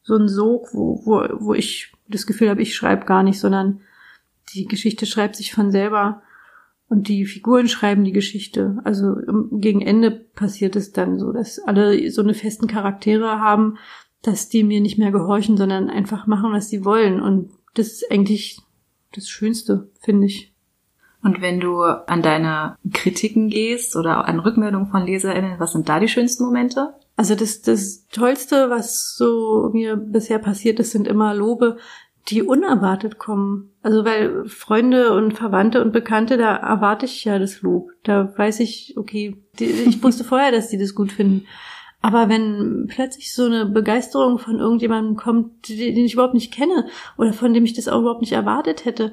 so 0.10 0.16
ein 0.16 0.28
Sog, 0.28 0.74
wo 0.74 1.02
wo 1.06 1.24
wo 1.40 1.54
ich 1.54 1.94
das 2.08 2.26
Gefühl 2.26 2.50
habe, 2.50 2.64
ich 2.64 2.76
schreibe 2.76 3.06
gar 3.06 3.22
nicht, 3.22 3.40
sondern 3.40 3.82
die 4.54 4.66
Geschichte 4.66 5.06
schreibt 5.06 5.36
sich 5.36 5.54
von 5.54 5.72
selber. 5.72 6.24
Und 6.88 7.08
die 7.08 7.26
Figuren 7.26 7.68
schreiben 7.68 8.04
die 8.04 8.12
Geschichte. 8.12 8.80
Also 8.84 9.18
gegen 9.52 9.82
Ende 9.82 10.10
passiert 10.10 10.76
es 10.76 10.92
dann 10.92 11.20
so, 11.20 11.32
dass 11.32 11.60
alle 11.60 12.10
so 12.10 12.24
eine 12.24 12.34
festen 12.34 12.66
Charaktere 12.66 13.40
haben, 13.40 13.78
dass 14.24 14.50
die 14.50 14.64
mir 14.64 14.82
nicht 14.82 14.98
mehr 14.98 15.12
gehorchen, 15.12 15.56
sondern 15.56 15.92
einfach 15.92 16.26
machen, 16.26 16.52
was 16.52 16.68
sie 16.68 16.84
wollen. 16.84 17.22
Und 17.22 17.52
das 17.76 17.90
ist 17.90 18.12
eigentlich 18.12 18.60
das 19.14 19.30
Schönste, 19.30 19.92
finde 20.00 20.26
ich. 20.26 20.52
Und 21.22 21.42
wenn 21.42 21.60
du 21.60 21.84
an 21.84 22.24
deine 22.24 22.76
Kritiken 22.92 23.50
gehst 23.50 23.96
oder 23.96 24.28
an 24.28 24.40
Rückmeldungen 24.40 24.90
von 24.90 25.06
LeserInnen, 25.06 25.60
was 25.60 25.74
sind 25.74 25.88
da 25.88 26.00
die 26.00 26.08
schönsten 26.08 26.46
Momente? 26.46 26.96
Also 27.20 27.36
das, 27.36 27.62
das 27.62 28.08
Tollste, 28.08 28.70
was 28.70 29.14
so 29.18 29.72
mir 29.74 29.98
bisher 29.98 30.40
passiert 30.40 30.80
ist, 30.80 30.92
sind 30.92 31.06
immer 31.06 31.36
Lobe, 31.36 31.76
die 32.30 32.44
unerwartet 32.44 33.18
kommen. 33.18 33.74
Also 33.82 34.06
weil 34.06 34.46
Freunde 34.46 35.12
und 35.12 35.34
Verwandte 35.34 35.82
und 35.82 35.92
Bekannte, 35.92 36.38
da 36.38 36.56
erwarte 36.56 37.06
ich 37.06 37.26
ja 37.26 37.38
das 37.38 37.62
Lob. 37.62 37.90
Da 38.04 38.34
weiß 38.38 38.62
ich, 38.62 38.94
okay, 38.96 39.36
die, 39.60 39.66
ich 39.66 40.02
wusste 40.04 40.24
vorher, 40.24 40.54
dass 40.54 40.70
die 40.70 40.78
das 40.78 40.96
gut 40.96 41.12
finden. 41.12 41.46
Aber 42.02 42.30
wenn 42.30 42.88
plötzlich 42.88 43.34
so 43.34 43.44
eine 43.44 43.66
Begeisterung 43.66 44.40
von 44.40 44.60
irgendjemandem 44.60 45.18
kommt, 45.18 45.68
den 45.68 46.06
ich 46.06 46.14
überhaupt 46.14 46.36
nicht 46.36 46.54
kenne 46.54 46.88
oder 47.18 47.34
von 47.34 47.54
dem 47.54 47.66
ich 47.66 47.74
das 47.74 47.90
auch 47.90 48.00
überhaupt 48.00 48.22
nicht 48.22 48.32
erwartet 48.32 48.86
hätte, 48.86 49.12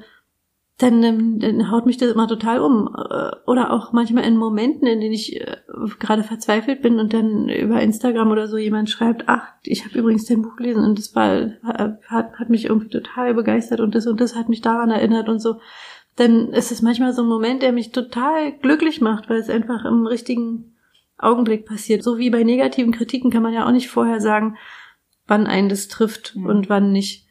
dann, 0.77 1.01
ähm, 1.03 1.39
dann 1.39 1.71
haut 1.71 1.87
mich 1.87 1.97
das 1.97 2.11
immer 2.11 2.27
total 2.27 2.59
um. 2.59 2.87
Äh, 2.95 3.31
oder 3.47 3.71
auch 3.71 3.93
manchmal 3.93 4.25
in 4.25 4.37
Momenten, 4.37 4.87
in 4.87 5.01
denen 5.01 5.13
ich 5.13 5.41
äh, 5.41 5.57
gerade 5.99 6.23
verzweifelt 6.23 6.83
bin 6.83 6.99
und 6.99 7.13
dann 7.13 7.49
über 7.49 7.81
Instagram 7.81 8.29
oder 8.29 8.47
so 8.47 8.57
jemand 8.57 8.89
schreibt, 8.89 9.23
ach, 9.27 9.47
ich 9.63 9.85
habe 9.85 9.97
übrigens 9.97 10.25
dein 10.25 10.43
Buch 10.43 10.55
gelesen 10.55 10.83
und 10.83 10.99
das 10.99 11.15
war 11.15 11.51
hat, 11.63 12.33
hat 12.33 12.49
mich 12.49 12.65
irgendwie 12.65 12.89
total 12.89 13.33
begeistert 13.33 13.79
und 13.79 13.95
das 13.95 14.05
und 14.05 14.21
das 14.21 14.35
hat 14.35 14.49
mich 14.49 14.61
daran 14.61 14.91
erinnert 14.91 15.29
und 15.29 15.39
so. 15.39 15.59
Dann 16.15 16.49
ist 16.49 16.71
es 16.71 16.81
manchmal 16.81 17.13
so 17.13 17.23
ein 17.23 17.27
Moment, 17.27 17.63
der 17.63 17.71
mich 17.71 17.91
total 17.91 18.51
glücklich 18.51 19.01
macht, 19.01 19.29
weil 19.29 19.37
es 19.37 19.49
einfach 19.49 19.83
im 19.85 20.05
richtigen 20.05 20.75
Augenblick 21.17 21.65
passiert. 21.65 22.03
So 22.03 22.17
wie 22.19 22.29
bei 22.29 22.43
negativen 22.43 22.91
Kritiken 22.91 23.31
kann 23.31 23.43
man 23.43 23.53
ja 23.53 23.65
auch 23.65 23.71
nicht 23.71 23.89
vorher 23.89 24.21
sagen, 24.21 24.57
wann 25.25 25.47
einen 25.47 25.69
das 25.69 25.87
trifft 25.87 26.35
mhm. 26.35 26.45
und 26.45 26.69
wann 26.69 26.91
nicht. 26.91 27.26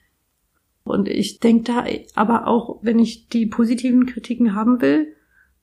Und 0.87 1.09
ich 1.09 1.41
denke 1.41 1.65
da 1.65 1.85
aber 2.15 2.47
auch, 2.47 2.79
wenn 2.83 2.99
ich 2.99 3.29
die 3.29 3.47
positiven 3.47 4.07
Kritiken 4.07 4.55
haben 4.55 4.81
will, 4.81 5.13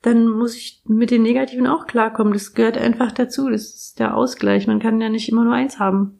dann 0.01 0.27
muss 0.27 0.55
ich 0.55 0.81
mit 0.85 1.11
den 1.11 1.23
negativen 1.23 1.65
auch 1.65 1.87
klarkommen. 1.87 2.33
Das 2.33 2.53
gehört 2.53 2.77
einfach 2.77 3.13
dazu. 3.13 3.49
Das 3.49 3.61
ist 3.61 3.99
der 3.99 4.17
Ausgleich. 4.17 4.67
Man 4.67 4.79
kann 4.79 4.99
ja 4.99 5.07
nicht 5.07 5.29
immer 5.29 5.45
nur 5.45 5.53
eins 5.53 5.79
haben. 5.79 6.19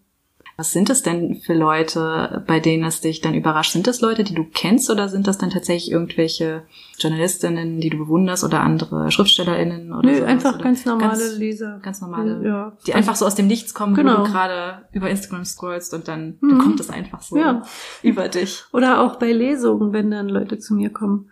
Was 0.56 0.72
sind 0.72 0.92
es 0.92 1.02
denn 1.02 1.36
für 1.36 1.56
Leute, 1.56 2.44
bei 2.46 2.60
denen 2.60 2.84
es 2.84 3.02
dich 3.02 3.22
dann 3.22 3.34
überrascht? 3.34 3.72
Sind 3.72 3.88
das 3.88 4.02
Leute, 4.02 4.24
die 4.24 4.36
du 4.36 4.46
kennst 4.46 4.90
oder 4.92 5.10
sind 5.10 5.26
das 5.26 5.40
dann 5.40 5.50
tatsächlich 5.50 5.92
irgendwelche 5.92 6.64
Journalistinnen, 7.00 7.80
die 7.80 7.90
du 7.90 7.98
bewunderst 7.98 8.44
oder 8.44 8.62
andere 8.62 9.12
Schriftstellerinnen 9.12 9.92
oder 9.92 10.12
Nö, 10.12 10.16
sowas? 10.18 10.30
einfach 10.30 10.56
oder 10.56 10.64
ganz 10.64 10.86
normale 10.86 11.10
ganz, 11.10 11.38
Leser. 11.38 11.80
Ganz 11.82 12.02
normale, 12.02 12.46
ja. 12.46 12.74
die 12.86 12.94
einfach 12.94 13.16
so 13.16 13.26
aus 13.26 13.34
dem 13.34 13.48
Nichts 13.48 13.74
kommen, 13.74 13.96
genau. 13.96 14.20
wo 14.20 14.26
du 14.26 14.32
gerade 14.32 14.86
über 14.92 15.10
Instagram 15.10 15.44
scrollst 15.44 15.96
und 15.96 16.08
dann, 16.08 16.38
mhm. 16.40 16.50
dann 16.50 16.58
kommt 16.60 16.80
es 16.80 16.92
einfach 16.92 17.22
so 17.24 17.36
ja. 17.36 17.64
über 18.04 18.30
dich. 18.30 18.64
Oder 18.74 19.02
auch 19.02 19.16
bei 19.16 19.32
Lesungen, 19.32 19.92
wenn 19.92 20.12
dann 20.12 20.30
Leute 20.30 20.60
zu 20.60 20.76
mir 20.76 20.92
kommen 20.92 21.32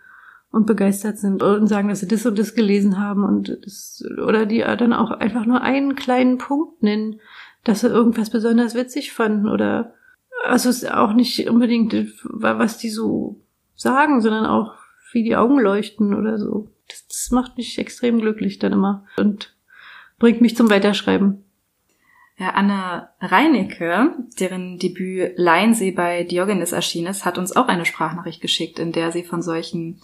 und 0.50 0.66
begeistert 0.66 1.18
sind 1.18 1.44
und 1.44 1.68
sagen, 1.68 1.88
dass 1.88 2.00
sie 2.00 2.08
das 2.08 2.26
und 2.26 2.38
das 2.38 2.54
gelesen 2.54 2.98
haben 2.98 3.24
und 3.24 3.56
das, 3.64 4.04
oder 4.26 4.46
die 4.46 4.58
dann 4.58 4.92
auch 4.92 5.12
einfach 5.12 5.46
nur 5.46 5.62
einen 5.62 5.94
kleinen 5.94 6.38
Punkt 6.38 6.82
nennen 6.82 7.20
dass 7.64 7.80
sie 7.80 7.88
irgendwas 7.88 8.30
besonders 8.30 8.74
witzig 8.74 9.12
fanden 9.12 9.48
oder 9.48 9.94
also 10.44 10.68
es 10.68 10.82
ist 10.82 10.90
auch 10.90 11.12
nicht 11.12 11.48
unbedingt 11.48 11.94
was 12.24 12.78
die 12.78 12.90
so 12.90 13.40
sagen, 13.74 14.20
sondern 14.20 14.46
auch 14.46 14.74
wie 15.12 15.22
die 15.22 15.36
Augen 15.36 15.58
leuchten 15.58 16.14
oder 16.14 16.38
so. 16.38 16.68
Das, 16.88 17.06
das 17.06 17.30
macht 17.30 17.56
mich 17.56 17.78
extrem 17.78 18.20
glücklich 18.20 18.58
dann 18.58 18.72
immer 18.72 19.06
und 19.16 19.54
bringt 20.18 20.40
mich 20.40 20.56
zum 20.56 20.70
Weiterschreiben. 20.70 21.44
Ja, 22.38 22.50
Anne 22.50 23.10
Reinecke, 23.20 24.14
deren 24.40 24.78
Debüt 24.78 25.34
Leinsee 25.36 25.92
bei 25.92 26.24
Diogenes 26.24 26.72
erschienen 26.72 27.08
ist, 27.08 27.24
hat 27.24 27.38
uns 27.38 27.54
auch 27.54 27.68
eine 27.68 27.84
Sprachnachricht 27.84 28.40
geschickt, 28.40 28.78
in 28.78 28.90
der 28.90 29.12
sie 29.12 29.22
von 29.22 29.42
solchen 29.42 30.00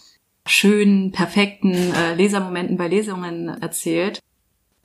schönen, 0.47 1.11
perfekten 1.11 1.73
äh, 1.73 2.14
Lesermomenten 2.14 2.77
bei 2.77 2.88
Lesungen 2.88 3.49
erzählt. 3.49 4.21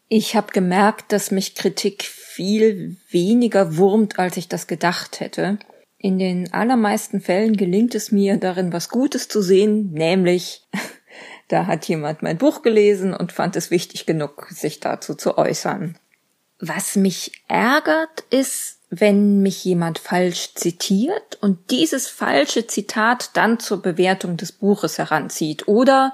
Ich 0.10 0.36
habe 0.36 0.52
gemerkt, 0.52 1.12
dass 1.12 1.32
mich 1.32 1.56
Kritik 1.56 2.04
viel 2.34 2.98
weniger 3.10 3.78
wurmt, 3.78 4.18
als 4.18 4.38
ich 4.38 4.48
das 4.48 4.66
gedacht 4.66 5.20
hätte. 5.20 5.60
In 5.98 6.18
den 6.18 6.52
allermeisten 6.52 7.22
Fällen 7.22 7.56
gelingt 7.56 7.94
es 7.96 8.12
mir, 8.12 8.38
darin 8.38 8.74
was 8.74 8.90
Gutes 8.90 9.28
zu 9.28 9.42
sehen, 9.42 9.92
nämlich 9.92 10.68
da 11.48 11.68
hat 11.68 11.86
jemand 11.86 12.24
mein 12.24 12.38
Buch 12.38 12.64
gelesen 12.64 13.14
und 13.14 13.32
fand 13.32 13.56
es 13.56 13.70
wichtig 13.70 14.06
genug, 14.06 14.48
sich 14.50 14.80
dazu 14.80 15.14
zu 15.14 15.38
äußern. 15.38 15.98
Was 16.60 16.96
mich 16.96 17.44
ärgert, 17.48 18.22
ist, 18.32 18.80
wenn 18.90 19.42
mich 19.42 19.64
jemand 19.64 20.00
falsch 20.00 20.56
zitiert 20.56 21.38
und 21.42 21.72
dieses 21.72 22.08
falsche 22.08 22.68
Zitat 22.68 23.32
dann 23.36 23.60
zur 23.60 23.82
Bewertung 23.82 24.38
des 24.38 24.52
Buches 24.52 24.98
heranzieht 24.98 25.68
oder 25.68 26.14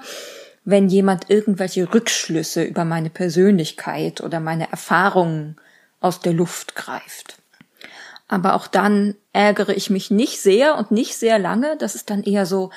wenn 0.64 0.88
jemand 0.88 1.30
irgendwelche 1.30 1.92
Rückschlüsse 1.92 2.62
über 2.62 2.84
meine 2.84 3.10
Persönlichkeit 3.10 4.20
oder 4.20 4.40
meine 4.40 4.70
Erfahrungen 4.70 5.56
aus 6.00 6.20
der 6.20 6.32
Luft 6.32 6.74
greift. 6.74 7.38
Aber 8.28 8.54
auch 8.54 8.66
dann 8.66 9.16
ärgere 9.32 9.76
ich 9.76 9.90
mich 9.90 10.10
nicht 10.10 10.40
sehr 10.40 10.76
und 10.76 10.90
nicht 10.90 11.16
sehr 11.16 11.38
lange. 11.38 11.76
Das 11.76 11.94
ist 11.94 12.10
dann 12.10 12.22
eher 12.22 12.46
so, 12.46 12.70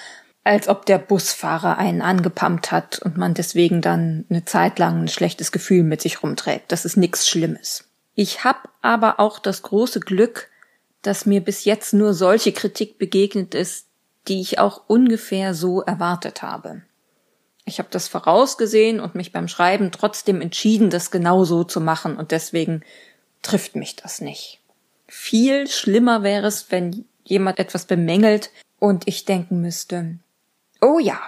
als 0.43 0.67
ob 0.67 0.85
der 0.85 0.97
Busfahrer 0.97 1.77
einen 1.77 2.01
angepumpt 2.01 2.71
hat 2.71 2.99
und 2.99 3.17
man 3.17 3.33
deswegen 3.33 3.81
dann 3.81 4.25
eine 4.29 4.45
Zeit 4.45 4.79
lang 4.79 5.03
ein 5.03 5.07
schlechtes 5.07 5.51
Gefühl 5.51 5.83
mit 5.83 6.01
sich 6.01 6.21
rumträgt. 6.21 6.71
Das 6.71 6.85
ist 6.85 6.97
nichts 6.97 7.29
Schlimmes. 7.29 7.85
Ich 8.15 8.43
habe 8.43 8.59
aber 8.81 9.19
auch 9.19 9.39
das 9.39 9.61
große 9.61 9.99
Glück, 10.01 10.49
dass 11.01 11.25
mir 11.25 11.41
bis 11.41 11.65
jetzt 11.65 11.93
nur 11.93 12.13
solche 12.13 12.51
Kritik 12.51 12.97
begegnet 12.97 13.55
ist, 13.55 13.87
die 14.27 14.41
ich 14.41 14.59
auch 14.59 14.81
ungefähr 14.87 15.53
so 15.53 15.81
erwartet 15.81 16.41
habe. 16.41 16.81
Ich 17.65 17.79
habe 17.79 17.89
das 17.91 18.07
vorausgesehen 18.07 18.99
und 18.99 19.15
mich 19.15 19.31
beim 19.31 19.47
Schreiben 19.47 19.91
trotzdem 19.91 20.41
entschieden, 20.41 20.89
das 20.89 21.11
genau 21.11 21.45
so 21.45 21.63
zu 21.63 21.79
machen 21.79 22.17
und 22.17 22.31
deswegen 22.31 22.83
trifft 23.43 23.75
mich 23.75 23.95
das 23.95 24.21
nicht. 24.21 24.59
Viel 25.07 25.67
schlimmer 25.67 26.23
wäre 26.23 26.47
es, 26.47 26.71
wenn 26.71 27.05
jemand 27.23 27.59
etwas 27.59 27.85
bemängelt 27.85 28.49
und 28.79 29.07
ich 29.07 29.25
denken 29.25 29.61
müsste, 29.61 30.17
oh 30.81 30.99
ja, 30.99 31.19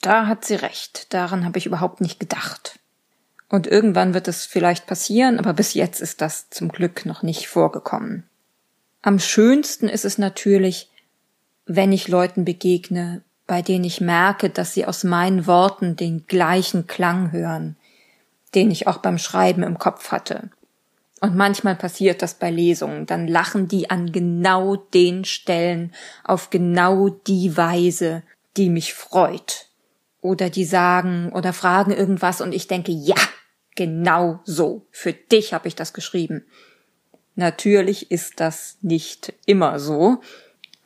da 0.00 0.26
hat 0.26 0.44
sie 0.44 0.54
recht, 0.54 1.12
daran 1.12 1.44
habe 1.44 1.58
ich 1.58 1.66
überhaupt 1.66 2.00
nicht 2.00 2.20
gedacht. 2.20 2.78
Und 3.48 3.66
irgendwann 3.66 4.14
wird 4.14 4.28
es 4.28 4.46
vielleicht 4.46 4.86
passieren, 4.86 5.38
aber 5.38 5.52
bis 5.52 5.74
jetzt 5.74 6.00
ist 6.00 6.20
das 6.20 6.50
zum 6.50 6.68
Glück 6.68 7.06
noch 7.06 7.22
nicht 7.22 7.48
vorgekommen. 7.48 8.24
Am 9.02 9.18
schönsten 9.18 9.88
ist 9.88 10.04
es 10.04 10.18
natürlich, 10.18 10.90
wenn 11.64 11.92
ich 11.92 12.08
Leuten 12.08 12.44
begegne, 12.44 13.22
bei 13.46 13.62
denen 13.62 13.84
ich 13.84 14.00
merke, 14.00 14.50
dass 14.50 14.74
sie 14.74 14.86
aus 14.86 15.04
meinen 15.04 15.46
Worten 15.46 15.94
den 15.94 16.26
gleichen 16.26 16.86
Klang 16.86 17.30
hören, 17.30 17.76
den 18.54 18.70
ich 18.70 18.86
auch 18.86 18.98
beim 18.98 19.18
Schreiben 19.18 19.62
im 19.62 19.78
Kopf 19.78 20.10
hatte. 20.10 20.50
Und 21.20 21.34
manchmal 21.34 21.76
passiert 21.76 22.20
das 22.20 22.34
bei 22.34 22.50
Lesungen, 22.50 23.06
dann 23.06 23.26
lachen 23.26 23.68
die 23.68 23.88
an 23.90 24.12
genau 24.12 24.76
den 24.76 25.24
Stellen 25.24 25.94
auf 26.24 26.50
genau 26.50 27.08
die 27.08 27.56
Weise, 27.56 28.22
die 28.56 28.68
mich 28.68 28.92
freut. 28.92 29.66
Oder 30.20 30.50
die 30.50 30.64
sagen 30.64 31.32
oder 31.32 31.52
fragen 31.52 31.92
irgendwas 31.92 32.40
und 32.40 32.52
ich 32.52 32.66
denke, 32.68 32.92
ja, 32.92 33.16
genau 33.74 34.40
so. 34.44 34.86
Für 34.90 35.12
dich 35.12 35.54
habe 35.54 35.68
ich 35.68 35.74
das 35.74 35.92
geschrieben. 35.94 36.44
Natürlich 37.34 38.10
ist 38.10 38.40
das 38.40 38.78
nicht 38.82 39.32
immer 39.46 39.78
so. 39.78 40.20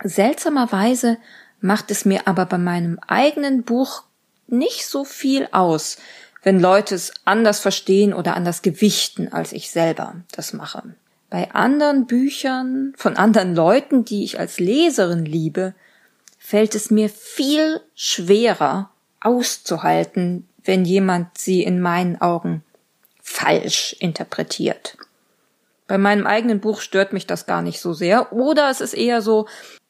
Seltsamerweise 0.02 1.18
macht 1.60 1.90
es 1.90 2.04
mir 2.04 2.26
aber 2.26 2.46
bei 2.46 2.58
meinem 2.58 2.98
eigenen 3.06 3.62
Buch 3.62 4.04
nicht 4.46 4.86
so 4.86 5.04
viel 5.04 5.48
aus, 5.52 5.98
wenn 6.42 6.60
Leute 6.60 6.94
es 6.94 7.12
anders 7.24 7.60
verstehen 7.60 8.14
oder 8.14 8.34
anders 8.34 8.62
gewichten, 8.62 9.32
als 9.32 9.52
ich 9.52 9.70
selber 9.70 10.16
das 10.32 10.52
mache. 10.52 10.82
Bei 11.28 11.52
anderen 11.52 12.06
Büchern 12.06 12.92
von 12.96 13.16
anderen 13.16 13.54
Leuten, 13.54 14.04
die 14.04 14.24
ich 14.24 14.40
als 14.40 14.58
Leserin 14.58 15.24
liebe, 15.24 15.74
fällt 16.38 16.74
es 16.74 16.90
mir 16.90 17.08
viel 17.08 17.80
schwerer 17.94 18.90
auszuhalten, 19.20 20.48
wenn 20.64 20.84
jemand 20.84 21.38
sie 21.38 21.62
in 21.62 21.80
meinen 21.80 22.20
Augen 22.20 22.64
falsch 23.22 23.94
interpretiert. 24.00 24.96
Bei 25.86 25.98
meinem 25.98 26.26
eigenen 26.26 26.60
Buch 26.60 26.80
stört 26.80 27.12
mich 27.12 27.26
das 27.26 27.46
gar 27.46 27.62
nicht 27.62 27.80
so 27.80 27.92
sehr, 27.92 28.32
oder 28.32 28.70
es 28.70 28.80
ist 28.80 28.94
eher 28.94 29.22
so, 29.22 29.46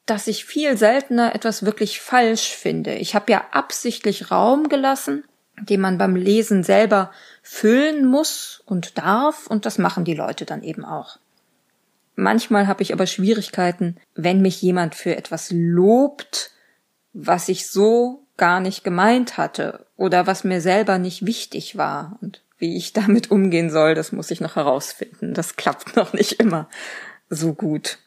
dass 0.06 0.26
ich 0.26 0.44
viel 0.44 0.76
seltener 0.76 1.34
etwas 1.34 1.64
wirklich 1.64 2.00
falsch 2.00 2.54
finde. 2.54 2.94
Ich 2.94 3.14
habe 3.14 3.30
ja 3.32 3.44
absichtlich 3.52 4.30
Raum 4.30 4.68
gelassen, 4.68 5.24
den 5.60 5.80
man 5.80 5.98
beim 5.98 6.16
Lesen 6.16 6.62
selber 6.62 7.10
füllen 7.42 8.06
muss 8.06 8.62
und 8.66 8.98
darf, 8.98 9.46
und 9.46 9.66
das 9.66 9.78
machen 9.78 10.04
die 10.04 10.14
Leute 10.14 10.44
dann 10.44 10.62
eben 10.62 10.84
auch. 10.84 11.18
Manchmal 12.16 12.66
habe 12.66 12.82
ich 12.82 12.92
aber 12.92 13.06
Schwierigkeiten, 13.06 13.96
wenn 14.14 14.42
mich 14.42 14.60
jemand 14.60 14.94
für 14.94 15.16
etwas 15.16 15.50
lobt, 15.50 16.50
was 17.12 17.48
ich 17.48 17.70
so 17.70 18.26
gar 18.36 18.60
nicht 18.60 18.84
gemeint 18.84 19.36
hatte 19.36 19.86
oder 19.96 20.26
was 20.26 20.44
mir 20.44 20.60
selber 20.60 20.98
nicht 20.98 21.24
wichtig 21.26 21.76
war. 21.76 22.18
Und 22.20 22.42
wie 22.58 22.76
ich 22.76 22.92
damit 22.94 23.30
umgehen 23.30 23.70
soll, 23.70 23.94
das 23.94 24.12
muss 24.12 24.30
ich 24.30 24.40
noch 24.40 24.56
herausfinden. 24.56 25.34
Das 25.34 25.56
klappt 25.56 25.96
noch 25.96 26.12
nicht 26.12 26.32
immer 26.32 26.68
so 27.28 27.54
gut. 27.54 27.98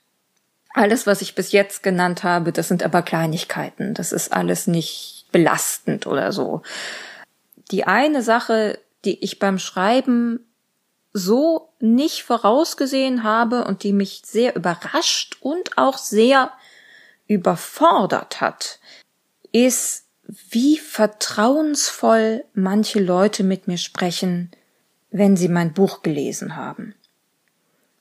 Alles, 0.75 1.05
was 1.05 1.21
ich 1.21 1.35
bis 1.35 1.51
jetzt 1.51 1.83
genannt 1.83 2.23
habe, 2.23 2.51
das 2.51 2.67
sind 2.67 2.83
aber 2.83 3.03
Kleinigkeiten. 3.03 3.93
Das 3.93 4.11
ist 4.11 4.33
alles 4.33 4.67
nicht 4.67 5.25
belastend 5.31 6.07
oder 6.07 6.31
so 6.31 6.61
die 7.73 7.85
eine 7.85 8.21
Sache, 8.21 8.79
die 9.03 9.21
ich 9.23 9.39
beim 9.39 9.57
Schreiben 9.57 10.45
so 11.11 11.73
nicht 11.79 12.23
vorausgesehen 12.23 13.23
habe 13.23 13.65
und 13.65 13.83
die 13.83 13.93
mich 13.93 14.21
sehr 14.25 14.55
überrascht 14.55 15.37
und 15.41 15.77
auch 15.77 15.97
sehr 15.97 16.51
überfordert 17.25 18.41
hat, 18.41 18.79
ist, 19.51 20.05
wie 20.27 20.77
vertrauensvoll 20.77 22.45
manche 22.53 22.99
Leute 22.99 23.43
mit 23.43 23.67
mir 23.67 23.77
sprechen, 23.77 24.51
wenn 25.09 25.35
sie 25.35 25.49
mein 25.49 25.73
Buch 25.73 26.03
gelesen 26.03 26.55
haben. 26.55 26.93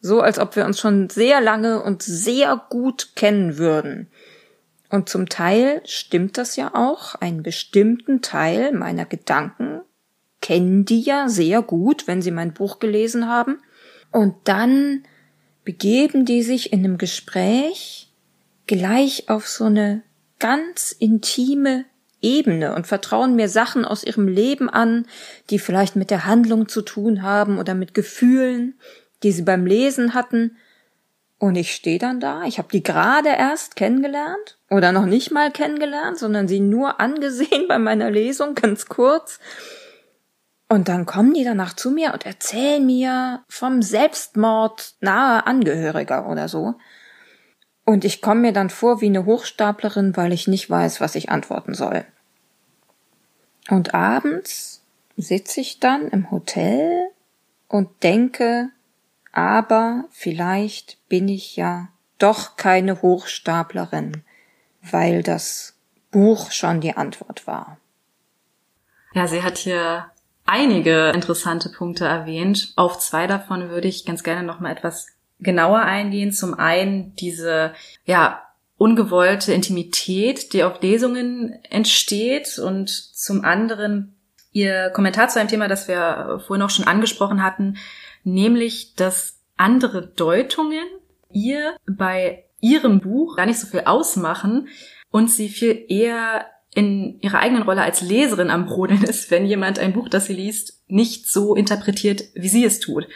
So 0.03 0.21
als 0.21 0.39
ob 0.39 0.55
wir 0.55 0.67
uns 0.67 0.81
schon 0.81 1.09
sehr 1.09 1.41
lange 1.41 1.83
und 1.83 2.03
sehr 2.03 2.61
gut 2.69 3.17
kennen 3.17 3.57
würden. 3.57 4.11
Und 4.92 5.09
zum 5.09 5.31
Teil 5.31 5.81
stimmt 5.87 6.37
das 6.37 6.55
ja 6.57 6.74
auch. 6.74 7.14
Einen 7.14 7.42
bestimmten 7.42 8.20
Teil 8.20 8.72
meiner 8.72 9.07
Gedanken 9.07 9.81
kennen 10.42 10.85
die 10.85 11.00
ja 11.00 11.31
sehr 11.31 11.62
gut, 11.62 12.07
wenn 12.07 12.20
sie 12.20 12.31
mein 12.31 12.52
Buch 12.52 12.78
gelesen 12.78 13.26
haben. 13.26 13.62
Und 14.11 14.35
dann 14.44 15.05
begeben 15.64 16.26
die 16.26 16.42
sich 16.42 16.74
in 16.74 16.81
einem 16.81 16.98
Gespräch 16.98 18.12
gleich 18.66 19.31
auf 19.31 19.48
so 19.48 19.64
eine 19.64 20.02
ganz 20.38 20.92
intime 20.92 21.87
Ebene 22.20 22.74
und 22.74 22.87
vertrauen 22.87 23.35
mir 23.35 23.48
Sachen 23.48 23.87
aus 23.87 24.05
ihrem 24.05 24.28
Leben 24.28 24.68
an, 24.68 25.07
die 25.48 25.59
vielleicht 25.59 25.96
mit 25.96 26.11
der 26.11 26.26
Handlung 26.26 26.68
zu 26.68 26.83
tun 26.83 27.22
haben 27.22 27.59
oder 27.59 27.74
mit 27.74 27.94
Gefühlen, 27.94 28.74
die 29.22 29.33
sie 29.33 29.42
beim 29.42 29.64
Lesen 29.64 30.12
hatten. 30.12 30.59
Und 31.42 31.57
ich 31.57 31.74
stehe 31.74 31.98
dann 31.98 32.20
da, 32.20 32.44
ich 32.44 32.59
habe 32.59 32.68
die 32.70 32.85
gerade 32.85 33.31
erst 33.31 33.74
kennengelernt 33.74 34.59
oder 34.70 34.92
noch 34.92 35.07
nicht 35.07 35.33
mal 35.33 35.50
kennengelernt, 35.50 36.16
sondern 36.16 36.46
sie 36.46 36.61
nur 36.61 37.00
angesehen 37.00 37.66
bei 37.66 37.81
meiner 37.81 38.12
Lesung, 38.12 38.55
ganz 38.55 38.87
kurz. 38.87 39.40
Und 40.68 40.87
dann 40.87 41.05
kommen 41.05 41.35
die 41.35 41.42
danach 41.42 41.74
zu 41.74 41.90
mir 41.90 42.12
und 42.12 42.24
erzählen 42.26 42.87
mir 42.87 43.42
vom 43.48 43.83
Selbstmord 43.83 44.94
nahe 45.00 45.44
Angehöriger 45.44 46.28
oder 46.28 46.46
so. 46.46 46.76
Und 47.85 48.05
ich 48.05 48.22
komme 48.22 48.42
mir 48.42 48.52
dann 48.52 48.70
vor 48.70 49.00
wie 49.00 49.07
eine 49.07 49.26
Hochstaplerin, 49.26 50.16
weil 50.16 50.33
ich 50.33 50.46
nicht 50.46 50.70
weiß, 50.70 51.00
was 51.00 51.16
ich 51.16 51.31
antworten 51.31 51.74
soll. 51.74 52.05
Und 53.68 53.94
abends 53.94 54.85
sitze 55.16 55.61
ich 55.61 55.81
dann 55.81 56.07
im 56.07 56.31
Hotel 56.31 57.09
und 57.66 57.88
denke, 58.05 58.70
aber 59.33 60.05
vielleicht 60.11 60.99
bin 61.09 61.29
ich 61.29 61.57
ja 61.57 61.88
doch 62.18 62.57
keine 62.57 63.03
Hochstaplerin, 63.03 64.23
weil 64.83 65.23
das 65.23 65.77
Buch 66.11 66.53
schon 66.53 66.81
die 66.81 66.97
Antwort 66.97 67.47
war. 67.47 67.79
Ja, 69.14 69.27
sie 69.27 69.42
hat 69.42 69.59
hier 69.59 70.07
einige 70.47 71.11
interessante 71.11 71.68
Punkte 71.71 72.05
erwähnt. 72.05 72.73
Auf 72.77 72.99
zwei 72.99 73.27
davon 73.27 73.71
würde 73.71 73.88
ich 73.88 74.05
ganz 74.05 74.23
gerne 74.23 74.42
noch 74.42 74.61
mal 74.61 74.73
etwas 74.73 75.09
genauer 75.40 75.81
eingehen. 75.81 76.33
Zum 76.33 76.55
einen 76.55 77.14
diese, 77.16 77.73
ja, 78.05 78.42
ungewollte 78.79 79.53
Intimität, 79.53 80.53
die 80.53 80.64
auf 80.64 80.81
Lesungen 80.83 81.53
entsteht 81.71 82.59
und 82.59 82.90
zum 82.90 83.45
anderen 83.45 84.16
ihr 84.53 84.90
Kommentar 84.90 85.29
zu 85.29 85.38
einem 85.38 85.49
Thema, 85.49 85.68
das 85.68 85.88
wir 85.88 86.42
vorhin 86.47 86.62
auch 86.62 86.71
schon 86.71 86.87
angesprochen 86.87 87.42
hatten, 87.42 87.79
nämlich, 88.25 88.95
dass 88.95 89.41
andere 89.57 90.07
Deutungen 90.07 90.85
ihr 91.31 91.77
bei 91.87 92.45
ihrem 92.61 93.01
Buch 93.01 93.37
gar 93.37 93.47
nicht 93.47 93.59
so 93.59 93.67
viel 93.67 93.81
ausmachen 93.81 94.69
und 95.11 95.31
sie 95.31 95.49
viel 95.49 95.85
eher 95.89 96.47
in 96.75 97.21
ihrer 97.21 97.41
eigenen 97.41 97.65
Rolle 97.65 97.83
als 97.83 98.01
Leserin 98.01 98.51
am 98.51 98.65
Brodeln 98.67 99.03
ist, 99.03 99.31
wenn 99.31 99.45
jemand 99.45 99.79
ein 99.79 99.93
Buch, 99.93 100.09
das 100.09 100.27
sie 100.27 100.33
liest, 100.33 100.81
nicht 100.89 101.29
so 101.29 101.55
interpretiert, 101.55 102.25
wie 102.35 102.49
sie 102.49 102.65
es 102.65 102.81
tut. 102.81 103.07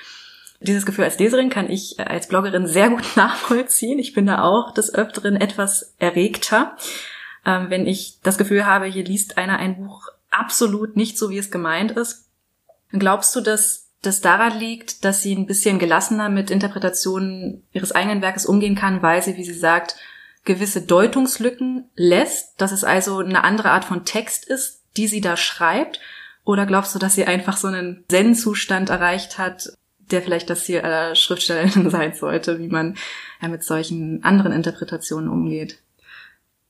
Dieses 0.61 0.87
Gefühl 0.87 1.05
als 1.05 1.19
Leserin 1.19 1.51
kann 1.51 1.71
ich 1.71 1.99
als 2.01 2.29
Bloggerin 2.29 2.67
sehr 2.67 2.91
gut 2.91 3.05
nachvollziehen. 3.17 3.99
Ich 3.99 4.13
bin 4.13 4.27
da 4.27 4.43
auch 4.43 4.73
des 4.75 4.95
Öfteren 4.95 5.37
etwas 5.37 5.95
erregter, 5.99 6.77
ähm, 7.45 7.71
wenn 7.71 7.87
ich 7.87 8.21
das 8.23 8.39
Gefühl 8.39 8.67
habe, 8.67 8.87
hier 8.87 9.05
liest 9.05 9.39
einer 9.39 9.59
ein 9.59 9.77
Buch 9.77 10.09
absolut 10.31 10.97
nicht 10.97 11.17
so, 11.17 11.31
wie 11.31 11.39
es 11.39 11.51
gemeint 11.51 11.93
ist. 11.93 12.29
Glaubst 12.91 13.35
du, 13.37 13.41
dass 13.41 13.86
das 14.07 14.21
daran 14.21 14.59
liegt, 14.59 15.05
dass 15.05 15.23
sie 15.23 15.35
ein 15.35 15.47
bisschen 15.47 15.79
gelassener 15.79 16.29
mit 16.29 16.51
Interpretationen 16.51 17.63
ihres 17.73 17.93
eigenen 17.93 18.23
Werkes 18.23 18.47
umgehen 18.47 18.75
kann, 18.75 19.03
weil 19.03 19.23
sie, 19.23 19.37
wie 19.37 19.45
sie 19.45 19.53
sagt, 19.53 19.97
gewisse 20.45 20.83
Deutungslücken 20.83 21.91
lässt, 21.95 22.61
dass 22.61 22.73
es 22.73 22.85
also 22.85 23.19
eine 23.19 23.45
andere 23.45 23.71
Art 23.71 23.85
von 23.85 24.05
Text 24.05 24.47
ist, 24.47 24.83
die 24.97 25.09
sie 25.09 25.21
da 25.21 25.37
schreibt? 25.37 26.01
Oder 26.45 26.65
glaubst 26.65 26.95
du, 26.95 26.99
dass 26.99 27.15
sie 27.15 27.27
einfach 27.27 27.57
so 27.57 27.67
einen 27.67 28.05
Zen-Zustand 28.09 28.89
erreicht 28.89 29.37
hat, 29.37 29.73
der 30.11 30.23
vielleicht 30.23 30.49
das 30.49 30.65
Ziel 30.65 30.81
aller 30.81 31.15
Schriftstellerinnen 31.15 31.91
sein 31.91 32.15
sollte, 32.15 32.59
wie 32.61 32.69
man 32.69 32.97
ja 33.43 33.49
mit 33.49 33.65
solchen 33.65 34.23
anderen 34.23 34.53
Interpretationen 34.53 35.29
umgeht? 35.29 35.79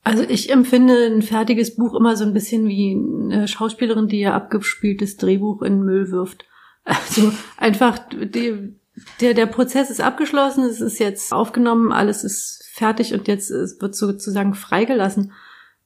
Also 0.02 0.22
ich 0.22 0.50
empfinde 0.50 1.06
ein 1.06 1.20
fertiges 1.20 1.74
Buch 1.74 1.94
immer 1.94 2.16
so 2.16 2.24
ein 2.24 2.32
bisschen 2.32 2.68
wie 2.68 2.92
eine 2.92 3.48
Schauspielerin, 3.48 4.08
die 4.08 4.20
ihr 4.20 4.34
abgespieltes 4.34 5.16
Drehbuch 5.16 5.62
in 5.62 5.82
Müll 5.82 6.10
wirft. 6.10 6.44
Also 6.86 7.32
einfach 7.56 7.98
die, 8.10 8.74
der, 9.20 9.34
der 9.34 9.46
Prozess 9.46 9.90
ist 9.90 10.00
abgeschlossen, 10.00 10.64
es 10.64 10.80
ist 10.80 10.98
jetzt 10.98 11.32
aufgenommen, 11.32 11.92
alles 11.92 12.24
ist 12.24 12.68
fertig 12.72 13.12
und 13.12 13.28
jetzt 13.28 13.50
wird 13.50 13.94
sozusagen 13.94 14.54
freigelassen. 14.54 15.32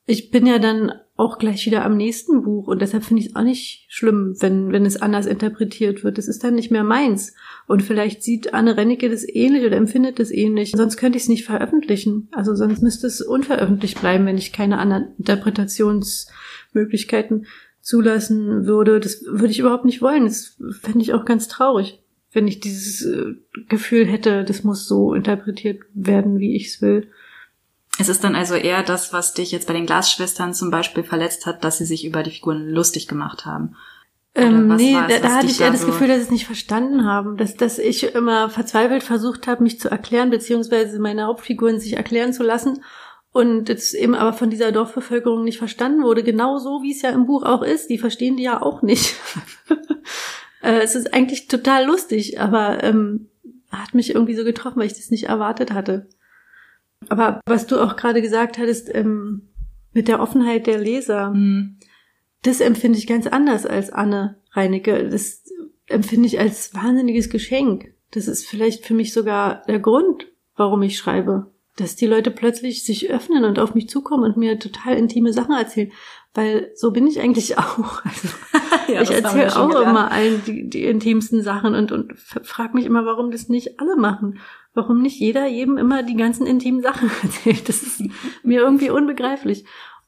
Ich 0.06 0.30
bin 0.30 0.46
ja 0.46 0.58
dann 0.58 0.92
auch 1.16 1.38
gleich 1.38 1.66
wieder 1.66 1.84
am 1.84 1.96
nächsten 1.96 2.42
Buch 2.42 2.66
und 2.66 2.82
deshalb 2.82 3.04
finde 3.04 3.22
ich 3.22 3.28
es 3.28 3.36
auch 3.36 3.42
nicht 3.42 3.86
schlimm, 3.88 4.34
wenn, 4.40 4.72
wenn 4.72 4.86
es 4.86 5.00
anders 5.00 5.26
interpretiert 5.26 6.02
wird. 6.02 6.18
Es 6.18 6.28
ist 6.28 6.42
dann 6.42 6.54
nicht 6.54 6.70
mehr 6.70 6.82
meins. 6.82 7.34
Und 7.66 7.82
vielleicht 7.82 8.22
sieht 8.22 8.54
Anne 8.54 8.76
Rennecke 8.76 9.10
das 9.10 9.28
ähnlich 9.28 9.64
oder 9.64 9.76
empfindet 9.76 10.18
das 10.18 10.30
ähnlich. 10.30 10.72
Sonst 10.74 10.96
könnte 10.96 11.18
ich 11.18 11.24
es 11.24 11.28
nicht 11.28 11.44
veröffentlichen. 11.44 12.28
Also 12.32 12.56
sonst 12.56 12.82
müsste 12.82 13.06
es 13.06 13.20
unveröffentlicht 13.20 14.00
bleiben, 14.00 14.24
wenn 14.26 14.38
ich 14.38 14.52
keine 14.52 14.78
anderen 14.78 15.14
Interpretationsmöglichkeiten 15.18 17.46
zulassen 17.80 18.66
würde. 18.66 19.00
Das 19.00 19.22
würde 19.24 19.50
ich 19.50 19.58
überhaupt 19.58 19.84
nicht 19.84 20.02
wollen. 20.02 20.24
Das 20.24 20.56
fände 20.80 21.00
ich 21.00 21.12
auch 21.14 21.24
ganz 21.24 21.48
traurig, 21.48 22.02
wenn 22.32 22.46
ich 22.46 22.60
dieses 22.60 23.04
äh, 23.04 23.34
Gefühl 23.68 24.06
hätte, 24.06 24.44
das 24.44 24.64
muss 24.64 24.86
so 24.86 25.14
interpretiert 25.14 25.82
werden, 25.94 26.38
wie 26.38 26.56
ich 26.56 26.66
es 26.68 26.82
will. 26.82 27.10
Es 27.98 28.08
ist 28.08 28.24
dann 28.24 28.34
also 28.34 28.54
eher 28.54 28.82
das, 28.82 29.12
was 29.12 29.34
dich 29.34 29.52
jetzt 29.52 29.66
bei 29.66 29.74
den 29.74 29.86
Glasschwestern 29.86 30.54
zum 30.54 30.70
Beispiel 30.70 31.02
verletzt 31.02 31.46
hat, 31.46 31.64
dass 31.64 31.78
sie 31.78 31.84
sich 31.84 32.06
über 32.06 32.22
die 32.22 32.30
Figuren 32.30 32.68
lustig 32.68 33.08
gemacht 33.08 33.44
haben. 33.44 33.76
Ähm, 34.34 34.68
nee, 34.76 34.94
da, 34.94 35.18
da 35.18 35.34
hatte 35.34 35.48
ich 35.48 35.60
eher 35.60 35.72
das 35.72 35.84
Gefühl, 35.84 36.06
dass 36.06 36.18
sie 36.18 36.24
es 36.24 36.30
nicht 36.30 36.46
verstanden 36.46 37.04
haben, 37.04 37.36
dass, 37.36 37.56
dass 37.56 37.78
ich 37.78 38.14
immer 38.14 38.48
verzweifelt 38.48 39.02
versucht 39.02 39.48
habe, 39.48 39.64
mich 39.64 39.80
zu 39.80 39.90
erklären, 39.90 40.30
beziehungsweise 40.30 41.00
meine 41.00 41.24
Hauptfiguren 41.24 41.80
sich 41.80 41.96
erklären 41.96 42.32
zu 42.32 42.44
lassen 42.44 42.84
und 43.32 43.68
jetzt 43.68 43.94
eben 43.94 44.14
aber 44.14 44.32
von 44.32 44.50
dieser 44.50 44.72
Dorfbevölkerung 44.72 45.44
nicht 45.44 45.58
verstanden 45.58 46.02
wurde, 46.02 46.24
genau 46.24 46.58
so 46.58 46.82
wie 46.82 46.92
es 46.92 47.02
ja 47.02 47.10
im 47.10 47.26
Buch 47.26 47.44
auch 47.44 47.62
ist. 47.62 47.88
Die 47.88 47.98
verstehen 47.98 48.36
die 48.36 48.44
ja 48.44 48.60
auch 48.62 48.82
nicht. 48.82 49.16
Äh, 50.62 50.82
es 50.82 50.94
ist 50.94 51.14
eigentlich 51.14 51.48
total 51.48 51.86
lustig, 51.86 52.38
aber 52.38 52.84
ähm, 52.84 53.30
hat 53.70 53.94
mich 53.94 54.14
irgendwie 54.14 54.34
so 54.34 54.44
getroffen, 54.44 54.78
weil 54.78 54.88
ich 54.88 54.92
das 54.92 55.10
nicht 55.10 55.24
erwartet 55.24 55.72
hatte. 55.72 56.06
Aber 57.08 57.40
was 57.46 57.66
du 57.66 57.80
auch 57.80 57.96
gerade 57.96 58.20
gesagt 58.20 58.58
hattest, 58.58 58.94
ähm, 58.94 59.48
mit 59.94 60.06
der 60.06 60.20
Offenheit 60.20 60.66
der 60.66 60.78
Leser, 60.78 61.30
mhm. 61.30 61.78
das 62.42 62.60
empfinde 62.60 62.98
ich 62.98 63.06
ganz 63.06 63.26
anders 63.26 63.64
als 63.64 63.90
Anne 63.90 64.38
Reinecke. 64.52 65.08
Das 65.08 65.42
empfinde 65.86 66.26
ich 66.26 66.38
als 66.38 66.74
wahnsinniges 66.74 67.30
Geschenk. 67.30 67.94
Das 68.10 68.28
ist 68.28 68.46
vielleicht 68.46 68.84
für 68.84 68.94
mich 68.94 69.14
sogar 69.14 69.62
der 69.66 69.80
Grund, 69.80 70.26
warum 70.56 70.82
ich 70.82 70.98
schreibe. 70.98 71.50
Dass 71.80 71.96
die 71.96 72.06
Leute 72.06 72.30
plötzlich 72.30 72.84
sich 72.84 73.10
öffnen 73.10 73.44
und 73.44 73.58
auf 73.58 73.74
mich 73.74 73.88
zukommen 73.88 74.24
und 74.24 74.36
mir 74.36 74.58
total 74.58 74.96
intime 74.96 75.32
Sachen 75.32 75.54
erzählen. 75.54 75.92
Weil 76.34 76.70
so 76.74 76.92
bin 76.92 77.06
ich 77.06 77.20
eigentlich 77.20 77.58
auch. 77.58 78.04
Also, 78.04 78.28
ja, 78.88 79.02
ich 79.02 79.10
erzähle 79.10 79.56
auch 79.56 79.68
gelernt. 79.68 79.88
immer 79.88 80.10
allen 80.12 80.42
die, 80.46 80.68
die 80.68 80.84
intimsten 80.84 81.42
Sachen 81.42 81.74
und, 81.74 81.92
und 81.92 82.12
frage 82.18 82.74
mich 82.74 82.86
immer, 82.86 83.04
warum 83.04 83.30
das 83.30 83.48
nicht 83.48 83.80
alle 83.80 83.96
machen 83.96 84.38
warum 84.74 85.02
nicht 85.02 85.18
jeder 85.18 85.46
jedem 85.46 85.78
immer 85.78 86.02
die 86.02 86.16
ganzen 86.16 86.46
intimen 86.46 86.82
Sachen 86.82 87.10
erzählt. 87.22 87.68
Das 87.68 87.82
ist 87.82 88.02
mir 88.42 88.60
irgendwie 88.60 88.90
unbegreiflich. 88.90 89.64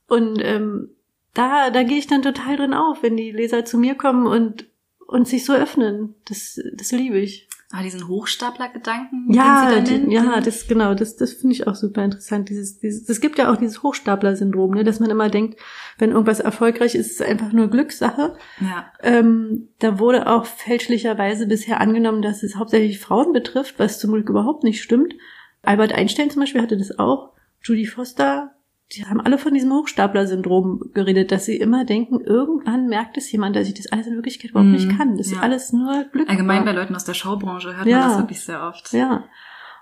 Und 0.08 0.38
ähm, 0.42 0.90
da, 1.34 1.70
da 1.70 1.82
gehe 1.82 1.98
ich 1.98 2.06
dann 2.06 2.22
total 2.22 2.56
drin 2.56 2.74
auf, 2.74 3.02
wenn 3.02 3.16
die 3.16 3.32
Leser 3.32 3.64
zu 3.64 3.78
mir 3.78 3.94
kommen 3.94 4.26
und, 4.26 4.66
und 5.06 5.26
sich 5.26 5.44
so 5.44 5.52
öffnen. 5.52 6.14
Das, 6.26 6.60
das 6.74 6.92
liebe 6.92 7.18
ich. 7.18 7.48
Ah, 7.74 7.82
diesen 7.82 8.06
Hochstapler-Gedanken? 8.06 9.32
Ja, 9.32 9.80
die, 9.80 10.12
ja, 10.12 10.42
das 10.42 10.66
genau, 10.66 10.92
das, 10.92 11.16
das 11.16 11.32
finde 11.32 11.54
ich 11.54 11.66
auch 11.66 11.74
super 11.74 12.04
interessant. 12.04 12.50
Dieses, 12.50 12.78
dieses, 12.78 13.08
es 13.08 13.20
gibt 13.22 13.38
ja 13.38 13.50
auch 13.50 13.56
dieses 13.56 13.82
Hochstapler-Syndrom, 13.82 14.74
ne, 14.74 14.84
dass 14.84 15.00
man 15.00 15.08
immer 15.08 15.30
denkt, 15.30 15.58
wenn 15.96 16.10
irgendwas 16.10 16.40
erfolgreich 16.40 16.94
ist, 16.94 17.12
ist 17.12 17.20
es 17.20 17.26
einfach 17.26 17.52
nur 17.52 17.68
Glückssache. 17.68 18.36
Ja. 18.60 18.92
Ähm, 19.02 19.68
da 19.78 19.98
wurde 19.98 20.26
auch 20.26 20.44
fälschlicherweise 20.44 21.46
bisher 21.46 21.80
angenommen, 21.80 22.20
dass 22.20 22.42
es 22.42 22.56
hauptsächlich 22.56 23.00
Frauen 23.00 23.32
betrifft, 23.32 23.78
was 23.78 23.98
zum 23.98 24.12
Glück 24.12 24.28
überhaupt 24.28 24.64
nicht 24.64 24.82
stimmt. 24.82 25.14
Albert 25.62 25.94
Einstein 25.94 26.28
zum 26.28 26.40
Beispiel 26.40 26.60
hatte 26.60 26.76
das 26.76 26.98
auch. 26.98 27.32
Judy 27.62 27.86
Foster 27.86 28.54
die 28.94 29.06
haben 29.06 29.20
alle 29.20 29.38
von 29.38 29.54
diesem 29.54 29.72
Hochstapler-Syndrom 29.72 30.90
geredet, 30.92 31.32
dass 31.32 31.46
sie 31.46 31.56
immer 31.56 31.84
denken, 31.84 32.20
irgendwann 32.20 32.88
merkt 32.88 33.16
es 33.16 33.32
jemand, 33.32 33.56
dass 33.56 33.66
ich 33.66 33.74
das 33.74 33.90
alles 33.90 34.06
in 34.06 34.14
Wirklichkeit 34.14 34.50
überhaupt 34.50 34.68
mm, 34.68 34.72
nicht 34.72 34.88
mhm. 34.88 34.98
kann. 34.98 35.16
Das 35.16 35.30
ja. 35.30 35.36
ist 35.36 35.42
alles 35.42 35.72
nur 35.72 36.04
Glück. 36.12 36.28
Allgemein 36.28 36.64
bei 36.64 36.72
Leuten 36.72 36.94
aus 36.94 37.04
der 37.04 37.14
Showbranche 37.14 37.76
hört 37.76 37.86
ja. 37.86 38.00
man 38.00 38.08
das 38.08 38.18
wirklich 38.18 38.40
sehr 38.40 38.62
oft. 38.62 38.92
Ja. 38.92 39.24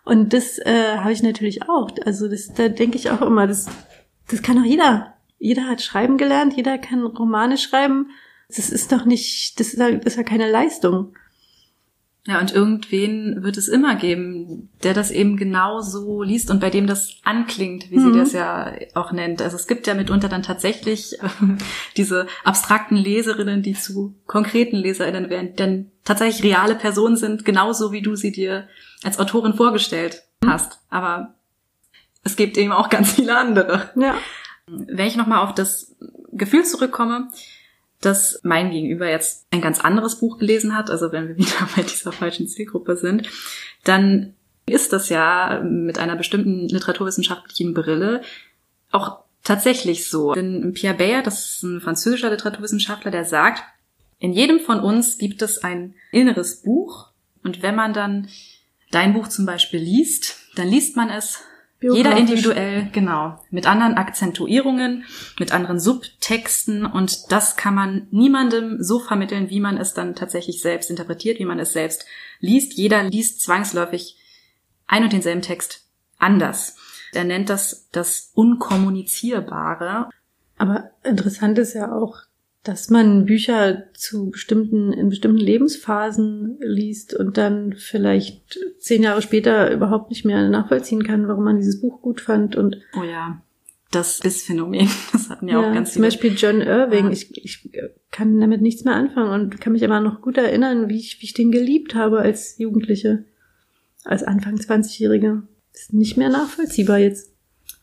Und 0.04 0.32
das 0.32 0.58
äh, 0.58 0.98
habe 0.98 1.12
ich 1.12 1.22
natürlich 1.22 1.68
auch. 1.68 1.90
Also 2.04 2.28
das, 2.28 2.52
da 2.54 2.68
denke 2.68 2.96
ich 2.96 3.10
auch 3.10 3.22
immer, 3.22 3.46
das, 3.46 3.68
das 4.30 4.42
kann 4.42 4.58
auch 4.58 4.64
jeder. 4.64 5.14
Jeder 5.38 5.66
hat 5.66 5.82
schreiben 5.82 6.18
gelernt, 6.18 6.54
jeder 6.54 6.78
kann 6.78 7.04
Romane 7.04 7.58
schreiben. 7.58 8.10
Das 8.48 8.70
ist 8.70 8.92
doch 8.92 9.04
nicht, 9.04 9.58
das 9.58 9.68
ist 9.68 9.78
ja, 9.78 9.90
das 9.90 10.12
ist 10.12 10.16
ja 10.16 10.22
keine 10.22 10.50
Leistung. 10.50 11.14
Ja, 12.26 12.38
und 12.38 12.52
irgendwen 12.52 13.42
wird 13.42 13.56
es 13.56 13.66
immer 13.66 13.96
geben, 13.96 14.68
der 14.82 14.92
das 14.92 15.10
eben 15.10 15.38
genau 15.38 15.80
so 15.80 16.22
liest 16.22 16.50
und 16.50 16.60
bei 16.60 16.68
dem 16.68 16.86
das 16.86 17.14
anklingt, 17.24 17.90
wie 17.90 17.96
mhm. 17.96 18.12
sie 18.12 18.18
das 18.18 18.32
ja 18.32 18.72
auch 18.94 19.12
nennt. 19.12 19.40
Also 19.40 19.56
es 19.56 19.66
gibt 19.66 19.86
ja 19.86 19.94
mitunter 19.94 20.28
dann 20.28 20.42
tatsächlich 20.42 21.18
äh, 21.22 21.28
diese 21.96 22.26
abstrakten 22.44 22.96
Leserinnen, 22.96 23.62
die 23.62 23.72
zu 23.72 24.14
konkreten 24.26 24.76
Leserinnen 24.76 25.30
werden, 25.30 25.56
denn 25.56 25.92
tatsächlich 26.04 26.42
reale 26.44 26.74
Personen 26.74 27.16
sind, 27.16 27.46
genauso 27.46 27.90
wie 27.90 28.02
du 28.02 28.14
sie 28.16 28.32
dir 28.32 28.68
als 29.02 29.18
Autorin 29.18 29.54
vorgestellt 29.54 30.22
hast. 30.44 30.80
Aber 30.90 31.34
es 32.22 32.36
gibt 32.36 32.58
eben 32.58 32.72
auch 32.72 32.90
ganz 32.90 33.12
viele 33.12 33.38
andere. 33.38 33.90
Ja. 33.96 34.14
Wenn 34.66 35.06
ich 35.06 35.16
nochmal 35.16 35.38
auf 35.38 35.54
das 35.54 35.96
Gefühl 36.32 36.64
zurückkomme, 36.64 37.28
dass 38.00 38.40
mein 38.42 38.70
Gegenüber 38.70 39.08
jetzt 39.08 39.46
ein 39.50 39.60
ganz 39.60 39.80
anderes 39.80 40.20
Buch 40.20 40.38
gelesen 40.38 40.76
hat, 40.76 40.90
also 40.90 41.12
wenn 41.12 41.28
wir 41.28 41.36
wieder 41.38 41.68
bei 41.76 41.82
dieser 41.82 42.12
falschen 42.12 42.48
Zielgruppe 42.48 42.96
sind, 42.96 43.28
dann 43.84 44.34
ist 44.66 44.92
das 44.92 45.08
ja 45.08 45.60
mit 45.64 45.98
einer 45.98 46.16
bestimmten 46.16 46.68
literaturwissenschaftlichen 46.68 47.74
Brille 47.74 48.22
auch 48.90 49.24
tatsächlich 49.42 50.08
so. 50.08 50.32
Denn 50.34 50.72
Pierre 50.74 50.96
Bayer, 50.96 51.22
das 51.22 51.52
ist 51.52 51.62
ein 51.62 51.80
französischer 51.80 52.30
Literaturwissenschaftler, 52.30 53.10
der 53.10 53.24
sagt, 53.24 53.62
in 54.18 54.32
jedem 54.32 54.60
von 54.60 54.80
uns 54.80 55.18
gibt 55.18 55.42
es 55.42 55.64
ein 55.64 55.94
inneres 56.12 56.62
Buch 56.62 57.08
und 57.42 57.62
wenn 57.62 57.74
man 57.74 57.92
dann 57.92 58.28
dein 58.90 59.14
Buch 59.14 59.28
zum 59.28 59.46
Beispiel 59.46 59.80
liest, 59.80 60.36
dann 60.56 60.68
liest 60.68 60.96
man 60.96 61.10
es 61.10 61.42
jeder 61.80 62.16
individuell, 62.16 62.88
genau, 62.92 63.38
mit 63.50 63.66
anderen 63.66 63.94
Akzentuierungen, 63.94 65.04
mit 65.38 65.52
anderen 65.52 65.80
Subtexten 65.80 66.84
und 66.84 67.32
das 67.32 67.56
kann 67.56 67.74
man 67.74 68.06
niemandem 68.10 68.82
so 68.82 68.98
vermitteln, 68.98 69.48
wie 69.48 69.60
man 69.60 69.78
es 69.78 69.94
dann 69.94 70.14
tatsächlich 70.14 70.60
selbst 70.60 70.90
interpretiert, 70.90 71.38
wie 71.38 71.46
man 71.46 71.58
es 71.58 71.72
selbst 71.72 72.04
liest. 72.38 72.74
Jeder 72.74 73.04
liest 73.04 73.40
zwangsläufig 73.40 74.18
ein 74.86 75.04
und 75.04 75.12
denselben 75.12 75.42
Text 75.42 75.86
anders. 76.18 76.76
Er 77.12 77.24
nennt 77.24 77.48
das 77.48 77.88
das 77.92 78.30
Unkommunizierbare. 78.34 80.10
Aber 80.58 80.90
interessant 81.02 81.58
ist 81.58 81.74
ja 81.74 81.92
auch, 81.92 82.18
dass 82.62 82.90
man 82.90 83.24
Bücher 83.24 83.84
zu 83.94 84.30
bestimmten, 84.30 84.92
in 84.92 85.08
bestimmten 85.08 85.38
Lebensphasen 85.38 86.58
liest 86.60 87.14
und 87.14 87.38
dann 87.38 87.74
vielleicht 87.74 88.58
zehn 88.78 89.02
Jahre 89.02 89.22
später 89.22 89.72
überhaupt 89.72 90.10
nicht 90.10 90.24
mehr 90.26 90.48
nachvollziehen 90.48 91.02
kann, 91.02 91.26
warum 91.26 91.44
man 91.44 91.56
dieses 91.56 91.80
Buch 91.80 92.02
gut 92.02 92.20
fand 92.20 92.56
und. 92.56 92.76
Oh 92.98 93.04
ja. 93.04 93.40
Das 93.92 94.20
ist 94.20 94.46
Phänomen. 94.46 94.88
Das 95.12 95.30
hatten 95.30 95.48
ja, 95.48 95.60
ja 95.60 95.68
auch 95.68 95.74
ganz 95.74 95.92
viele. 95.92 95.94
Zum 95.94 96.02
Beispiel 96.02 96.34
John 96.36 96.60
Irving. 96.60 97.06
Ja. 97.06 97.12
Ich, 97.12 97.44
ich 97.44 97.70
kann 98.10 98.38
damit 98.40 98.60
nichts 98.60 98.84
mehr 98.84 98.94
anfangen 98.94 99.32
und 99.32 99.60
kann 99.60 99.72
mich 99.72 99.84
aber 99.84 100.00
noch 100.00 100.20
gut 100.20 100.36
erinnern, 100.36 100.88
wie 100.88 100.98
ich, 100.98 101.20
wie 101.20 101.24
ich 101.24 101.34
den 101.34 101.50
geliebt 101.50 101.94
habe 101.94 102.20
als 102.20 102.58
Jugendliche, 102.58 103.24
als 104.04 104.22
Anfang 104.22 104.56
20-Jährige. 104.56 105.42
Ist 105.72 105.92
nicht 105.92 106.16
mehr 106.16 106.28
nachvollziehbar 106.28 106.98
jetzt. 106.98 107.32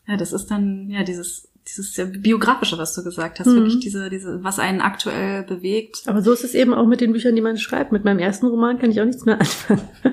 Ja, 0.06 0.16
das 0.16 0.32
ist 0.32 0.46
dann, 0.46 0.88
ja, 0.88 1.02
dieses 1.02 1.48
dieses 1.68 1.96
ja, 1.96 2.04
biografische, 2.04 2.78
was 2.78 2.94
du 2.94 3.04
gesagt 3.04 3.40
hast, 3.40 3.46
mhm. 3.46 3.56
wirklich 3.56 3.80
diese, 3.80 4.10
diese, 4.10 4.42
was 4.42 4.58
einen 4.58 4.80
aktuell 4.80 5.42
bewegt. 5.44 6.02
Aber 6.06 6.22
so 6.22 6.32
ist 6.32 6.44
es 6.44 6.54
eben 6.54 6.74
auch 6.74 6.86
mit 6.86 7.00
den 7.00 7.12
Büchern, 7.12 7.36
die 7.36 7.42
man 7.42 7.58
schreibt. 7.58 7.92
Mit 7.92 8.04
meinem 8.04 8.18
ersten 8.18 8.46
Roman 8.46 8.78
kann 8.78 8.90
ich 8.90 9.00
auch 9.00 9.04
nichts 9.04 9.24
mehr 9.24 9.40
anfangen. 9.40 9.88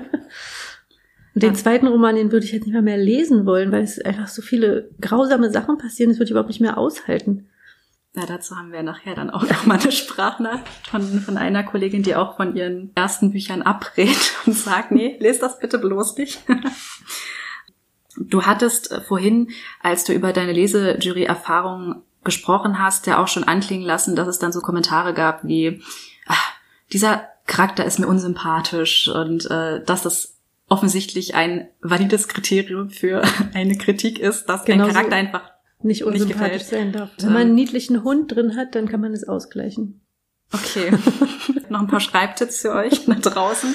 Und 1.34 1.42
den 1.42 1.54
zweiten 1.54 1.86
Roman, 1.86 2.16
den 2.16 2.32
würde 2.32 2.46
ich 2.46 2.52
jetzt 2.52 2.64
nicht 2.64 2.72
mehr, 2.72 2.80
mehr 2.80 2.96
lesen 2.96 3.44
wollen, 3.44 3.70
weil 3.70 3.82
es 3.82 4.00
einfach 4.00 4.28
so 4.28 4.40
viele 4.40 4.88
grausame 5.02 5.50
Sachen 5.50 5.76
passieren, 5.76 6.10
das 6.10 6.18
würde 6.18 6.24
ich 6.24 6.30
überhaupt 6.30 6.48
nicht 6.48 6.62
mehr 6.62 6.78
aushalten. 6.78 7.46
Ja, 8.14 8.24
dazu 8.24 8.56
haben 8.56 8.72
wir 8.72 8.82
nachher 8.82 9.14
dann 9.14 9.28
auch 9.28 9.42
noch 9.42 9.66
mal 9.66 9.78
eine 9.78 9.92
Sprachnachricht 9.92 10.86
von, 10.90 11.02
von 11.02 11.36
einer 11.36 11.62
Kollegin, 11.62 12.02
die 12.02 12.16
auch 12.16 12.36
von 12.36 12.56
ihren 12.56 12.90
ersten 12.94 13.32
Büchern 13.32 13.60
abrät 13.60 14.32
und 14.46 14.54
sagt, 14.54 14.92
nee, 14.92 15.18
lest 15.20 15.42
das 15.42 15.58
bitte 15.58 15.78
bloß 15.78 16.16
nicht. 16.16 16.40
Du 18.18 18.42
hattest 18.42 18.90
äh, 18.90 19.00
vorhin, 19.00 19.50
als 19.82 20.04
du 20.04 20.12
über 20.12 20.32
deine 20.32 20.52
Lesejury-Erfahrung 20.52 22.02
gesprochen 22.24 22.80
hast, 22.80 23.06
ja 23.06 23.22
auch 23.22 23.28
schon 23.28 23.44
anklingen 23.44 23.86
lassen, 23.86 24.16
dass 24.16 24.28
es 24.28 24.38
dann 24.38 24.52
so 24.52 24.60
Kommentare 24.60 25.14
gab 25.14 25.44
wie, 25.44 25.82
ach, 26.26 26.52
dieser 26.92 27.28
Charakter 27.46 27.84
ist 27.84 27.98
mir 27.98 28.08
unsympathisch 28.08 29.08
und 29.08 29.48
äh, 29.50 29.82
dass 29.84 30.02
das 30.02 30.36
offensichtlich 30.68 31.34
ein 31.34 31.68
valides 31.80 32.28
Kriterium 32.28 32.90
für 32.90 33.22
eine 33.54 33.78
Kritik 33.78 34.18
ist, 34.18 34.46
dass 34.46 34.64
genau 34.64 34.86
ein 34.86 34.92
Charakter 34.92 35.10
so 35.10 35.16
einfach 35.16 35.50
nicht 35.82 36.04
unsympathisch 36.04 36.52
nicht 36.52 36.66
sein 36.68 36.92
darf. 36.92 37.10
Wenn 37.18 37.32
man 37.32 37.42
einen 37.42 37.54
niedlichen 37.54 38.02
Hund 38.02 38.34
drin 38.34 38.56
hat, 38.56 38.74
dann 38.74 38.88
kann 38.88 39.00
man 39.00 39.12
es 39.12 39.28
ausgleichen. 39.28 40.00
Okay. 40.52 40.92
Noch 41.68 41.80
ein 41.80 41.86
paar 41.86 42.00
Schreibtipps 42.00 42.60
für 42.60 42.72
euch 42.72 43.04
da 43.06 43.14
draußen. 43.14 43.74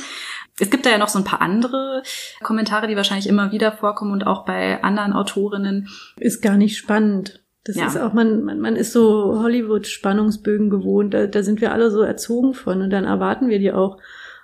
Es 0.62 0.70
gibt 0.70 0.86
da 0.86 0.91
ja 0.91 0.97
noch 0.97 1.07
so 1.07 1.18
ein 1.18 1.26
paar 1.26 1.41
andere 1.41 2.03
Kommentare, 2.43 2.88
die 2.88 2.95
wahrscheinlich 2.95 3.28
immer 3.28 3.51
wieder 3.51 3.72
vorkommen 3.72 4.12
und 4.12 4.28
auch 4.28 4.45
bei 4.45 4.84
anderen 4.84 5.14
Autorinnen. 5.14 5.89
Ist 6.18 6.41
gar 6.41 6.55
nicht 6.55 6.78
spannend. 6.78 7.41
Das 7.64 7.76
ja. 7.76 7.88
ist 7.88 7.97
auch, 7.97 8.14
man, 8.14 8.43
man, 8.43 8.59
man 8.59 8.76
ist 8.76 8.93
so 8.93 9.39
Hollywood-Spannungsbögen 9.41 10.70
gewohnt. 10.70 11.14
Da, 11.14 11.28
da 11.28 11.43
sind 11.43 11.62
wir 11.62 11.72
alle 11.72 11.91
so 11.91 12.01
erzogen 12.01 12.53
von 12.53 12.82
und 12.82 12.89
dann 12.91 13.05
erwarten 13.05 13.49
wir 13.49 13.59
die 13.59 13.72
auch. 13.72 13.97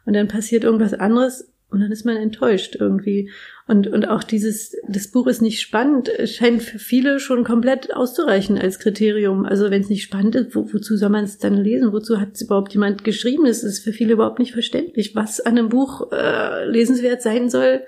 Und 0.05 0.13
dann 0.13 0.27
passiert 0.27 0.63
irgendwas 0.63 0.93
anderes 0.93 1.51
und 1.69 1.81
dann 1.81 1.91
ist 1.91 2.05
man 2.05 2.17
enttäuscht 2.17 2.75
irgendwie. 2.79 3.29
Und, 3.67 3.87
und 3.87 4.07
auch 4.07 4.23
dieses, 4.23 4.77
das 4.87 5.09
Buch 5.09 5.27
ist 5.27 5.41
nicht 5.41 5.59
spannend, 5.59 6.09
scheint 6.23 6.63
für 6.63 6.79
viele 6.79 7.19
schon 7.19 7.43
komplett 7.43 7.93
auszureichen 7.93 8.57
als 8.57 8.79
Kriterium. 8.79 9.45
Also 9.45 9.69
wenn 9.69 9.81
es 9.81 9.89
nicht 9.89 10.03
spannend 10.03 10.35
ist, 10.35 10.55
wo, 10.55 10.71
wozu 10.71 10.95
soll 10.95 11.09
man 11.09 11.25
es 11.25 11.37
dann 11.37 11.55
lesen? 11.55 11.91
Wozu 11.91 12.21
hat 12.21 12.29
es 12.35 12.43
überhaupt 12.43 12.73
jemand 12.73 13.03
geschrieben? 13.03 13.43
Das 13.45 13.63
ist 13.63 13.83
für 13.83 13.91
viele 13.91 14.13
überhaupt 14.13 14.39
nicht 14.39 14.53
verständlich, 14.53 15.15
was 15.15 15.41
an 15.41 15.57
einem 15.57 15.67
Buch 15.67 16.13
äh, 16.13 16.65
lesenswert 16.65 17.21
sein 17.21 17.49
soll, 17.49 17.81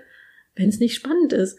wenn 0.54 0.68
es 0.68 0.80
nicht 0.80 0.96
spannend 0.96 1.32
ist. 1.32 1.58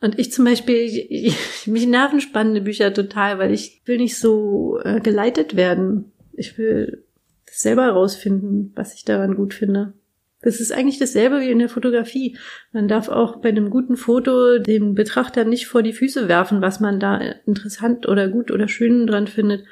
Und 0.00 0.18
ich 0.18 0.32
zum 0.32 0.46
Beispiel, 0.46 0.76
ich, 0.76 1.10
ich, 1.10 1.66
mich 1.66 1.86
nerven 1.86 2.22
spannende 2.22 2.62
Bücher 2.62 2.94
total, 2.94 3.38
weil 3.38 3.52
ich 3.52 3.82
will 3.84 3.98
nicht 3.98 4.16
so 4.16 4.78
äh, 4.82 5.00
geleitet 5.00 5.54
werden. 5.54 6.12
Ich 6.32 6.56
will 6.56 7.04
selber 7.44 7.82
herausfinden, 7.82 8.72
was 8.74 8.94
ich 8.94 9.04
daran 9.04 9.34
gut 9.34 9.52
finde. 9.52 9.92
Das 10.40 10.60
ist 10.60 10.72
eigentlich 10.72 10.98
dasselbe 10.98 11.40
wie 11.40 11.50
in 11.50 11.58
der 11.58 11.68
Fotografie. 11.68 12.36
Man 12.72 12.86
darf 12.86 13.08
auch 13.08 13.40
bei 13.40 13.48
einem 13.48 13.70
guten 13.70 13.96
Foto 13.96 14.58
dem 14.58 14.94
Betrachter 14.94 15.44
nicht 15.44 15.66
vor 15.66 15.82
die 15.82 15.92
Füße 15.92 16.28
werfen, 16.28 16.62
was 16.62 16.78
man 16.78 17.00
da 17.00 17.18
interessant 17.44 18.06
oder 18.06 18.28
gut 18.28 18.52
oder 18.52 18.68
schön 18.68 19.06
dran 19.06 19.26
findet, 19.26 19.64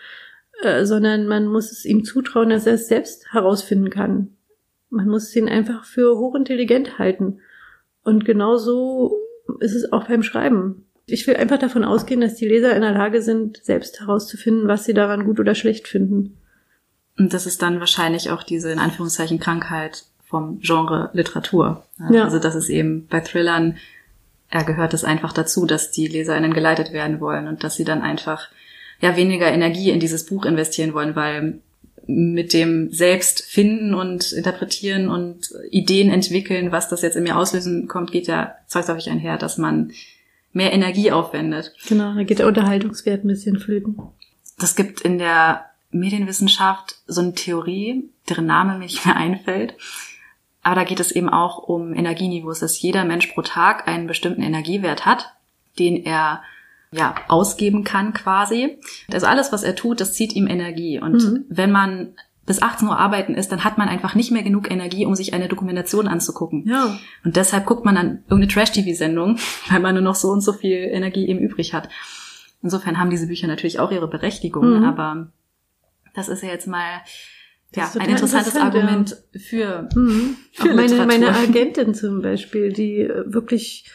äh, 0.62 0.84
sondern 0.84 1.28
man 1.28 1.46
muss 1.46 1.70
es 1.70 1.84
ihm 1.84 2.02
zutrauen, 2.04 2.50
dass 2.50 2.66
er 2.66 2.74
es 2.74 2.88
selbst 2.88 3.32
herausfinden 3.32 3.90
kann. 3.90 4.36
Man 4.90 5.08
muss 5.08 5.34
ihn 5.36 5.48
einfach 5.48 5.84
für 5.84 6.18
hochintelligent 6.18 6.98
halten. 6.98 7.40
Und 8.02 8.24
genauso 8.24 9.16
ist 9.60 9.74
es 9.74 9.92
auch 9.92 10.08
beim 10.08 10.24
Schreiben. 10.24 10.86
Ich 11.06 11.26
will 11.28 11.36
einfach 11.36 11.58
davon 11.58 11.84
ausgehen, 11.84 12.20
dass 12.20 12.34
die 12.34 12.48
Leser 12.48 12.74
in 12.74 12.82
der 12.82 12.92
Lage 12.92 13.22
sind, 13.22 13.60
selbst 13.62 14.00
herauszufinden, 14.00 14.66
was 14.66 14.84
sie 14.84 14.94
daran 14.94 15.24
gut 15.24 15.38
oder 15.38 15.54
schlecht 15.54 15.86
finden. 15.86 16.38
Und 17.16 17.32
das 17.32 17.46
ist 17.46 17.62
dann 17.62 17.78
wahrscheinlich 17.78 18.30
auch 18.30 18.42
diese 18.42 18.72
in 18.72 18.80
Anführungszeichen 18.80 19.38
Krankheit 19.38 20.04
vom 20.37 20.61
Genre 20.61 21.09
Literatur. 21.14 21.84
Ja. 22.11 22.24
Also 22.24 22.39
das 22.39 22.55
ist 22.55 22.68
eben 22.68 23.07
bei 23.07 23.20
Thrillern, 23.20 23.78
ja, 24.53 24.62
gehört 24.62 24.93
es 24.93 25.03
einfach 25.03 25.32
dazu, 25.32 25.64
dass 25.64 25.91
die 25.91 26.07
LeserInnen 26.07 26.53
geleitet 26.53 26.93
werden 26.93 27.20
wollen 27.20 27.49
und 27.49 27.64
dass 27.64 27.76
sie 27.76 27.84
dann 27.84 28.03
einfach 28.03 28.49
ja 29.01 29.16
weniger 29.16 29.51
Energie 29.51 29.91
in 29.91 30.01
dieses 30.01 30.26
Buch 30.26 30.45
investieren 30.45 30.93
wollen, 30.93 31.16
weil 31.16 31.61
mit 32.07 32.53
dem 32.53 32.93
selbst 32.93 33.43
finden 33.43 33.95
und 33.95 34.32
interpretieren 34.32 35.09
und 35.09 35.53
Ideen 35.70 36.11
entwickeln, 36.11 36.70
was 36.70 36.89
das 36.89 37.03
jetzt 37.03 37.16
in 37.16 37.24
mir 37.24 37.37
auslösen 37.37 37.89
kommt, 37.89 38.12
geht 38.12 38.28
ja 38.28 38.55
zwangsläufig 38.68 39.11
einher, 39.11 39.39
dass 39.39 39.59
man 39.59 39.91
mehr 40.53 40.72
Energie 40.72 41.11
aufwendet. 41.11 41.72
Genau, 41.89 42.14
da 42.14 42.22
geht 42.22 42.39
der 42.39 42.47
Unterhaltungswert 42.47 43.24
ein 43.24 43.28
bisschen 43.28 43.59
flöten. 43.59 43.97
Das 44.59 44.76
gibt 44.76 45.01
in 45.01 45.18
der 45.18 45.64
Medienwissenschaft 45.91 46.97
so 47.07 47.22
eine 47.22 47.34
Theorie, 47.34 48.09
deren 48.28 48.47
Name 48.47 48.74
mir 48.74 48.84
nicht 48.84 49.05
mehr 49.05 49.16
einfällt. 49.16 49.74
Aber 50.66 50.74
da 50.74 50.84
geht 50.84 50.98
es 50.98 51.12
eben 51.12 51.28
auch 51.28 51.58
um 51.58 51.94
Energieniveaus, 51.94 52.58
dass 52.58 52.82
jeder 52.82 53.04
Mensch 53.04 53.28
pro 53.28 53.42
Tag 53.42 53.86
einen 53.86 54.08
bestimmten 54.08 54.42
Energiewert 54.42 55.06
hat, 55.06 55.32
den 55.78 55.94
er 56.04 56.42
ja 56.90 57.14
ausgeben 57.28 57.84
kann 57.84 58.12
quasi. 58.14 58.78
Also 59.12 59.26
alles, 59.26 59.52
was 59.52 59.62
er 59.62 59.76
tut, 59.76 60.00
das 60.00 60.14
zieht 60.14 60.34
ihm 60.34 60.48
Energie. 60.48 60.98
Und 60.98 61.22
Mhm. 61.22 61.44
wenn 61.48 61.70
man 61.70 62.14
bis 62.46 62.62
18 62.62 62.88
Uhr 62.88 62.98
arbeiten 62.98 63.34
ist, 63.34 63.52
dann 63.52 63.62
hat 63.62 63.78
man 63.78 63.88
einfach 63.88 64.16
nicht 64.16 64.32
mehr 64.32 64.42
genug 64.42 64.68
Energie, 64.70 65.06
um 65.06 65.14
sich 65.14 65.34
eine 65.34 65.46
Dokumentation 65.46 66.08
anzugucken. 66.08 66.64
Ja. 66.68 66.98
Und 67.24 67.36
deshalb 67.36 67.64
guckt 67.66 67.84
man 67.84 67.94
dann 67.94 68.06
irgendeine 68.28 68.48
Trash-TV-Sendung, 68.48 69.38
weil 69.70 69.80
man 69.80 69.94
nur 69.94 70.02
noch 70.02 70.16
so 70.16 70.30
und 70.30 70.40
so 70.40 70.52
viel 70.52 70.78
Energie 70.78 71.28
eben 71.28 71.38
übrig 71.38 71.74
hat. 71.74 71.88
Insofern 72.62 72.98
haben 72.98 73.10
diese 73.10 73.28
Bücher 73.28 73.46
natürlich 73.46 73.78
auch 73.78 73.92
ihre 73.92 74.08
Berechtigung, 74.08 74.78
Mhm. 74.78 74.84
aber 74.84 75.26
das 76.14 76.28
ist 76.28 76.42
ja 76.42 76.48
jetzt 76.48 76.66
mal 76.66 77.02
ja, 77.77 77.91
ein 77.99 78.11
interessantes 78.11 78.55
interessant, 78.55 78.74
ja. 78.74 78.81
Argument 78.81 79.16
für 79.37 79.89
Mhm. 79.95 80.37
Für 80.53 80.74
meine, 80.74 81.07
meine 81.07 81.35
Agentin 81.35 81.95
zum 81.95 82.22
Beispiel, 82.22 82.72
die 82.72 83.03
äh, 83.03 83.24
wirklich 83.27 83.91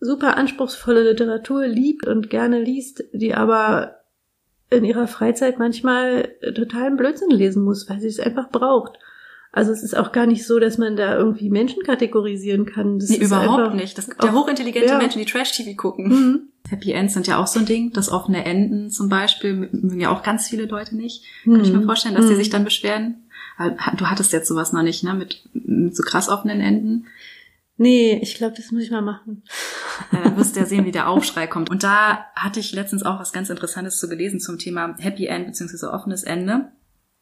super 0.00 0.36
anspruchsvolle 0.36 1.10
Literatur 1.10 1.66
liebt 1.66 2.06
und 2.06 2.30
gerne 2.30 2.60
liest, 2.60 3.04
die 3.12 3.34
aber 3.34 4.02
in 4.70 4.84
ihrer 4.84 5.06
Freizeit 5.06 5.58
manchmal 5.58 6.30
äh, 6.40 6.52
totalen 6.52 6.96
Blödsinn 6.96 7.30
lesen 7.30 7.62
muss, 7.62 7.88
weil 7.88 8.00
sie 8.00 8.08
es 8.08 8.18
einfach 8.18 8.50
braucht. 8.50 8.98
Also 9.52 9.70
es 9.70 9.82
ist 9.82 9.96
auch 9.96 10.12
gar 10.12 10.26
nicht 10.26 10.46
so, 10.46 10.58
dass 10.58 10.78
man 10.78 10.96
da 10.96 11.14
irgendwie 11.16 11.50
Menschen 11.50 11.82
kategorisieren 11.82 12.64
kann. 12.64 12.98
Das 12.98 13.10
Nee, 13.10 13.18
überhaupt 13.18 13.74
nicht. 13.74 13.98
Das 13.98 14.08
gibt 14.08 14.24
ja 14.24 14.32
hochintelligente 14.32 14.88
ja. 14.88 14.98
Menschen, 14.98 15.18
die 15.18 15.30
Trash-TV 15.30 15.76
gucken. 15.76 16.08
Mhm. 16.08 16.51
Happy 16.68 16.92
Ends 16.92 17.14
sind 17.14 17.26
ja 17.26 17.38
auch 17.38 17.46
so 17.46 17.58
ein 17.60 17.66
Ding. 17.66 17.92
Das 17.92 18.10
offene 18.10 18.44
Enden 18.44 18.90
zum 18.90 19.08
Beispiel 19.08 19.54
mögen 19.54 20.00
ja 20.00 20.10
auch 20.10 20.22
ganz 20.22 20.48
viele 20.48 20.66
Leute 20.66 20.96
nicht. 20.96 21.24
Kann 21.44 21.60
ich 21.64 21.70
mir 21.72 21.78
Mhm. 21.80 21.84
vorstellen, 21.86 22.14
dass 22.14 22.26
die 22.26 22.32
Mhm. 22.32 22.36
sich 22.38 22.50
dann 22.50 22.64
beschweren. 22.64 23.24
Weil, 23.58 23.76
Du 23.96 24.06
hattest 24.06 24.32
jetzt 24.32 24.48
sowas 24.48 24.72
noch 24.72 24.82
nicht, 24.82 25.04
ne? 25.04 25.14
Mit, 25.14 25.42
mit 25.52 25.94
so 25.96 26.02
krass 26.02 26.28
offenen 26.28 26.60
Enden. 26.60 27.06
Nee, 27.76 28.18
ich 28.22 28.36
glaube, 28.36 28.54
das 28.56 28.70
muss 28.70 28.82
ich 28.82 28.90
mal 28.90 29.02
machen. 29.02 29.42
Ja, 30.12 30.20
dann 30.22 30.36
wirst 30.36 30.54
du 30.56 30.60
ja 30.60 30.66
sehen, 30.66 30.84
wie 30.86 30.92
der 30.92 31.08
Aufschrei 31.08 31.46
kommt. 31.46 31.68
Und 31.70 31.82
da 31.82 32.26
hatte 32.36 32.60
ich 32.60 32.72
letztens 32.72 33.02
auch 33.02 33.18
was 33.18 33.32
ganz 33.32 33.50
Interessantes 33.50 33.98
zu 33.98 34.08
gelesen 34.08 34.40
zum 34.40 34.58
Thema 34.58 34.94
Happy 34.98 35.26
End 35.26 35.46
bzw. 35.46 35.86
offenes 35.86 36.22
Ende. 36.22 36.70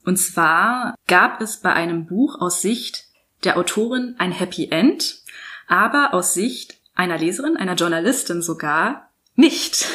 Und 0.05 0.19
zwar 0.19 0.95
gab 1.07 1.41
es 1.41 1.59
bei 1.59 1.73
einem 1.73 2.07
Buch 2.07 2.41
aus 2.41 2.63
Sicht 2.63 3.07
der 3.45 3.57
Autorin 3.59 4.15
ein 4.19 4.33
Happy 4.33 4.69
End, 4.71 5.23
aber 5.67 6.15
aus 6.15 6.35
Sicht 6.35 6.79
einer 6.95 7.19
Leserin, 7.19 7.57
einer 7.57 7.75
Journalistin 7.75 8.43
sogar 8.43 9.10
nicht. 9.41 9.87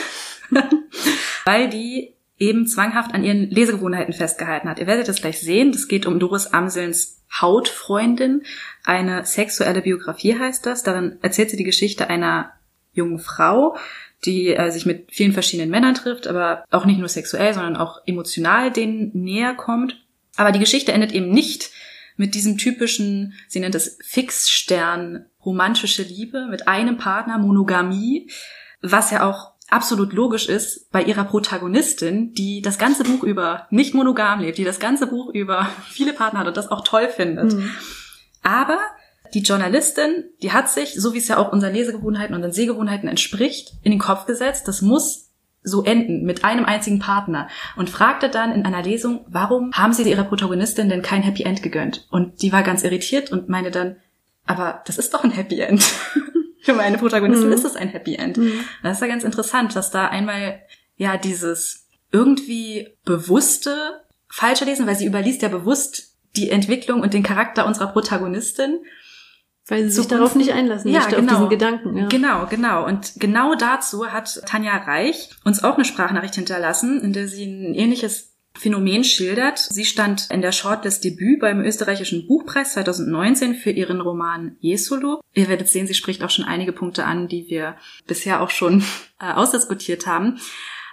Weil 1.46 1.70
die 1.70 2.16
eben 2.38 2.68
zwanghaft 2.68 3.14
an 3.14 3.24
ihren 3.24 3.50
Lesegewohnheiten 3.50 4.14
festgehalten 4.14 4.70
hat. 4.70 4.80
Ihr 4.80 4.88
werdet 4.88 5.08
es 5.08 5.22
gleich 5.22 5.40
sehen. 5.40 5.72
Das 5.72 5.88
geht 5.88 6.06
um 6.06 6.20
Doris 6.20 6.48
Amselns 6.48 7.24
Hautfreundin. 7.42 8.44
Eine 8.84 9.26
sexuelle 9.26 9.82
Biografie 9.82 10.38
heißt 10.38 10.66
das. 10.66 10.84
Darin 10.84 11.18
erzählt 11.22 11.50
sie 11.50 11.58
die 11.58 11.64
Geschichte 11.64 12.10
einer 12.10 12.52
jungen 12.94 13.20
Frau, 13.20 13.78
die 14.26 14.56
äh, 14.56 14.72
sich 14.72 14.86
mit 14.86 15.12
vielen 15.12 15.34
verschiedenen 15.34 15.70
Männern 15.70 15.96
trifft, 15.96 16.28
aber 16.28 16.64
auch 16.72 16.86
nicht 16.86 17.00
nur 17.00 17.10
sexuell, 17.10 17.54
sondern 17.54 17.76
auch 17.76 18.02
emotional 18.06 18.72
denen 18.72 19.12
näher 19.14 19.54
kommt. 19.54 20.02
Aber 20.36 20.52
die 20.52 20.60
Geschichte 20.60 20.92
endet 20.92 21.12
eben 21.12 21.30
nicht 21.30 21.72
mit 22.18 22.36
diesem 22.36 22.58
typischen, 22.58 23.34
sie 23.48 23.60
nennt 23.60 23.76
es 23.76 23.98
Fixstern, 24.02 25.26
romantische 25.44 26.04
Liebe 26.04 26.48
mit 26.50 26.68
einem 26.68 26.98
Partner, 26.98 27.38
Monogamie, 27.38 28.30
was 28.92 29.12
ja 29.12 29.28
auch 29.28 29.56
absolut 29.70 30.14
logisch 30.14 30.48
ist 30.48 30.92
bei 30.92 31.04
ihrer 31.04 31.24
Protagonistin, 31.24 32.34
die 32.34 32.62
das 32.62 32.78
ganze 32.78 33.04
Buch 33.04 33.24
über 33.24 33.68
nicht 33.72 33.94
monogam 33.94 34.40
lebt, 34.40 34.58
die 34.58 34.64
das 34.64 34.80
ganze 34.80 35.08
Buch 35.08 35.30
über 35.34 35.68
viele 35.90 36.14
Partner 36.14 36.42
hat 36.42 36.48
und 36.48 36.58
das 36.58 36.72
auch 36.72 36.84
toll 36.84 37.10
findet. 37.10 37.54
Mhm. 37.54 37.72
Aber 38.44 38.78
die 39.34 39.42
Journalistin, 39.42 40.26
die 40.42 40.54
hat 40.54 40.70
sich, 40.70 40.94
so 40.94 41.14
wie 41.14 41.18
es 41.18 41.28
ja 41.28 41.38
auch 41.38 41.52
unseren 41.52 41.74
Lesegewohnheiten 41.74 42.36
und 42.36 42.44
unseren 42.44 42.54
Sehgewohnheiten 42.54 43.10
entspricht, 43.10 43.74
in 43.84 43.92
den 43.92 44.00
Kopf 44.00 44.26
gesetzt, 44.28 44.68
das 44.68 44.82
muss 44.82 45.32
so 45.64 45.84
enden 45.84 46.26
mit 46.26 46.46
einem 46.46 46.64
einzigen 46.64 47.00
Partner 47.00 47.50
und 47.76 47.90
fragte 47.90 48.30
dann 48.30 48.52
in 48.52 48.66
einer 48.66 48.84
Lesung, 48.84 49.26
warum 49.28 49.72
haben 49.74 49.94
sie 49.94 50.08
ihrer 50.08 50.24
Protagonistin 50.24 50.90
denn 50.90 51.02
kein 51.02 51.24
Happy 51.24 51.42
End 51.42 51.64
gegönnt? 51.64 52.08
Und 52.12 52.44
die 52.44 52.54
war 52.54 52.62
ganz 52.62 52.84
irritiert 52.84 53.32
und 53.32 53.50
meinte 53.50 53.72
dann, 53.72 53.96
aber 54.46 54.84
das 54.86 55.00
ist 55.00 55.14
doch 55.16 55.24
ein 55.24 55.32
Happy 55.32 55.60
End. 55.60 55.84
Für 56.66 56.74
meine 56.74 56.98
Protagonistin 56.98 57.48
Mhm. 57.48 57.54
ist 57.54 57.66
es 57.66 57.76
ein 57.76 57.90
Happy 57.90 58.16
End. 58.16 58.38
Mhm. 58.38 58.60
Das 58.84 58.98
ist 58.98 59.02
ja 59.02 59.08
ganz 59.08 59.24
interessant, 59.24 59.76
dass 59.76 59.92
da 59.92 60.08
einmal 60.08 60.60
ja 60.98 61.18
dieses 61.18 61.88
irgendwie 62.12 62.98
bewusste 63.06 64.02
falsche 64.30 64.66
Lesen, 64.66 64.88
weil 64.88 64.96
sie 64.96 65.06
überliest 65.06 65.42
ja 65.42 65.50
bewusst 65.50 66.16
die 66.36 66.50
Entwicklung 66.50 67.02
und 67.02 67.14
den 67.14 67.24
Charakter 67.24 67.66
unserer 67.66 67.88
Protagonistin. 67.88 68.80
Weil 69.68 69.84
sie 69.84 69.90
sich 69.90 69.96
Zukunft- 70.04 70.12
darauf 70.12 70.36
nicht 70.36 70.52
einlassen 70.54 70.92
Ja, 70.92 71.00
möchte, 71.00 71.16
genau. 71.16 71.32
auf 71.34 71.38
diesen 71.38 71.50
Gedanken. 71.50 71.98
Ja. 71.98 72.06
Genau, 72.08 72.46
genau. 72.48 72.86
Und 72.86 73.14
genau 73.18 73.56
dazu 73.56 74.06
hat 74.12 74.42
Tanja 74.46 74.76
Reich 74.78 75.32
uns 75.44 75.64
auch 75.64 75.76
eine 75.76 75.86
Sprachnachricht 75.86 76.36
hinterlassen, 76.36 77.02
in 77.02 77.14
der 77.14 77.28
sie 77.28 77.46
ein 77.46 77.74
ähnliches 77.74 78.35
Phänomen 78.58 79.04
schildert. 79.04 79.60
Sie 79.60 79.86
stand 79.86 80.30
in 80.32 80.42
der 80.42 80.52
Shortlist 80.52 81.04
Debüt 81.04 81.42
beim 81.42 81.62
österreichischen 81.62 82.26
Buchpreis 82.28 82.74
2019 82.74 83.56
für 83.56 83.72
ihren 83.72 84.02
Roman 84.02 84.56
Jesolo. 84.60 85.22
Ihr 85.34 85.50
werdet 85.50 85.68
sehen, 85.68 85.88
sie 85.88 85.94
spricht 85.94 86.24
auch 86.24 86.30
schon 86.30 86.46
einige 86.46 86.72
Punkte 86.72 87.06
an, 87.06 87.28
die 87.28 87.50
wir 87.50 87.76
bisher 88.08 88.42
auch 88.42 88.50
schon 88.50 88.84
äh, 89.20 89.32
ausdiskutiert 89.32 90.08
haben. 90.08 90.40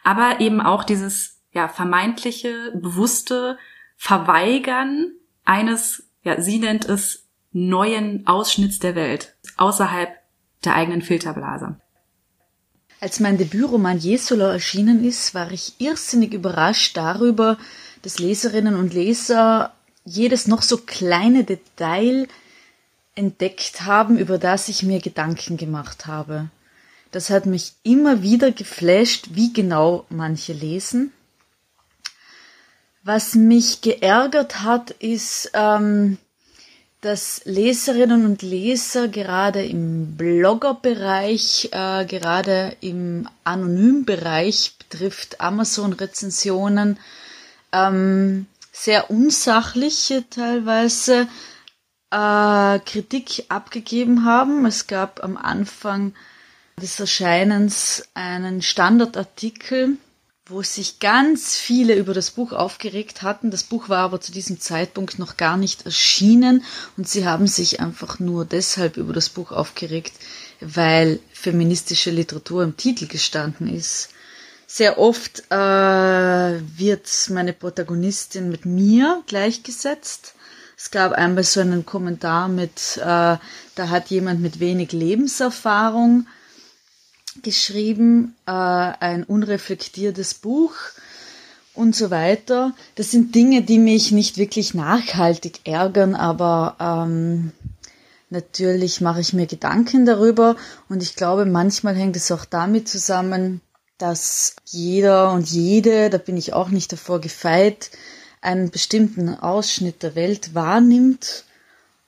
Aber 0.05 0.41
eben 0.41 0.61
auch 0.61 0.85
dieses 0.85 1.41
ja, 1.53 1.69
vermeintliche, 1.69 2.73
bewusste 2.75 3.59
Verweigern 3.97 5.13
eines, 5.45 6.11
ja, 6.23 6.41
sie 6.41 6.59
nennt 6.59 6.89
es 6.89 7.29
neuen 7.53 8.27
Ausschnitts 8.27 8.79
der 8.79 8.95
Welt, 8.95 9.37
außerhalb 9.57 10.11
der 10.65 10.75
eigenen 10.75 11.03
Filterblase. 11.03 11.77
Als 13.03 13.19
mein 13.19 13.37
Debütroman 13.37 13.99
Jesolo 13.99 14.45
erschienen 14.45 15.05
ist, 15.05 15.35
war 15.35 15.51
ich 15.51 15.73
irrsinnig 15.79 16.33
überrascht 16.33 16.97
darüber, 16.97 17.59
dass 18.03 18.21
Leserinnen 18.21 18.77
und 18.77 18.95
Leser 18.95 19.75
jedes 20.05 20.47
noch 20.47 20.63
so 20.63 20.77
kleine 20.77 21.43
Detail 21.43 22.29
entdeckt 23.17 23.81
haben, 23.81 24.19
über 24.19 24.39
das 24.39 24.69
ich 24.69 24.85
mir 24.85 25.01
Gedanken 25.01 25.57
gemacht 25.57 26.07
habe. 26.07 26.49
Das 27.11 27.29
hat 27.29 27.45
mich 27.45 27.73
immer 27.83 28.23
wieder 28.23 28.53
geflasht, 28.53 29.31
wie 29.33 29.53
genau 29.53 30.07
manche 30.09 30.53
lesen. 30.53 31.13
Was 33.03 33.35
mich 33.35 33.81
geärgert 33.81 34.61
hat, 34.61 34.93
ist, 34.93 35.51
ähm, 35.55 36.19
dass 37.03 37.43
Leserinnen 37.45 38.25
und 38.25 38.43
Leser 38.43 39.09
gerade 39.09 39.65
im 39.65 40.17
Bloggerbereich, 40.17 41.69
äh, 41.73 42.07
gerade 42.07 42.77
im 42.81 43.29
Anonymbereich 43.43 44.77
betrifft 44.79 45.41
Amazon-Rezensionen, 45.41 46.99
ähm, 47.73 48.47
sehr 48.71 49.11
unsachliche 49.11 50.25
teilweise 50.31 51.27
äh, 52.13 52.79
Kritik 52.79 53.47
abgegeben 53.49 54.25
haben. 54.25 54.65
Es 54.65 54.87
gab 54.87 55.25
am 55.25 55.37
Anfang 55.37 56.15
des 56.81 57.01
Erscheinens 57.01 58.09
einen 58.15 58.63
Standardartikel, 58.63 59.97
wo 60.53 60.63
sich 60.63 61.01
ganz 61.01 61.57
viele 61.57 61.95
über 61.95 62.15
das 62.15 62.31
Buch 62.31 62.53
aufgeregt 62.53 63.23
hatten. 63.23 63.51
Das 63.51 63.65
Buch 63.65 63.89
war 63.89 64.01
aber 64.01 64.21
zu 64.21 64.33
diesem 64.33 64.61
Zeitpunkt 64.61 65.19
noch 65.19 65.37
gar 65.37 65.57
nicht 65.57 65.87
erschienen 65.87 66.63
und 66.97 67.09
sie 67.09 67.27
haben 67.27 67.47
sich 67.47 67.81
einfach 67.81 68.19
nur 68.19 68.45
deshalb 68.45 68.97
über 68.99 69.13
das 69.13 69.31
Buch 69.31 69.51
aufgeregt, 69.51 70.13
weil 70.61 71.21
feministische 71.33 72.11
Literatur 72.11 72.63
im 72.63 72.77
Titel 72.77 73.07
gestanden 73.07 73.67
ist. 73.67 74.11
Sehr 74.67 74.99
oft 74.99 75.43
äh, 75.51 75.55
wird 75.55 77.09
meine 77.31 77.53
Protagonistin 77.53 78.49
mit 78.49 78.65
mir 78.65 79.23
gleichgesetzt. 79.27 80.35
Es 80.77 80.91
gab 80.91 81.13
einmal 81.13 81.45
so 81.45 81.61
einen 81.61 81.87
Kommentar 81.87 82.49
mit, 82.49 82.97
äh, 82.97 83.01
da 83.05 83.41
hat 83.77 84.09
jemand 84.09 84.41
mit 84.41 84.61
wenig 84.61 84.93
Lebenserfahrung 84.93 86.27
geschrieben, 87.43 88.35
äh, 88.47 88.51
ein 88.51 89.25
unreflektiertes 89.25 90.35
Buch 90.35 90.75
und 91.75 91.97
so 91.97 92.11
weiter. 92.11 92.75
Das 92.95 93.11
sind 93.11 93.35
Dinge, 93.35 93.63
die 93.63 93.79
mich 93.79 94.13
nicht 94.13 94.37
wirklich 94.37 94.75
nachhaltig 94.75 95.61
ärgern, 95.65 96.15
aber 96.15 96.77
ähm, 96.81 97.53
natürlich 98.31 99.01
mache 99.01 99.21
ich 99.21 99.33
mir 99.33 99.47
Gedanken 99.47 100.05
darüber 100.05 100.57
und 100.89 101.03
ich 101.03 101.17
glaube, 101.17 101.47
manchmal 101.47 101.95
hängt 101.95 102.17
es 102.17 102.31
auch 102.31 102.45
damit 102.45 102.89
zusammen, 102.89 103.61
dass 103.99 104.57
jeder 104.67 105.33
und 105.33 105.49
jede, 105.49 106.11
da 106.11 106.19
bin 106.19 106.37
ich 106.37 106.53
auch 106.53 106.69
nicht 106.69 106.93
davor 106.93 107.21
gefeit, 107.21 107.91
einen 108.41 108.71
bestimmten 108.71 109.35
Ausschnitt 109.39 110.03
der 110.03 110.15
Welt 110.15 110.55
wahrnimmt 110.55 111.45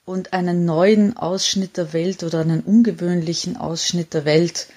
und 0.03 0.33
einen 0.33 0.65
neuen 0.65 1.17
Ausschnitt 1.17 1.77
der 1.77 1.93
Welt 1.93 2.23
oder 2.23 2.41
einen 2.41 2.61
ungewöhnlichen 2.61 3.57
Ausschnitt 3.57 4.13
der 4.13 4.25
Welt 4.25 4.67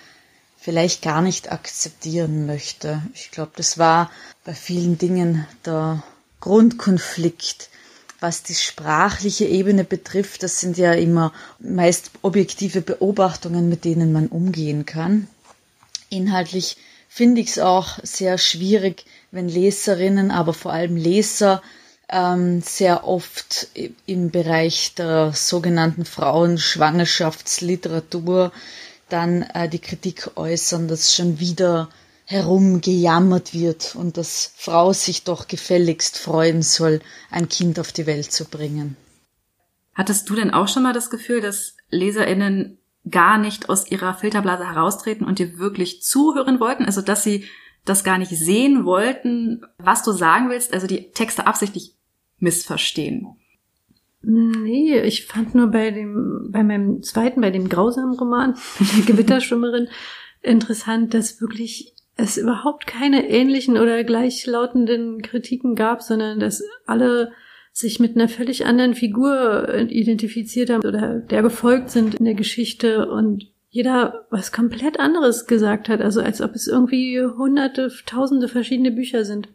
vielleicht 0.68 1.00
gar 1.00 1.22
nicht 1.22 1.50
akzeptieren 1.50 2.44
möchte. 2.44 3.00
Ich 3.14 3.30
glaube, 3.30 3.52
das 3.56 3.78
war 3.78 4.10
bei 4.44 4.52
vielen 4.52 4.98
Dingen 4.98 5.46
der 5.64 6.02
Grundkonflikt. 6.40 7.70
Was 8.20 8.42
die 8.42 8.54
sprachliche 8.54 9.46
Ebene 9.46 9.82
betrifft, 9.82 10.42
das 10.42 10.60
sind 10.60 10.76
ja 10.76 10.92
immer 10.92 11.32
meist 11.58 12.10
objektive 12.20 12.82
Beobachtungen, 12.82 13.70
mit 13.70 13.86
denen 13.86 14.12
man 14.12 14.26
umgehen 14.26 14.84
kann. 14.84 15.26
Inhaltlich 16.10 16.76
finde 17.08 17.40
ich 17.40 17.48
es 17.48 17.58
auch 17.58 17.98
sehr 18.02 18.36
schwierig, 18.36 19.06
wenn 19.30 19.48
Leserinnen, 19.48 20.30
aber 20.30 20.52
vor 20.52 20.74
allem 20.74 20.96
Leser 20.96 21.62
ähm, 22.10 22.60
sehr 22.60 23.08
oft 23.08 23.68
im 24.04 24.30
Bereich 24.30 24.94
der 24.96 25.32
sogenannten 25.32 26.04
Frauenschwangerschaftsliteratur 26.04 28.52
dann 29.08 29.42
äh, 29.42 29.68
die 29.68 29.78
Kritik 29.78 30.30
äußern, 30.36 30.88
dass 30.88 31.14
schon 31.14 31.38
wieder 31.40 31.88
herumgejammert 32.24 33.54
wird 33.54 33.94
und 33.94 34.18
dass 34.18 34.52
Frau 34.56 34.92
sich 34.92 35.24
doch 35.24 35.48
gefälligst 35.48 36.18
freuen 36.18 36.62
soll, 36.62 37.00
ein 37.30 37.48
Kind 37.48 37.78
auf 37.80 37.90
die 37.90 38.06
Welt 38.06 38.30
zu 38.30 38.44
bringen. 38.44 38.96
Hattest 39.94 40.28
du 40.28 40.34
denn 40.34 40.52
auch 40.52 40.68
schon 40.68 40.82
mal 40.82 40.92
das 40.92 41.08
Gefühl, 41.10 41.40
dass 41.40 41.74
LeserInnen 41.90 42.78
gar 43.10 43.38
nicht 43.38 43.70
aus 43.70 43.90
ihrer 43.90 44.14
Filterblase 44.14 44.66
heraustreten 44.66 45.26
und 45.26 45.38
dir 45.38 45.58
wirklich 45.58 46.02
zuhören 46.02 46.60
wollten? 46.60 46.84
Also, 46.84 47.00
dass 47.00 47.24
sie 47.24 47.46
das 47.84 48.04
gar 48.04 48.18
nicht 48.18 48.30
sehen 48.30 48.84
wollten, 48.84 49.62
was 49.78 50.02
du 50.02 50.12
sagen 50.12 50.50
willst, 50.50 50.74
also 50.74 50.86
die 50.86 51.10
Texte 51.12 51.46
absichtlich 51.46 51.94
missverstehen? 52.38 53.38
Nee, 54.20 55.00
ich 55.00 55.26
fand 55.26 55.54
nur 55.54 55.68
bei 55.68 55.90
dem, 55.90 56.48
bei 56.50 56.62
meinem 56.64 57.02
zweiten, 57.02 57.40
bei 57.40 57.50
dem 57.50 57.68
grausamen 57.68 58.18
Roman, 58.18 58.54
der 58.96 59.04
Gewitterschwimmerin, 59.04 59.88
interessant, 60.42 61.14
dass 61.14 61.40
wirklich 61.40 61.94
es 62.16 62.36
überhaupt 62.36 62.86
keine 62.86 63.28
ähnlichen 63.28 63.78
oder 63.78 64.02
gleichlautenden 64.02 65.22
Kritiken 65.22 65.76
gab, 65.76 66.02
sondern 66.02 66.40
dass 66.40 66.62
alle 66.84 67.32
sich 67.72 68.00
mit 68.00 68.16
einer 68.16 68.28
völlig 68.28 68.66
anderen 68.66 68.94
Figur 68.94 69.72
identifiziert 69.88 70.70
haben 70.70 70.84
oder 70.84 71.20
der 71.20 71.42
gefolgt 71.42 71.90
sind 71.90 72.16
in 72.16 72.24
der 72.24 72.34
Geschichte 72.34 73.08
und 73.08 73.52
jeder 73.70 74.26
was 74.30 74.50
komplett 74.50 74.98
anderes 74.98 75.46
gesagt 75.46 75.88
hat, 75.88 76.00
also 76.00 76.20
als 76.20 76.40
ob 76.40 76.56
es 76.56 76.66
irgendwie 76.66 77.22
hunderte, 77.22 77.92
tausende 78.04 78.48
verschiedene 78.48 78.90
Bücher 78.90 79.24
sind. 79.24 79.48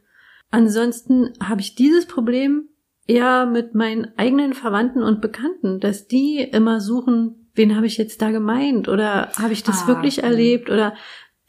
Ansonsten 0.51 1.33
habe 1.41 1.59
ich 1.59 1.75
dieses 1.75 2.05
Problem 2.05 2.69
eher 3.07 3.45
mit 3.45 3.75
meinen 3.75 4.07
eigenen 4.17 4.53
Verwandten 4.53 5.03
und 5.03 5.21
Bekannten, 5.21 5.79
dass 5.79 6.07
die 6.07 6.39
immer 6.39 6.79
suchen, 6.79 7.49
wen 7.55 7.75
habe 7.75 7.85
ich 7.85 7.97
jetzt 7.97 8.21
da 8.21 8.31
gemeint 8.31 8.87
oder 8.87 9.31
habe 9.37 9.53
ich 9.53 9.63
das 9.63 9.83
ah, 9.83 9.87
wirklich 9.87 10.17
mh. 10.17 10.23
erlebt 10.23 10.69
oder 10.69 10.95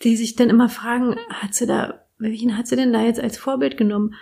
die 0.03 0.17
sich 0.17 0.37
dann 0.37 0.51
immer 0.51 0.69
fragen, 0.69 1.17
hat 1.31 1.55
sie 1.55 1.67
da, 1.67 2.05
wen 2.19 2.57
hat 2.57 2.67
sie 2.67 2.77
denn 2.77 2.93
da 2.93 3.03
jetzt 3.03 3.21
als 3.21 3.39
Vorbild 3.39 3.77
genommen? 3.77 4.15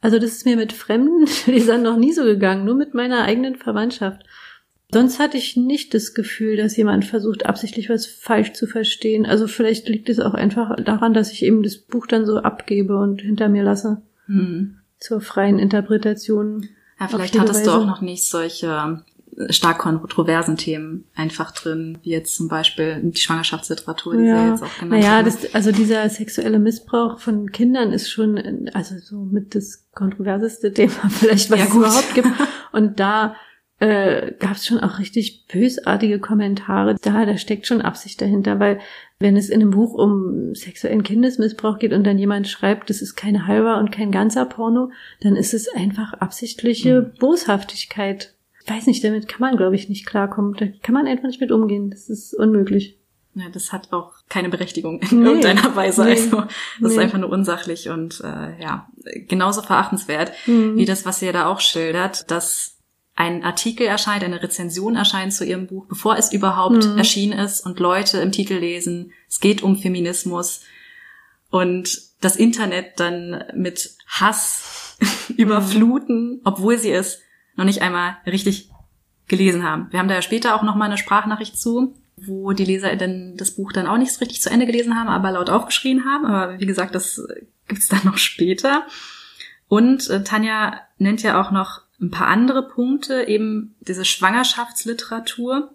Also 0.00 0.18
das 0.18 0.32
ist 0.32 0.46
mir 0.46 0.56
mit 0.56 0.72
fremden 0.72 1.26
Lesern 1.46 1.82
noch 1.82 1.96
nie 1.96 2.12
so 2.12 2.22
gegangen, 2.24 2.64
nur 2.64 2.76
mit 2.76 2.94
meiner 2.94 3.22
eigenen 3.24 3.56
Verwandtschaft. 3.56 4.22
Sonst 4.92 5.18
hatte 5.18 5.36
ich 5.36 5.56
nicht 5.56 5.94
das 5.94 6.14
Gefühl, 6.14 6.56
dass 6.56 6.76
jemand 6.76 7.04
versucht, 7.04 7.44
absichtlich 7.44 7.90
was 7.90 8.06
falsch 8.06 8.52
zu 8.52 8.66
verstehen. 8.68 9.26
Also 9.26 9.48
vielleicht 9.48 9.88
liegt 9.88 10.08
es 10.08 10.20
auch 10.20 10.34
einfach 10.34 10.76
daran, 10.76 11.12
dass 11.12 11.32
ich 11.32 11.42
eben 11.42 11.64
das 11.64 11.76
Buch 11.76 12.06
dann 12.06 12.24
so 12.24 12.38
abgebe 12.38 12.96
und 12.96 13.20
hinter 13.20 13.48
mir 13.48 13.64
lasse. 13.64 14.02
Hm. 14.26 14.78
Zur 14.98 15.20
freien 15.20 15.58
Interpretation. 15.58 16.68
Ja, 16.98 17.08
vielleicht 17.08 17.38
hattest 17.38 17.66
du 17.66 17.70
auch 17.70 17.86
noch 17.86 18.00
nicht 18.00 18.24
solche 18.28 19.02
äh, 19.36 19.52
stark 19.52 19.78
kontroversen 19.78 20.56
Themen 20.56 21.04
einfach 21.14 21.52
drin, 21.52 21.98
wie 22.02 22.10
jetzt 22.10 22.34
zum 22.34 22.48
Beispiel 22.48 23.00
die 23.02 23.20
Schwangerschaftsliteratur, 23.20 24.16
die 24.16 24.24
ja. 24.24 24.42
Sie 24.42 24.50
jetzt 24.50 24.62
auch 24.62 24.78
genannt 24.78 25.02
naja, 25.02 25.22
das, 25.22 25.54
also 25.54 25.72
dieser 25.72 26.08
sexuelle 26.08 26.58
Missbrauch 26.58 27.18
von 27.18 27.52
Kindern 27.52 27.92
ist 27.92 28.10
schon, 28.10 28.70
also 28.72 28.98
so 28.98 29.16
mit 29.16 29.54
das 29.54 29.84
kontroverseste 29.94 30.72
Thema 30.74 31.10
vielleicht, 31.10 31.50
was 31.50 31.58
ja, 31.58 31.66
es 31.66 31.74
überhaupt 31.74 32.14
gibt. 32.14 32.28
Und 32.72 32.98
da 32.98 33.36
äh, 33.78 34.32
gab 34.38 34.52
es 34.52 34.66
schon 34.66 34.80
auch 34.80 34.98
richtig 34.98 35.46
bösartige 35.48 36.18
Kommentare. 36.18 36.96
Da, 37.02 37.26
da 37.26 37.36
steckt 37.36 37.66
schon 37.66 37.82
Absicht 37.82 38.20
dahinter, 38.20 38.58
weil 38.58 38.80
wenn 39.18 39.36
es 39.36 39.50
in 39.50 39.60
einem 39.60 39.70
Buch 39.70 39.94
um 39.94 40.54
sexuellen 40.54 41.02
Kindesmissbrauch 41.02 41.78
geht 41.78 41.92
und 41.92 42.04
dann 42.04 42.18
jemand 42.18 42.48
schreibt, 42.48 42.88
das 42.90 43.02
ist 43.02 43.16
kein 43.16 43.46
halber 43.46 43.78
und 43.78 43.92
kein 43.92 44.12
ganzer 44.12 44.46
Porno, 44.46 44.90
dann 45.20 45.36
ist 45.36 45.54
es 45.54 45.68
einfach 45.68 46.14
absichtliche 46.14 47.02
mhm. 47.02 47.18
Boshaftigkeit. 47.18 48.34
Ich 48.64 48.70
weiß 48.70 48.86
nicht, 48.86 49.04
damit 49.04 49.28
kann 49.28 49.40
man, 49.40 49.56
glaube 49.56 49.76
ich, 49.76 49.88
nicht 49.88 50.06
klarkommen. 50.06 50.54
Da 50.54 50.66
kann 50.82 50.94
man 50.94 51.06
einfach 51.06 51.28
nicht 51.28 51.40
mit 51.40 51.52
umgehen. 51.52 51.90
Das 51.90 52.08
ist 52.08 52.34
unmöglich. 52.34 52.98
Ja, 53.34 53.50
das 53.52 53.70
hat 53.70 53.92
auch 53.92 54.14
keine 54.30 54.48
Berechtigung 54.48 55.00
in 55.02 55.22
nee, 55.22 55.28
irgendeiner 55.28 55.76
Weise. 55.76 56.04
Nee, 56.04 56.12
also 56.12 56.40
das 56.40 56.48
nee. 56.80 56.88
ist 56.88 56.98
einfach 56.98 57.18
nur 57.18 57.28
unsachlich 57.28 57.90
und 57.90 58.22
äh, 58.24 58.62
ja, 58.62 58.88
genauso 59.28 59.60
verachtenswert 59.60 60.32
mhm. 60.46 60.76
wie 60.78 60.86
das, 60.86 61.04
was 61.04 61.20
ihr 61.20 61.34
da 61.34 61.46
auch 61.46 61.60
schildert, 61.60 62.30
dass 62.30 62.75
ein 63.16 63.42
Artikel 63.42 63.86
erscheint, 63.86 64.22
eine 64.22 64.42
Rezension 64.42 64.94
erscheint 64.94 65.32
zu 65.32 65.44
ihrem 65.44 65.66
Buch, 65.66 65.86
bevor 65.86 66.16
es 66.18 66.32
überhaupt 66.32 66.86
mhm. 66.86 66.98
erschienen 66.98 67.38
ist 67.38 67.64
und 67.64 67.80
Leute 67.80 68.18
im 68.18 68.30
Titel 68.30 68.54
lesen, 68.54 69.12
es 69.28 69.40
geht 69.40 69.62
um 69.62 69.78
Feminismus 69.78 70.60
und 71.50 71.98
das 72.20 72.36
Internet 72.36 73.00
dann 73.00 73.44
mit 73.54 73.96
Hass 74.06 74.96
überfluten, 75.36 76.42
obwohl 76.44 76.78
sie 76.78 76.92
es 76.92 77.20
noch 77.56 77.64
nicht 77.64 77.80
einmal 77.80 78.18
richtig 78.26 78.70
gelesen 79.28 79.64
haben. 79.64 79.88
Wir 79.90 79.98
haben 79.98 80.08
da 80.08 80.14
ja 80.14 80.22
später 80.22 80.54
auch 80.54 80.62
noch 80.62 80.76
mal 80.76 80.84
eine 80.84 80.98
Sprachnachricht 80.98 81.58
zu, 81.58 81.94
wo 82.16 82.52
die 82.52 82.64
Leser 82.64 82.94
dann 82.96 83.36
das 83.36 83.52
Buch 83.52 83.72
dann 83.72 83.86
auch 83.86 83.98
nicht 83.98 84.20
richtig 84.20 84.42
zu 84.42 84.50
Ende 84.50 84.66
gelesen 84.66 84.94
haben, 84.94 85.08
aber 85.08 85.32
laut 85.32 85.50
aufgeschrien 85.50 86.04
haben. 86.04 86.26
Aber 86.26 86.60
wie 86.60 86.66
gesagt, 86.66 86.94
das 86.94 87.20
gibt's 87.66 87.88
dann 87.88 88.04
noch 88.04 88.18
später. 88.18 88.86
Und 89.68 90.08
äh, 90.10 90.22
Tanja 90.22 90.80
nennt 90.98 91.22
ja 91.22 91.40
auch 91.40 91.50
noch 91.50 91.82
ein 92.00 92.10
paar 92.10 92.28
andere 92.28 92.68
Punkte, 92.68 93.24
eben 93.26 93.74
diese 93.80 94.04
Schwangerschaftsliteratur 94.04 95.70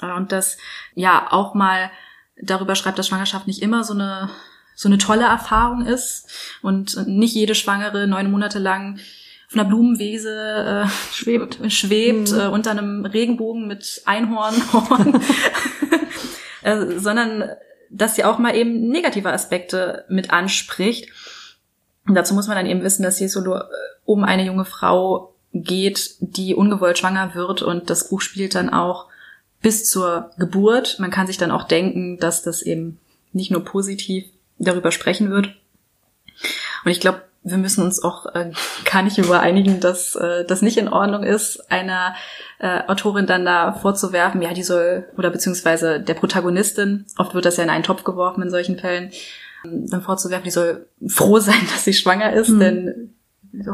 äh, 0.00 0.12
und 0.12 0.32
das 0.32 0.58
ja 0.94 1.30
auch 1.30 1.54
mal 1.54 1.90
darüber 2.36 2.74
schreibt, 2.74 2.98
dass 2.98 3.08
Schwangerschaft 3.08 3.46
nicht 3.46 3.62
immer 3.62 3.84
so 3.84 3.94
eine 3.94 4.30
so 4.74 4.88
eine 4.88 4.98
tolle 4.98 5.24
Erfahrung 5.24 5.86
ist 5.86 6.28
und 6.62 7.06
nicht 7.06 7.34
jede 7.34 7.54
Schwangere 7.54 8.06
neun 8.06 8.30
Monate 8.30 8.58
lang 8.58 8.98
auf 9.48 9.54
einer 9.54 9.68
Blumenwiese 9.68 10.86
äh, 10.86 11.14
schwebt, 11.14 11.58
schwebt 11.72 12.32
mhm. 12.32 12.40
äh, 12.40 12.46
unter 12.46 12.70
einem 12.70 13.04
Regenbogen 13.04 13.66
mit 13.66 14.02
Einhornhorn, 14.06 15.20
äh, 16.62 16.98
sondern 16.98 17.50
dass 17.90 18.16
sie 18.16 18.24
auch 18.24 18.38
mal 18.38 18.56
eben 18.56 18.88
negative 18.88 19.30
Aspekte 19.30 20.06
mit 20.08 20.32
anspricht. 20.32 21.10
Und 22.06 22.14
dazu 22.14 22.34
muss 22.34 22.48
man 22.48 22.56
dann 22.56 22.66
eben 22.66 22.82
wissen, 22.82 23.02
dass 23.02 23.20
Jesolo 23.20 23.56
äh, 23.56 23.62
um 24.06 24.24
eine 24.24 24.46
junge 24.46 24.64
Frau 24.64 25.31
geht, 25.52 26.16
die 26.20 26.54
ungewollt 26.54 26.98
schwanger 26.98 27.34
wird 27.34 27.62
und 27.62 27.90
das 27.90 28.08
Buch 28.08 28.20
spielt 28.20 28.54
dann 28.54 28.70
auch 28.70 29.06
bis 29.60 29.88
zur 29.88 30.30
Geburt. 30.38 30.98
Man 30.98 31.10
kann 31.10 31.26
sich 31.26 31.38
dann 31.38 31.50
auch 31.50 31.64
denken, 31.64 32.18
dass 32.18 32.42
das 32.42 32.62
eben 32.62 32.98
nicht 33.32 33.50
nur 33.50 33.64
positiv 33.64 34.24
darüber 34.58 34.92
sprechen 34.92 35.30
wird. 35.30 35.54
Und 36.84 36.90
ich 36.90 37.00
glaube, 37.00 37.22
wir 37.44 37.58
müssen 37.58 37.84
uns 37.84 38.02
auch 38.02 38.26
äh, 38.34 38.52
gar 38.84 39.02
nicht 39.02 39.18
übereinigen, 39.18 39.80
dass 39.80 40.14
äh, 40.14 40.44
das 40.44 40.62
nicht 40.62 40.76
in 40.76 40.88
Ordnung 40.88 41.24
ist, 41.24 41.70
einer 41.70 42.14
äh, 42.60 42.82
Autorin 42.86 43.26
dann 43.26 43.44
da 43.44 43.72
vorzuwerfen, 43.72 44.42
ja, 44.42 44.54
die 44.54 44.62
soll, 44.62 45.08
oder 45.16 45.30
beziehungsweise 45.30 46.00
der 46.00 46.14
Protagonistin, 46.14 47.04
oft 47.18 47.34
wird 47.34 47.44
das 47.44 47.56
ja 47.56 47.64
in 47.64 47.70
einen 47.70 47.82
Topf 47.82 48.04
geworfen 48.04 48.42
in 48.42 48.50
solchen 48.50 48.78
Fällen, 48.78 49.10
ähm, 49.64 49.90
dann 49.90 50.02
vorzuwerfen, 50.02 50.44
die 50.44 50.50
soll 50.50 50.86
froh 51.08 51.40
sein, 51.40 51.60
dass 51.72 51.84
sie 51.84 51.94
schwanger 51.94 52.32
ist, 52.32 52.50
mhm. 52.50 52.60
denn 52.60 53.14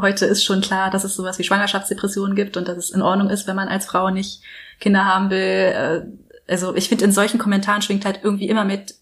heute 0.01 0.27
ist 0.27 0.45
schon 0.45 0.61
klar, 0.61 0.91
dass 0.91 1.05
es 1.05 1.15
sowas 1.15 1.39
wie 1.39 1.45
Schwangerschaftsdepressionen 1.45 2.35
gibt 2.35 2.57
und 2.57 2.69
dass 2.69 2.77
es 2.77 2.91
in 2.91 3.03
Ordnung 3.03 3.31
ist, 3.31 3.47
wenn 3.47 3.57
man 3.57 3.69
als 3.69 3.87
Frau 3.87 4.11
nicht 4.11 4.43
Kinder 4.81 5.05
haben 5.05 5.31
will. 5.31 5.39
Äh, 5.39 6.03
also 6.49 6.75
ich 6.75 6.89
finde, 6.89 7.05
in 7.05 7.13
solchen 7.13 7.39
Kommentaren 7.39 7.83
schwingt 7.83 8.05
halt 8.05 8.21
irgendwie 8.23 8.49
immer 8.49 8.65
mit, 8.65 8.95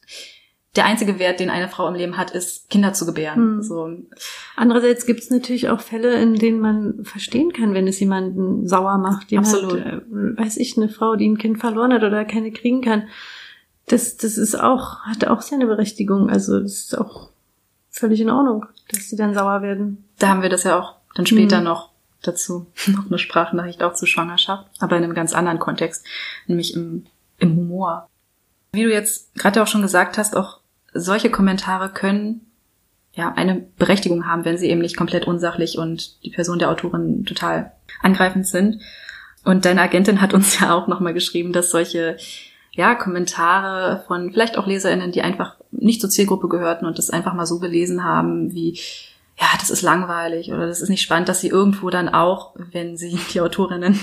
der 0.76 0.84
einzige 0.84 1.18
Wert, 1.18 1.40
den 1.40 1.50
eine 1.50 1.68
Frau 1.68 1.88
im 1.88 1.94
Leben 1.94 2.16
hat, 2.16 2.30
ist, 2.30 2.68
Kinder 2.68 2.92
zu 2.92 3.06
gebären. 3.06 3.56
Hm. 3.56 3.62
So. 3.62 3.90
Andererseits 4.56 5.06
gibt 5.06 5.20
es 5.20 5.30
natürlich 5.30 5.68
auch 5.68 5.80
Fälle, 5.80 6.20
in 6.20 6.34
denen 6.34 6.60
man 6.60 7.04
verstehen 7.04 7.52
kann, 7.52 7.74
wenn 7.74 7.88
es 7.88 7.98
jemanden 7.98 8.66
sauer 8.66 8.98
macht. 8.98 9.32
Absolut. 9.32 9.84
Hat, 9.84 10.02
äh, 10.02 10.36
weiß 10.36 10.58
ich, 10.58 10.76
eine 10.76 10.88
Frau, 10.88 11.16
die 11.16 11.28
ein 11.28 11.38
Kind 11.38 11.58
verloren 11.58 11.92
hat 11.92 12.02
oder 12.02 12.24
keine 12.24 12.52
kriegen 12.52 12.82
kann. 12.82 13.04
Das, 13.88 14.16
das 14.16 14.36
ist 14.36 14.58
auch, 14.58 15.00
hat 15.00 15.26
auch 15.26 15.40
seine 15.40 15.66
Berechtigung. 15.66 16.28
Also 16.28 16.60
das 16.60 16.72
ist 16.72 16.98
auch 16.98 17.30
völlig 17.90 18.20
in 18.20 18.30
Ordnung, 18.30 18.66
dass 18.90 19.08
sie 19.08 19.16
dann 19.16 19.34
sauer 19.34 19.62
werden. 19.62 20.04
Da 20.18 20.28
haben 20.28 20.42
wir 20.42 20.48
das 20.48 20.64
ja 20.64 20.78
auch 20.78 20.94
dann 21.14 21.26
später 21.26 21.58
hm. 21.58 21.64
noch 21.64 21.90
dazu. 22.22 22.66
noch 22.86 23.06
eine 23.06 23.18
Sprachnachricht 23.18 23.82
auch 23.82 23.94
zur 23.94 24.08
Schwangerschaft, 24.08 24.66
aber 24.78 24.96
in 24.96 25.04
einem 25.04 25.14
ganz 25.14 25.32
anderen 25.32 25.58
Kontext, 25.58 26.04
nämlich 26.46 26.74
im, 26.74 27.06
im 27.38 27.56
Humor. 27.56 28.08
Wie 28.72 28.82
du 28.82 28.92
jetzt 28.92 29.34
gerade 29.34 29.62
auch 29.62 29.66
schon 29.66 29.82
gesagt 29.82 30.18
hast, 30.18 30.36
auch 30.36 30.60
solche 30.92 31.30
Kommentare 31.30 31.90
können 31.90 32.42
ja 33.14 33.32
eine 33.34 33.66
Berechtigung 33.78 34.26
haben, 34.26 34.44
wenn 34.44 34.58
sie 34.58 34.68
eben 34.68 34.80
nicht 34.80 34.96
komplett 34.96 35.26
unsachlich 35.26 35.78
und 35.78 36.22
die 36.24 36.30
Person 36.30 36.58
der 36.58 36.70
Autorin 36.70 37.24
total 37.24 37.72
angreifend 38.02 38.46
sind. 38.46 38.82
Und 39.44 39.64
deine 39.64 39.80
Agentin 39.80 40.20
hat 40.20 40.34
uns 40.34 40.60
ja 40.60 40.74
auch 40.74 40.86
nochmal 40.86 41.14
geschrieben, 41.14 41.52
dass 41.52 41.70
solche 41.70 42.18
ja, 42.72 42.94
Kommentare 42.94 44.04
von 44.06 44.30
vielleicht 44.32 44.58
auch 44.58 44.66
LeserInnen, 44.66 45.12
die 45.12 45.22
einfach 45.22 45.56
nicht 45.70 46.00
zur 46.00 46.10
Zielgruppe 46.10 46.48
gehörten 46.48 46.84
und 46.84 46.98
das 46.98 47.08
einfach 47.08 47.32
mal 47.32 47.46
so 47.46 47.58
gelesen 47.58 48.04
haben, 48.04 48.52
wie, 48.52 48.78
ja, 49.38 49.48
das 49.58 49.70
ist 49.70 49.82
langweilig 49.82 50.52
oder 50.52 50.66
das 50.66 50.80
ist 50.80 50.88
nicht 50.88 51.02
spannend, 51.02 51.28
dass 51.28 51.40
sie 51.40 51.48
irgendwo 51.48 51.90
dann 51.90 52.08
auch, 52.08 52.54
wenn 52.72 52.96
sie 52.96 53.18
die 53.32 53.40
Autorinnen 53.40 53.98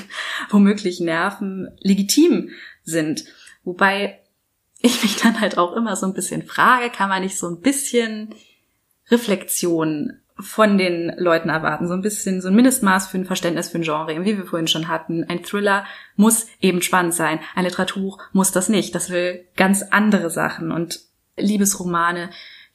womöglich 0.50 1.00
nerven, 1.00 1.70
legitim 1.80 2.50
sind. 2.84 3.26
Wobei 3.64 4.20
ich 4.80 5.02
mich 5.02 5.16
dann 5.16 5.40
halt 5.40 5.58
auch 5.58 5.74
immer 5.76 5.96
so 5.96 6.06
ein 6.06 6.14
bisschen 6.14 6.44
frage, 6.44 6.90
kann 6.90 7.10
man 7.10 7.24
nicht 7.24 7.38
so 7.38 7.48
ein 7.48 7.62
bisschen 7.62 8.36
Reflexion 9.10 10.20
von 10.40 10.78
den 10.78 11.14
Leuten 11.18 11.50
erwarten, 11.50 11.88
so 11.88 11.94
ein 11.94 12.02
bisschen 12.02 12.42
so 12.42 12.50
ein 12.50 12.56
Mindestmaß 12.56 13.08
für 13.08 13.18
ein 13.18 13.26
Verständnis 13.26 13.70
für 13.70 13.78
ein 13.78 13.84
Genre, 13.84 14.26
wie 14.26 14.38
wir 14.38 14.46
vorhin 14.46 14.68
schon 14.68 14.88
hatten. 14.88 15.24
Ein 15.24 15.44
Thriller 15.44 15.86
muss 16.16 16.48
eben 16.60 16.82
spannend 16.82 17.14
sein, 17.14 17.40
ein 17.56 17.64
Literaturbuch 17.64 18.20
muss 18.34 18.52
das 18.52 18.68
nicht, 18.68 18.94
das 18.96 19.10
will 19.10 19.46
ganz 19.56 19.84
andere 19.84 20.30
Sachen 20.30 20.72
und 20.72 21.02
Liebesromane, 21.38 22.30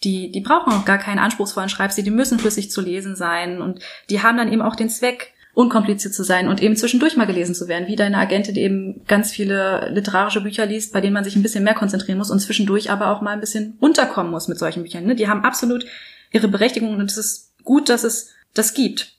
die 0.04 0.30
die 0.30 0.40
brauchen 0.40 0.72
auch 0.72 0.84
gar 0.84 0.98
keinen 0.98 1.18
anspruchsvollen 1.18 1.68
Schreibstil, 1.68 2.04
die 2.04 2.10
müssen 2.10 2.38
flüssig 2.38 2.70
zu 2.70 2.80
lesen 2.80 3.16
sein 3.16 3.60
und 3.60 3.80
die 4.10 4.22
haben 4.22 4.36
dann 4.36 4.52
eben 4.52 4.62
auch 4.62 4.76
den 4.76 4.90
Zweck, 4.90 5.34
unkompliziert 5.58 6.14
zu 6.14 6.22
sein 6.22 6.46
und 6.46 6.62
eben 6.62 6.76
zwischendurch 6.76 7.16
mal 7.16 7.26
gelesen 7.26 7.52
zu 7.52 7.66
werden, 7.66 7.88
wie 7.88 7.96
deine 7.96 8.18
Agentin, 8.18 8.54
eben 8.54 9.04
ganz 9.08 9.32
viele 9.32 9.90
literarische 9.90 10.40
Bücher 10.40 10.66
liest, 10.66 10.92
bei 10.92 11.00
denen 11.00 11.14
man 11.14 11.24
sich 11.24 11.34
ein 11.34 11.42
bisschen 11.42 11.64
mehr 11.64 11.74
konzentrieren 11.74 12.16
muss 12.16 12.30
und 12.30 12.38
zwischendurch 12.38 12.92
aber 12.92 13.10
auch 13.10 13.22
mal 13.22 13.32
ein 13.32 13.40
bisschen 13.40 13.76
runterkommen 13.82 14.30
muss 14.30 14.46
mit 14.46 14.56
solchen 14.56 14.84
Büchern. 14.84 15.04
Ne? 15.04 15.16
Die 15.16 15.26
haben 15.26 15.42
absolut 15.42 15.84
ihre 16.30 16.46
Berechtigung 16.46 16.94
und 16.94 17.10
es 17.10 17.16
ist 17.16 17.54
gut, 17.64 17.88
dass 17.88 18.04
es 18.04 18.30
das 18.54 18.72
gibt. 18.72 19.16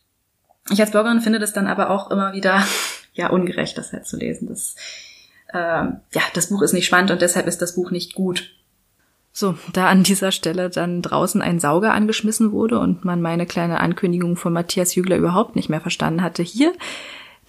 Ich 0.71 0.79
als 0.79 0.91
Bloggerin 0.91 1.19
finde 1.19 1.39
das 1.39 1.51
dann 1.51 1.67
aber 1.67 1.89
auch 1.89 2.09
immer 2.09 2.31
wieder 2.31 2.63
ja 3.13 3.29
ungerecht, 3.29 3.77
das 3.77 3.91
halt 3.91 4.07
zu 4.07 4.15
lesen. 4.15 4.47
Das, 4.47 4.75
äh, 5.49 5.57
ja, 5.57 6.21
das 6.35 6.47
Buch 6.47 6.61
ist 6.61 6.71
nicht 6.71 6.85
spannend 6.85 7.11
und 7.11 7.21
deshalb 7.21 7.47
ist 7.47 7.61
das 7.61 7.75
Buch 7.75 7.91
nicht 7.91 8.15
gut. 8.15 8.49
So, 9.31 9.55
da 9.73 9.87
an 9.87 10.03
dieser 10.03 10.31
Stelle 10.31 10.69
dann 10.69 11.01
draußen 11.01 11.41
ein 11.41 11.59
Sauger 11.59 11.93
angeschmissen 11.93 12.51
wurde 12.51 12.79
und 12.79 13.05
man 13.05 13.21
meine 13.21 13.45
kleine 13.45 13.79
Ankündigung 13.79 14.35
von 14.35 14.53
Matthias 14.53 14.95
Jügler 14.95 15.17
überhaupt 15.17 15.55
nicht 15.55 15.69
mehr 15.69 15.81
verstanden 15.81 16.21
hatte, 16.21 16.43
hier 16.43 16.73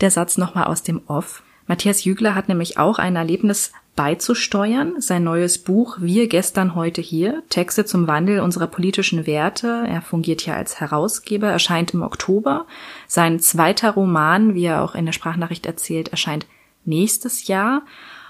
der 0.00 0.10
Satz 0.10 0.38
nochmal 0.38 0.64
aus 0.64 0.82
dem 0.82 1.02
Off. 1.06 1.42
Matthias 1.66 2.04
Jügler 2.04 2.34
hat 2.34 2.48
nämlich 2.48 2.78
auch 2.78 2.98
ein 2.98 3.16
Erlebnis 3.16 3.72
beizusteuern. 3.96 4.94
Sein 4.98 5.24
neues 5.24 5.58
Buch 5.58 5.98
Wir 6.00 6.26
gestern 6.26 6.74
heute 6.74 7.00
hier, 7.00 7.42
Texte 7.48 7.84
zum 7.84 8.06
Wandel 8.06 8.40
unserer 8.40 8.66
politischen 8.66 9.26
Werte. 9.26 9.84
Er 9.86 10.00
fungiert 10.00 10.40
hier 10.40 10.56
als 10.56 10.80
Herausgeber, 10.80 11.48
erscheint 11.48 11.92
im 11.94 12.02
Oktober. 12.02 12.66
Sein 13.06 13.40
zweiter 13.40 13.90
Roman, 13.90 14.54
wie 14.54 14.64
er 14.64 14.82
auch 14.82 14.94
in 14.94 15.06
der 15.06 15.12
Sprachnachricht 15.12 15.66
erzählt, 15.66 16.08
erscheint 16.08 16.46
nächstes 16.84 17.46
Jahr. 17.46 17.82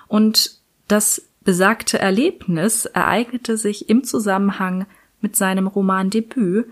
Und 0.09 0.61
das 0.89 1.30
besagte 1.45 1.99
Erlebnis 1.99 2.87
ereignete 2.87 3.57
sich 3.57 3.89
im 3.89 4.05
Zusammenhang 4.05 4.87
mit 5.21 5.37
seinem 5.37 5.67
Romandebüt 5.67 6.67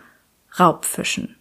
Raubfischen. 0.58 1.36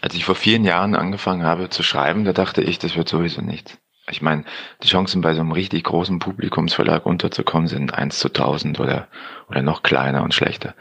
Als 0.00 0.14
ich 0.14 0.24
vor 0.24 0.34
vielen 0.34 0.64
Jahren 0.64 0.94
angefangen 0.94 1.44
habe 1.44 1.70
zu 1.70 1.82
schreiben, 1.82 2.24
da 2.24 2.32
dachte 2.32 2.62
ich, 2.62 2.78
das 2.78 2.96
wird 2.96 3.08
sowieso 3.08 3.40
nichts. 3.40 3.78
Ich 4.10 4.22
meine, 4.22 4.44
die 4.82 4.88
Chancen 4.88 5.20
bei 5.20 5.34
so 5.34 5.40
einem 5.40 5.52
richtig 5.52 5.84
großen 5.84 6.18
Publikumsverlag 6.18 7.04
unterzukommen 7.04 7.68
sind 7.68 7.94
eins 7.94 8.18
zu 8.18 8.28
tausend 8.28 8.80
oder, 8.80 9.08
oder 9.48 9.62
noch 9.62 9.82
kleiner 9.82 10.22
und 10.22 10.34
schlechter. 10.34 10.74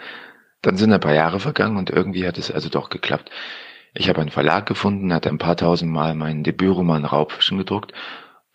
Dann 0.61 0.77
sind 0.77 0.93
ein 0.93 0.99
paar 0.99 1.13
Jahre 1.13 1.39
vergangen 1.39 1.77
und 1.77 1.89
irgendwie 1.89 2.27
hat 2.27 2.37
es 2.37 2.51
also 2.51 2.69
doch 2.69 2.89
geklappt. 2.89 3.29
Ich 3.93 4.09
habe 4.09 4.21
einen 4.21 4.29
Verlag 4.29 4.65
gefunden, 4.65 5.13
hatte 5.13 5.29
ein 5.29 5.39
paar 5.39 5.57
tausend 5.57 5.91
Mal 5.91 6.15
meinen 6.15 6.43
Debütroman 6.43 7.05
Raubfischen 7.05 7.57
gedruckt 7.57 7.93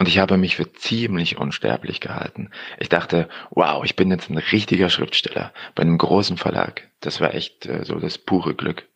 und 0.03 0.09
ich 0.09 0.19
habe 0.19 0.37
mich 0.37 0.57
für 0.57 0.73
ziemlich 0.73 1.39
unsterblich 1.39 2.01
gehalten. 2.01 2.51
Ich 2.81 2.89
dachte, 2.89 3.29
wow, 3.51 3.85
ich 3.85 3.95
bin 3.95 4.11
jetzt 4.11 4.31
ein 4.31 4.37
richtiger 4.37 4.91
Schriftsteller 4.91 5.53
bei 5.77 5.83
einem 5.83 5.97
großen 5.97 6.39
Verlag. 6.39 6.91
Das 6.99 7.21
war 7.21 7.35
echt 7.35 7.67
äh, 7.67 7.85
so 7.85 8.01
das 8.01 8.19
pure 8.19 8.57
Glück. 8.57 8.89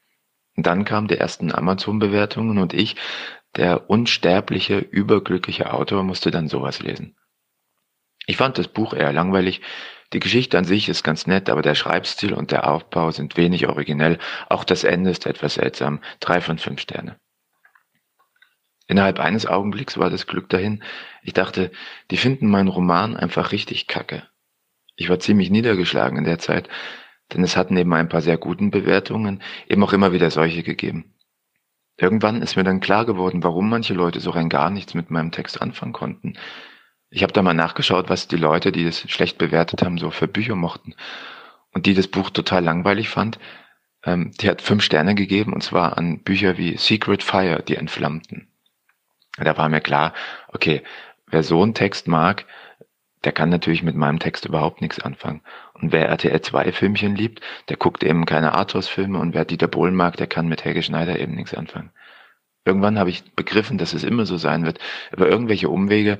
Und 0.56 0.66
dann 0.66 0.84
kamen 0.84 1.06
die 1.06 1.16
ersten 1.16 1.54
Amazon-Bewertungen 1.54 2.58
und 2.58 2.74
ich, 2.74 2.96
der 3.54 3.88
unsterbliche, 3.88 4.78
überglückliche 4.78 5.72
Autor, 5.72 6.02
musste 6.02 6.32
dann 6.32 6.48
sowas 6.48 6.82
lesen. 6.82 7.14
Ich 8.26 8.36
fand 8.36 8.58
das 8.58 8.66
Buch 8.66 8.92
eher 8.92 9.12
langweilig. 9.12 9.60
Die 10.12 10.18
Geschichte 10.18 10.58
an 10.58 10.64
sich 10.64 10.88
ist 10.88 11.04
ganz 11.04 11.28
nett, 11.28 11.48
aber 11.48 11.62
der 11.62 11.76
Schreibstil 11.76 12.34
und 12.34 12.50
der 12.50 12.68
Aufbau 12.68 13.12
sind 13.12 13.36
wenig 13.36 13.68
originell. 13.68 14.18
Auch 14.48 14.64
das 14.64 14.82
Ende 14.82 15.10
ist 15.10 15.24
etwas 15.24 15.54
seltsam. 15.54 16.00
Drei 16.18 16.40
von 16.40 16.58
fünf 16.58 16.80
Sterne. 16.80 17.16
Innerhalb 18.86 19.18
eines 19.18 19.46
Augenblicks 19.46 19.98
war 19.98 20.10
das 20.10 20.26
Glück 20.26 20.48
dahin. 20.48 20.82
Ich 21.22 21.32
dachte, 21.32 21.72
die 22.10 22.16
finden 22.16 22.48
meinen 22.48 22.68
Roman 22.68 23.16
einfach 23.16 23.52
richtig 23.52 23.86
kacke. 23.86 24.22
Ich 24.94 25.08
war 25.08 25.18
ziemlich 25.18 25.50
niedergeschlagen 25.50 26.18
in 26.18 26.24
der 26.24 26.38
Zeit, 26.38 26.68
denn 27.32 27.42
es 27.42 27.56
hat 27.56 27.70
neben 27.70 27.92
ein 27.92 28.08
paar 28.08 28.22
sehr 28.22 28.38
guten 28.38 28.70
Bewertungen 28.70 29.42
eben 29.68 29.82
auch 29.82 29.92
immer 29.92 30.12
wieder 30.12 30.30
solche 30.30 30.62
gegeben. 30.62 31.14
Irgendwann 31.98 32.42
ist 32.42 32.56
mir 32.56 32.64
dann 32.64 32.80
klar 32.80 33.06
geworden, 33.06 33.42
warum 33.42 33.68
manche 33.68 33.94
Leute 33.94 34.20
so 34.20 34.30
rein 34.30 34.48
gar 34.48 34.70
nichts 34.70 34.94
mit 34.94 35.10
meinem 35.10 35.32
Text 35.32 35.60
anfangen 35.60 35.92
konnten. 35.92 36.34
Ich 37.10 37.22
habe 37.22 37.32
da 37.32 37.42
mal 37.42 37.54
nachgeschaut, 37.54 38.10
was 38.10 38.28
die 38.28 38.36
Leute, 38.36 38.70
die 38.72 38.84
es 38.84 39.10
schlecht 39.10 39.38
bewertet 39.38 39.82
haben, 39.82 39.98
so 39.98 40.10
für 40.10 40.28
Bücher 40.28 40.56
mochten. 40.56 40.94
Und 41.72 41.86
die 41.86 41.94
das 41.94 42.08
Buch 42.08 42.30
total 42.30 42.64
langweilig 42.64 43.08
fand, 43.08 43.38
ähm, 44.04 44.32
die 44.40 44.48
hat 44.48 44.62
fünf 44.62 44.82
Sterne 44.82 45.14
gegeben, 45.14 45.52
und 45.52 45.62
zwar 45.62 45.96
an 45.96 46.22
Bücher 46.22 46.58
wie 46.58 46.76
Secret 46.76 47.22
Fire, 47.22 47.62
die 47.62 47.76
Entflammten. 47.76 48.48
Da 49.38 49.56
war 49.56 49.68
mir 49.68 49.80
klar, 49.80 50.14
okay, 50.48 50.82
wer 51.26 51.42
so 51.42 51.62
einen 51.62 51.74
Text 51.74 52.08
mag, 52.08 52.46
der 53.24 53.32
kann 53.32 53.48
natürlich 53.48 53.82
mit 53.82 53.96
meinem 53.96 54.18
Text 54.18 54.44
überhaupt 54.44 54.80
nichts 54.80 55.00
anfangen. 55.00 55.42
Und 55.74 55.92
wer 55.92 56.08
RTL 56.08 56.40
2 56.40 56.72
Filmchen 56.72 57.16
liebt, 57.16 57.40
der 57.68 57.76
guckt 57.76 58.04
eben 58.04 58.24
keine 58.24 58.54
Arthouse-Filme 58.54 59.18
und 59.18 59.34
wer 59.34 59.44
Dieter 59.44 59.68
Bohlen 59.68 59.96
mag, 59.96 60.16
der 60.16 60.28
kann 60.28 60.48
mit 60.48 60.64
Helge 60.64 60.82
Schneider 60.82 61.18
eben 61.18 61.34
nichts 61.34 61.52
anfangen. 61.52 61.90
Irgendwann 62.64 62.98
habe 62.98 63.10
ich 63.10 63.34
begriffen, 63.34 63.78
dass 63.78 63.94
es 63.94 64.04
immer 64.04 64.26
so 64.26 64.36
sein 64.36 64.64
wird. 64.64 64.78
Über 65.12 65.28
irgendwelche 65.28 65.68
Umwege, 65.68 66.18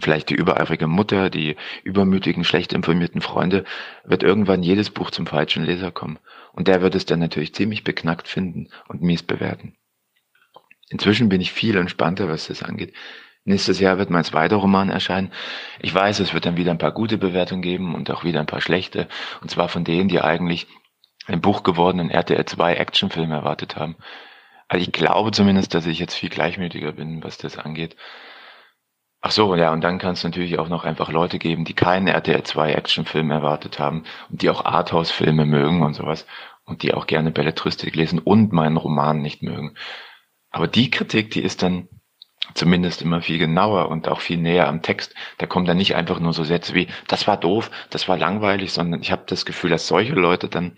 vielleicht 0.00 0.30
die 0.30 0.34
übereifrige 0.34 0.86
Mutter, 0.86 1.30
die 1.30 1.56
übermütigen, 1.82 2.44
schlecht 2.44 2.72
informierten 2.72 3.20
Freunde, 3.20 3.64
wird 4.04 4.22
irgendwann 4.22 4.62
jedes 4.62 4.90
Buch 4.90 5.10
zum 5.10 5.26
falschen 5.26 5.64
Leser 5.64 5.90
kommen. 5.90 6.18
Und 6.52 6.68
der 6.68 6.82
wird 6.82 6.94
es 6.94 7.06
dann 7.06 7.20
natürlich 7.20 7.54
ziemlich 7.54 7.84
beknackt 7.84 8.28
finden 8.28 8.68
und 8.88 9.02
mies 9.02 9.22
bewerten. 9.22 9.76
Inzwischen 10.92 11.28
bin 11.28 11.40
ich 11.40 11.52
viel 11.52 11.76
entspannter, 11.76 12.28
was 12.28 12.48
das 12.48 12.62
angeht. 12.62 12.94
Nächstes 13.44 13.80
Jahr 13.80 13.98
wird 13.98 14.10
mein 14.10 14.24
zweiter 14.24 14.56
Roman 14.56 14.90
erscheinen. 14.90 15.32
Ich 15.80 15.92
weiß, 15.92 16.20
es 16.20 16.34
wird 16.34 16.46
dann 16.46 16.56
wieder 16.56 16.70
ein 16.70 16.78
paar 16.78 16.92
gute 16.92 17.18
Bewertungen 17.18 17.62
geben 17.62 17.94
und 17.94 18.10
auch 18.10 18.24
wieder 18.24 18.40
ein 18.40 18.46
paar 18.46 18.60
schlechte. 18.60 19.08
Und 19.40 19.50
zwar 19.50 19.68
von 19.68 19.84
denen, 19.84 20.08
die 20.08 20.20
eigentlich 20.20 20.68
einen 21.26 21.40
Buch 21.40 21.62
gewordenen 21.62 22.10
RTL 22.10 22.44
2 22.44 22.74
Actionfilm 22.74 23.32
erwartet 23.32 23.76
haben. 23.76 23.96
Also 24.68 24.82
ich 24.82 24.92
glaube 24.92 25.32
zumindest, 25.32 25.74
dass 25.74 25.86
ich 25.86 25.98
jetzt 25.98 26.14
viel 26.14 26.28
gleichmütiger 26.28 26.92
bin, 26.92 27.24
was 27.24 27.38
das 27.38 27.58
angeht. 27.58 27.96
Ach 29.22 29.30
so, 29.30 29.54
ja, 29.56 29.72
und 29.72 29.82
dann 29.82 29.98
kann 29.98 30.14
es 30.14 30.24
natürlich 30.24 30.58
auch 30.58 30.68
noch 30.68 30.84
einfach 30.84 31.10
Leute 31.10 31.38
geben, 31.38 31.64
die 31.64 31.74
keinen 31.74 32.08
RTL 32.08 32.42
2 32.42 32.72
Actionfilm 32.74 33.30
erwartet 33.30 33.78
haben 33.78 34.04
und 34.30 34.42
die 34.42 34.50
auch 34.50 34.64
Arthouse-Filme 34.64 35.46
mögen 35.46 35.82
und 35.82 35.94
sowas. 35.94 36.26
und 36.64 36.82
die 36.82 36.94
auch 36.94 37.06
gerne 37.06 37.30
Belletristik 37.30 37.94
lesen 37.96 38.18
und 38.18 38.52
meinen 38.52 38.76
Roman 38.76 39.20
nicht 39.20 39.42
mögen. 39.42 39.74
Aber 40.52 40.68
die 40.68 40.90
Kritik, 40.90 41.30
die 41.30 41.42
ist 41.42 41.62
dann 41.62 41.88
zumindest 42.54 43.02
immer 43.02 43.22
viel 43.22 43.38
genauer 43.38 43.88
und 43.88 44.08
auch 44.08 44.20
viel 44.20 44.36
näher 44.36 44.68
am 44.68 44.82
Text. 44.82 45.14
Da 45.38 45.46
kommen 45.46 45.66
dann 45.66 45.78
nicht 45.78 45.96
einfach 45.96 46.20
nur 46.20 46.32
so 46.32 46.44
Sätze 46.44 46.74
wie, 46.74 46.88
das 47.08 47.26
war 47.26 47.38
doof, 47.38 47.70
das 47.90 48.08
war 48.08 48.18
langweilig, 48.18 48.72
sondern 48.72 49.00
ich 49.00 49.10
habe 49.10 49.22
das 49.26 49.46
Gefühl, 49.46 49.70
dass 49.70 49.88
solche 49.88 50.12
Leute 50.12 50.48
dann 50.48 50.76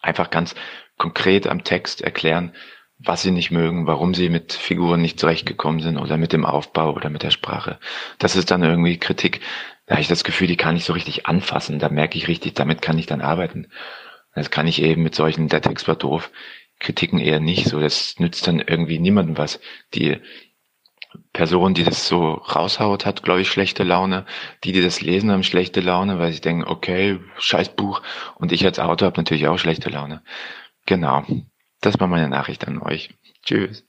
einfach 0.00 0.30
ganz 0.30 0.54
konkret 0.98 1.46
am 1.46 1.64
Text 1.64 2.00
erklären, 2.02 2.52
was 2.98 3.22
sie 3.22 3.30
nicht 3.30 3.50
mögen, 3.50 3.86
warum 3.86 4.14
sie 4.14 4.30
mit 4.30 4.54
Figuren 4.54 5.02
nicht 5.02 5.20
zurechtgekommen 5.20 5.80
sind 5.80 5.98
oder 5.98 6.16
mit 6.16 6.32
dem 6.32 6.46
Aufbau 6.46 6.94
oder 6.94 7.10
mit 7.10 7.22
der 7.22 7.30
Sprache. 7.30 7.78
Das 8.18 8.36
ist 8.36 8.50
dann 8.50 8.62
irgendwie 8.62 8.98
Kritik. 8.98 9.40
Da 9.86 9.94
habe 9.94 10.02
ich 10.02 10.08
das 10.08 10.24
Gefühl, 10.24 10.46
die 10.46 10.56
kann 10.56 10.76
ich 10.76 10.84
so 10.84 10.94
richtig 10.94 11.26
anfassen. 11.26 11.78
Da 11.78 11.90
merke 11.90 12.16
ich 12.16 12.26
richtig, 12.26 12.54
damit 12.54 12.80
kann 12.80 12.98
ich 12.98 13.06
dann 13.06 13.20
arbeiten. 13.20 13.68
Das 14.34 14.50
kann 14.50 14.66
ich 14.66 14.82
eben 14.82 15.02
mit 15.02 15.14
solchen, 15.14 15.48
der 15.48 15.60
Text 15.62 15.88
war 15.88 15.96
doof, 15.96 16.30
Kritiken 16.78 17.18
eher 17.18 17.40
nicht 17.40 17.66
so. 17.68 17.80
Das 17.80 18.18
nützt 18.18 18.46
dann 18.46 18.60
irgendwie 18.60 18.98
niemandem 18.98 19.38
was. 19.38 19.60
Die 19.94 20.18
Person, 21.32 21.74
die 21.74 21.84
das 21.84 22.06
so 22.08 22.32
raushaut, 22.32 23.06
hat, 23.06 23.22
glaube 23.22 23.40
ich, 23.40 23.48
schlechte 23.48 23.82
Laune. 23.82 24.26
Die, 24.64 24.72
die 24.72 24.82
das 24.82 25.00
lesen, 25.00 25.30
haben 25.30 25.42
schlechte 25.42 25.80
Laune, 25.80 26.18
weil 26.18 26.32
sie 26.32 26.40
denken, 26.40 26.64
okay, 26.64 27.18
scheiß 27.38 27.70
Buch. 27.70 28.02
Und 28.36 28.52
ich 28.52 28.64
als 28.64 28.78
Autor 28.78 29.06
habe 29.06 29.20
natürlich 29.20 29.48
auch 29.48 29.58
schlechte 29.58 29.90
Laune. 29.90 30.22
Genau. 30.84 31.24
Das 31.80 31.98
war 32.00 32.06
meine 32.06 32.28
Nachricht 32.28 32.66
an 32.66 32.80
euch. 32.80 33.10
Tschüss. 33.42 33.84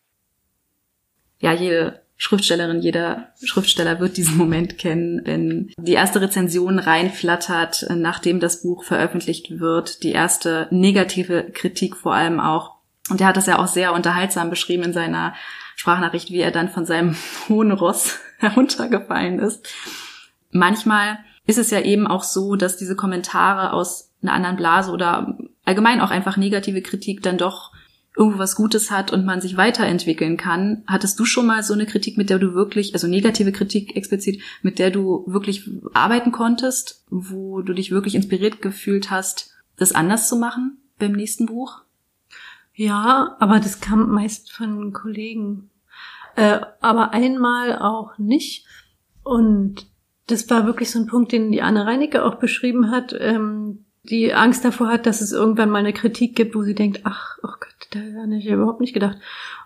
Ja, 1.39 1.53
jede 1.53 2.01
Schriftstellerin, 2.17 2.81
jeder 2.81 3.31
Schriftsteller 3.43 3.99
wird 3.99 4.17
diesen 4.17 4.38
Moment 4.38 4.77
kennen, 4.79 5.21
wenn 5.25 5.71
die 5.77 5.93
erste 5.93 6.19
Rezension 6.19 6.79
reinflattert, 6.79 7.85
nachdem 7.95 8.39
das 8.39 8.63
Buch 8.63 8.83
veröffentlicht 8.83 9.59
wird, 9.59 10.01
die 10.03 10.11
erste 10.11 10.67
negative 10.71 11.51
Kritik 11.53 11.95
vor 11.95 12.15
allem 12.15 12.39
auch. 12.39 12.76
Und 13.10 13.22
er 13.22 13.28
hat 13.28 13.38
das 13.38 13.47
ja 13.47 13.60
auch 13.60 13.68
sehr 13.68 13.93
unterhaltsam 13.93 14.49
beschrieben 14.49 14.84
in 14.84 14.93
seiner 14.93 15.34
Sprachnachricht, 15.76 16.32
wie 16.32 16.39
er 16.39 16.51
dann 16.51 16.70
von 16.70 16.86
seinem 16.86 17.16
hohen 17.49 17.72
Ross 17.72 18.20
heruntergefallen 18.39 19.39
ist. 19.39 19.68
Manchmal 20.51 21.20
ist 21.45 21.58
es 21.58 21.72
ja 21.72 21.82
eben 21.82 22.08
auch 22.08 22.24
so, 22.24 22.55
dass 22.55 22.78
diese 22.78 22.95
Kommentare 22.95 23.74
aus 23.74 24.12
einer 24.22 24.34
anderen 24.34 24.58
Blase 24.58 24.91
oder 24.91 25.38
allgemein 25.64 26.01
auch 26.01 26.12
einfach 26.12 26.38
negative 26.38 26.82
Kritik 26.82 27.24
dann 27.24 27.38
doch 27.38 27.72
irgendwo 28.18 28.39
was 28.39 28.55
Gutes 28.55 28.89
hat 28.89 29.14
und 29.14 29.26
man 29.26 29.41
sich 29.41 29.58
weiterentwickeln 29.58 30.38
kann. 30.38 30.84
Hattest 30.88 31.20
du 31.20 31.26
schon 31.26 31.45
mal 31.45 31.62
so 31.64 31.74
eine 31.74 31.86
Kritik, 31.86 32.18
mit 32.18 32.30
der 32.30 32.39
du 32.39 32.53
wirklich, 32.53 32.93
also 32.93 33.08
negative 33.08 33.51
Kritik 33.51 33.95
explizit, 33.95 34.41
mit 34.64 34.80
der 34.80 34.89
du 34.89 35.24
wirklich 35.28 35.70
arbeiten 35.93 36.32
konntest, 36.32 37.05
wo 37.10 37.62
du 37.62 37.74
dich 37.74 37.91
wirklich 37.91 38.16
inspiriert 38.16 38.62
gefühlt 38.62 39.12
hast, 39.12 39.55
das 39.78 39.93
anders 39.93 40.28
zu 40.28 40.36
machen 40.36 40.80
beim 40.97 41.12
nächsten 41.12 41.45
Buch? 41.45 41.82
Ja, 42.78 43.36
aber 43.39 43.59
das 43.59 43.82
kam 43.82 44.11
meist 44.11 44.51
von 44.51 44.93
Kollegen. 44.93 45.71
Äh, 46.36 46.59
aber 46.80 47.11
einmal 47.11 47.80
auch 47.80 48.19
nicht. 48.19 48.67
Und 49.23 49.88
das 50.28 50.47
war 50.51 50.67
wirklich 50.67 50.91
so 50.91 50.99
ein 50.99 51.07
Punkt, 51.07 51.32
den 51.32 51.51
die 51.51 51.63
Anne 51.63 51.88
Reinecke 51.88 52.23
auch 52.23 52.36
beschrieben 52.36 52.91
hat, 52.91 53.15
ähm, 53.19 53.86
die 54.03 54.32
Angst 54.32 54.63
davor 54.63 54.89
hat, 54.89 55.07
dass 55.07 55.21
es 55.21 55.32
irgendwann 55.32 55.71
mal 55.71 55.80
eine 55.80 55.91
Kritik 55.91 56.36
gibt, 56.36 56.53
wo 56.53 56.61
sie 56.61 56.75
denkt, 56.75 57.01
ach, 57.03 57.39
oh 57.41 57.47
Gott, 57.47 57.88
da 57.89 57.99
habe 57.99 58.36
ich 58.36 58.45
überhaupt 58.45 58.80
nicht 58.80 58.93
gedacht. 58.93 59.17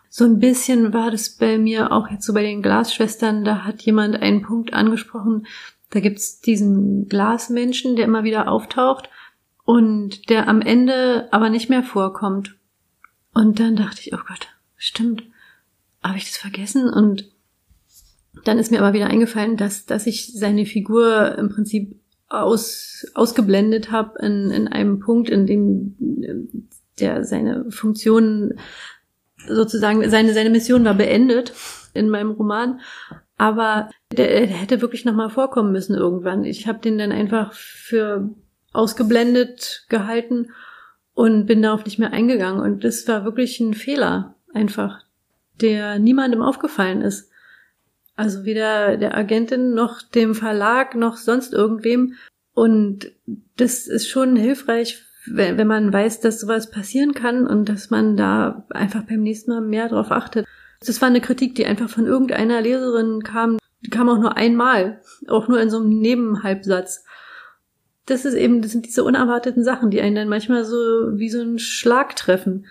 So 0.08 0.24
ein 0.24 0.40
bisschen 0.40 0.94
war 0.94 1.12
das 1.12 1.32
bei 1.32 1.58
mir 1.58 1.92
auch 1.92 2.10
jetzt 2.10 2.26
so 2.26 2.34
bei 2.34 2.44
den 2.44 2.62
Glasschwestern, 2.62 3.44
da 3.44 3.66
hat 3.66 3.82
jemand 3.82 4.16
einen 4.22 4.42
Punkt 4.42 4.74
angesprochen, 4.74 5.48
da 5.90 6.00
gibt's 6.00 6.40
diesen 6.40 7.10
Glasmenschen, 7.10 7.98
der 7.98 8.06
immer 8.06 8.24
wieder 8.24 8.50
auftaucht 8.50 9.10
und 9.66 10.30
der 10.30 10.48
am 10.48 10.62
Ende 10.62 11.28
aber 11.32 11.50
nicht 11.50 11.70
mehr 11.70 11.84
vorkommt. 11.84 12.56
Und 13.34 13.60
dann 13.60 13.76
dachte 13.76 14.02
ich, 14.02 14.14
oh 14.14 14.20
Gott, 14.28 14.48
stimmt, 14.78 15.24
habe 16.04 16.18
ich 16.18 16.26
das 16.26 16.38
vergessen? 16.38 16.90
Und 16.90 17.30
dann 18.44 18.60
ist 18.60 18.72
mir 18.72 18.80
aber 18.80 18.94
wieder 18.94 19.08
eingefallen, 19.08 19.58
dass, 19.58 19.86
dass 19.86 20.08
ich 20.08 20.34
seine 20.34 20.66
Figur 20.66 21.38
im 21.38 21.50
Prinzip 21.50 22.00
aus, 22.28 23.06
ausgeblendet 23.14 23.92
habe 23.92 24.20
in, 24.20 24.52
in 24.52 24.68
einem 24.68 25.00
Punkt, 25.00 25.30
in 25.30 25.46
dem 25.46 26.68
der 27.00 27.24
seine 27.24 27.70
Funktion 27.72 28.54
sozusagen, 29.48 30.08
seine, 30.10 30.34
seine 30.34 30.50
Mission 30.50 30.86
war 30.86 30.94
beendet 30.94 31.54
in 31.94 32.10
meinem 32.10 32.32
Roman. 32.32 32.80
Aber 33.38 33.90
der, 34.12 34.28
der 34.28 34.48
hätte 34.48 34.82
wirklich 34.82 35.04
nochmal 35.04 35.30
vorkommen 35.30 35.72
müssen 35.72 35.96
irgendwann. 35.96 36.44
Ich 36.44 36.68
habe 36.68 36.80
den 36.80 36.98
dann 36.98 37.12
einfach 37.12 37.54
für 37.54 38.30
ausgeblendet 38.72 39.86
gehalten 39.90 40.52
und 41.22 41.46
bin 41.46 41.62
darauf 41.62 41.86
nicht 41.86 42.00
mehr 42.00 42.14
eingegangen. 42.14 42.60
Und 42.60 42.84
das 42.84 43.08
war 43.08 43.24
wirklich 43.26 43.60
ein 43.60 43.76
Fehler, 43.76 44.34
einfach, 44.56 45.04
der 45.62 46.00
niemandem 46.00 46.42
aufgefallen 46.42 47.04
ist. 47.04 47.30
Also 48.16 48.44
weder 48.44 48.98
der 48.98 49.16
Agentin 49.16 49.76
noch 49.76 50.02
dem 50.02 50.34
Verlag 50.34 50.96
noch 50.96 51.18
sonst 51.18 51.54
irgendwem. 51.54 52.16
Und 52.56 53.12
das 53.56 53.86
ist 53.86 54.10
schon 54.10 54.36
hilfreich, 54.36 55.04
wenn 55.28 55.68
man 55.68 55.94
weiß, 55.94 56.22
dass 56.22 56.40
sowas 56.40 56.72
passieren 56.72 57.14
kann 57.14 57.46
und 57.46 57.70
dass 57.70 57.92
man 57.92 58.18
da 58.18 58.66
einfach 58.72 59.04
beim 59.04 59.22
nächsten 59.22 59.52
Mal 59.52 59.62
mehr 59.62 59.90
drauf 59.90 60.10
achtet. 60.10 60.48
Das 60.84 61.02
war 61.04 61.08
eine 61.08 61.22
Kritik, 61.22 61.54
die 61.54 61.68
einfach 61.68 61.88
von 61.92 62.08
irgendeiner 62.08 62.62
Leserin 62.62 63.22
kam. 63.22 63.60
Die 63.86 63.92
kam 63.92 64.10
auch 64.10 64.18
nur 64.18 64.38
einmal, 64.38 65.02
auch 65.28 65.48
nur 65.48 65.62
in 65.62 65.70
so 65.70 65.78
einem 65.78 66.00
Nebenhalbsatz 66.00 67.06
das 68.06 68.26
ist 68.26 68.34
eben, 68.34 68.62
das 68.62 68.72
sind 68.72 68.86
diese 68.86 69.04
unerwarteten 69.04 69.64
Sachen, 69.64 69.92
die 69.92 70.02
einen 70.02 70.16
dann 70.16 70.30
manchmal 70.30 70.66
so 70.66 70.76
wie 70.76 71.30
so 71.30 71.42
ein 71.42 71.60
Schlag 71.60 72.16
treffen. 72.16 72.66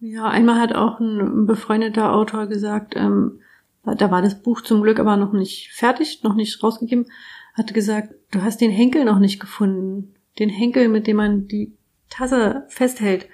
Ja, 0.00 0.24
einmal 0.24 0.60
hat 0.60 0.74
auch 0.74 1.00
ein 1.00 1.46
befreundeter 1.46 2.12
Autor 2.12 2.46
gesagt, 2.46 2.94
ähm, 2.96 3.40
da 3.84 4.10
war 4.10 4.20
das 4.20 4.42
Buch 4.42 4.60
zum 4.62 4.82
Glück 4.82 4.98
aber 4.98 5.16
noch 5.16 5.32
nicht 5.32 5.72
fertig, 5.72 6.22
noch 6.22 6.34
nicht 6.34 6.62
rausgegeben, 6.62 7.06
hat 7.54 7.72
gesagt, 7.72 8.14
du 8.32 8.42
hast 8.42 8.60
den 8.60 8.70
Henkel 8.70 9.04
noch 9.04 9.18
nicht 9.18 9.40
gefunden. 9.40 10.14
Den 10.38 10.50
Henkel, 10.50 10.88
mit 10.88 11.06
dem 11.06 11.16
man 11.16 11.46
die 11.46 11.74
Tasse 12.10 12.66
festhält. 12.68 13.26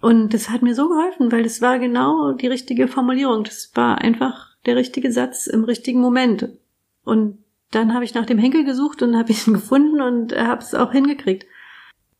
Und 0.00 0.32
das 0.32 0.48
hat 0.48 0.62
mir 0.62 0.74
so 0.74 0.88
geholfen, 0.88 1.30
weil 1.32 1.42
das 1.42 1.60
war 1.60 1.78
genau 1.78 2.32
die 2.32 2.46
richtige 2.46 2.88
Formulierung. 2.88 3.44
Das 3.44 3.72
war 3.74 3.98
einfach 4.00 4.56
der 4.64 4.76
richtige 4.76 5.12
Satz 5.12 5.46
im 5.46 5.64
richtigen 5.64 6.00
Moment. 6.00 6.48
Und 7.04 7.38
dann 7.70 7.94
habe 7.94 8.04
ich 8.04 8.14
nach 8.14 8.26
dem 8.26 8.38
Henkel 8.38 8.64
gesucht 8.64 9.02
und 9.02 9.16
habe 9.16 9.32
ihn 9.46 9.54
gefunden 9.54 10.00
und 10.00 10.36
habe 10.36 10.62
es 10.62 10.74
auch 10.74 10.92
hingekriegt. 10.92 11.46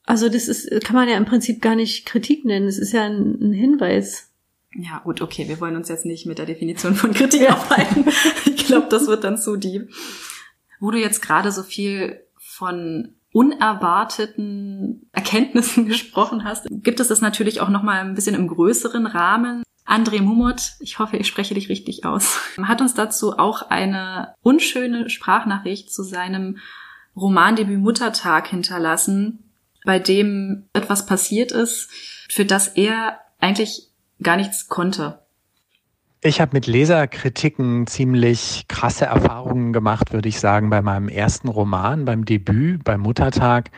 Also 0.04 0.30
das 0.30 0.48
ist, 0.48 0.70
kann 0.84 0.96
man 0.96 1.08
ja 1.08 1.16
im 1.16 1.26
Prinzip 1.26 1.60
gar 1.60 1.74
nicht 1.74 2.06
Kritik 2.06 2.44
nennen. 2.46 2.66
Es 2.66 2.78
ist 2.78 2.92
ja 2.92 3.04
ein, 3.04 3.38
ein, 3.42 3.52
Hinweis. 3.52 4.30
Ja, 4.74 5.00
gut, 5.00 5.20
okay, 5.20 5.48
wir 5.48 5.60
wollen 5.60 5.76
uns 5.76 5.90
jetzt 5.90 6.06
nicht 6.06 6.24
mit 6.24 6.38
der 6.38 6.46
Definition 6.46 6.94
von 6.94 7.12
Kritik 7.12 7.50
aufhalten. 7.50 8.06
Ich 8.46 8.74
glaube, 8.74 8.88
das 8.90 9.06
wird 9.06 9.24
dann 9.24 9.38
zu 9.38 9.56
deep. 9.56 9.90
Wo 10.78 10.90
du 10.90 10.98
jetzt 10.98 11.22
gerade 11.22 11.50
so 11.52 11.62
viel 11.62 12.20
von 12.36 13.14
unerwarteten 13.32 15.08
Erkenntnissen 15.12 15.86
gesprochen 15.88 16.44
hast, 16.44 16.66
gibt 16.70 17.00
es 17.00 17.08
das 17.08 17.22
natürlich 17.22 17.62
auch 17.62 17.70
noch 17.70 17.82
mal 17.82 18.00
ein 18.00 18.14
bisschen 18.14 18.34
im 18.34 18.46
größeren 18.46 19.06
Rahmen. 19.06 19.62
André 19.88 20.20
Mumot, 20.20 20.74
ich 20.80 20.98
hoffe, 20.98 21.16
ich 21.16 21.26
spreche 21.26 21.54
dich 21.54 21.70
richtig 21.70 22.04
aus, 22.04 22.38
hat 22.62 22.82
uns 22.82 22.92
dazu 22.92 23.38
auch 23.38 23.62
eine 23.70 24.34
unschöne 24.42 25.08
Sprachnachricht 25.08 25.90
zu 25.90 26.02
seinem 26.02 26.58
Romandebüt 27.16 27.78
Muttertag 27.78 28.48
hinterlassen, 28.48 29.50
bei 29.84 29.98
dem 29.98 30.68
etwas 30.74 31.06
passiert 31.06 31.52
ist, 31.52 31.88
für 32.28 32.44
das 32.44 32.68
er 32.68 33.18
eigentlich 33.40 33.88
gar 34.22 34.36
nichts 34.36 34.68
konnte. 34.68 35.20
Ich 36.20 36.40
habe 36.40 36.50
mit 36.52 36.66
Leserkritiken 36.66 37.86
ziemlich 37.86 38.66
krasse 38.68 39.06
Erfahrungen 39.06 39.72
gemacht, 39.72 40.12
würde 40.12 40.28
ich 40.28 40.38
sagen, 40.38 40.68
bei 40.68 40.82
meinem 40.82 41.08
ersten 41.08 41.48
Roman, 41.48 42.04
beim 42.04 42.24
Debüt, 42.24 42.84
beim 42.84 43.00
Muttertag. 43.00 43.70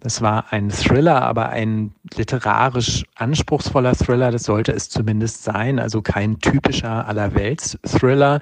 Das 0.00 0.22
war 0.22 0.52
ein 0.52 0.70
Thriller, 0.70 1.22
aber 1.22 1.48
ein 1.48 1.92
literarisch 2.14 3.02
anspruchsvoller 3.16 3.96
Thriller, 3.96 4.30
das 4.30 4.44
sollte 4.44 4.70
es 4.70 4.88
zumindest 4.88 5.42
sein, 5.42 5.80
also 5.80 6.02
kein 6.02 6.38
typischer 6.38 7.08
Allerwelts-Thriller. 7.08 8.40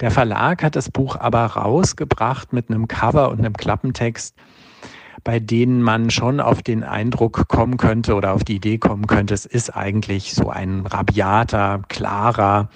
Der 0.00 0.10
Verlag 0.10 0.64
hat 0.64 0.74
das 0.74 0.90
Buch 0.90 1.14
aber 1.14 1.44
rausgebracht 1.44 2.52
mit 2.52 2.70
einem 2.70 2.88
Cover 2.88 3.30
und 3.30 3.38
einem 3.38 3.52
Klappentext, 3.52 4.34
bei 5.22 5.38
denen 5.38 5.80
man 5.80 6.10
schon 6.10 6.40
auf 6.40 6.64
den 6.64 6.82
Eindruck 6.82 7.46
kommen 7.46 7.76
könnte 7.76 8.16
oder 8.16 8.32
auf 8.32 8.42
die 8.42 8.56
Idee 8.56 8.78
kommen 8.78 9.06
könnte, 9.06 9.32
es 9.32 9.46
ist 9.46 9.76
eigentlich 9.76 10.34
so 10.34 10.50
ein 10.50 10.86
rabiater, 10.86 11.82
klarer, 11.88 12.68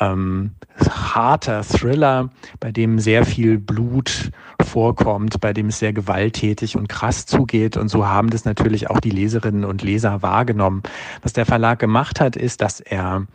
ähm, 0.00 0.52
harter 0.88 1.62
Thriller, 1.62 2.30
bei 2.58 2.72
dem 2.72 2.98
sehr 2.98 3.24
viel 3.24 3.58
Blut 3.58 4.30
vorkommt, 4.64 5.40
bei 5.40 5.52
dem 5.52 5.66
es 5.66 5.78
sehr 5.78 5.92
gewalttätig 5.92 6.76
und 6.76 6.88
krass 6.88 7.26
zugeht. 7.26 7.76
Und 7.76 7.88
so 7.88 8.06
haben 8.06 8.30
das 8.30 8.44
natürlich 8.44 8.90
auch 8.90 9.00
die 9.00 9.10
Leserinnen 9.10 9.64
und 9.64 9.82
Leser 9.82 10.22
wahrgenommen. 10.22 10.82
Was 11.22 11.32
der 11.32 11.46
Verlag 11.46 11.78
gemacht 11.78 12.20
hat, 12.20 12.36
ist, 12.36 12.62
dass 12.62 12.80
er 12.80 13.26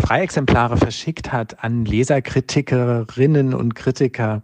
Freiexemplare 0.00 0.76
verschickt 0.76 1.32
hat 1.32 1.62
an 1.62 1.84
Leserkritikerinnen 1.84 3.54
und 3.54 3.74
Kritiker 3.74 4.42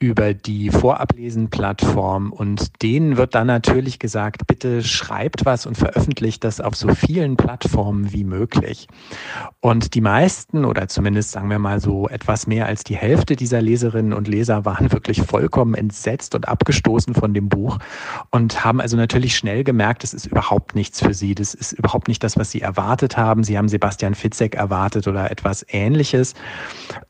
über 0.00 0.32
die 0.32 0.70
Vorablesen-Plattform 0.70 2.32
und 2.32 2.82
denen 2.82 3.16
wird 3.16 3.34
dann 3.34 3.48
natürlich 3.48 3.98
gesagt, 3.98 4.46
bitte 4.46 4.84
schreibt 4.84 5.44
was 5.44 5.66
und 5.66 5.76
veröffentlicht 5.76 6.44
das 6.44 6.60
auf 6.60 6.76
so 6.76 6.94
vielen 6.94 7.36
Plattformen 7.36 8.12
wie 8.12 8.22
möglich. 8.22 8.86
Und 9.60 9.94
die 9.94 10.00
meisten 10.00 10.64
oder 10.64 10.86
zumindest 10.86 11.32
sagen 11.32 11.50
wir 11.50 11.58
mal 11.58 11.80
so 11.80 12.08
etwas 12.08 12.46
mehr 12.46 12.66
als 12.66 12.84
die 12.84 12.96
Hälfte 12.96 13.34
dieser 13.34 13.60
Leserinnen 13.60 14.12
und 14.12 14.28
Leser 14.28 14.64
waren 14.64 14.92
wirklich 14.92 15.22
vollkommen 15.22 15.74
entsetzt 15.74 16.36
und 16.36 16.46
abgestoßen 16.46 17.14
von 17.14 17.34
dem 17.34 17.48
Buch 17.48 17.78
und 18.30 18.64
haben 18.64 18.80
also 18.80 18.96
natürlich 18.96 19.36
schnell 19.36 19.64
gemerkt, 19.64 20.04
es 20.04 20.14
ist 20.14 20.26
überhaupt 20.26 20.76
nichts 20.76 21.00
für 21.00 21.12
sie. 21.12 21.34
Das 21.34 21.54
ist 21.54 21.72
überhaupt 21.72 22.06
nicht 22.06 22.22
das, 22.22 22.36
was 22.36 22.52
sie 22.52 22.60
erwartet 22.60 23.16
haben. 23.16 23.42
Sie 23.42 23.58
haben 23.58 23.68
Sebastian 23.68 24.14
Fitzek 24.14 24.54
erwartet 24.54 25.08
oder 25.08 25.32
etwas 25.32 25.66
Ähnliches 25.68 26.34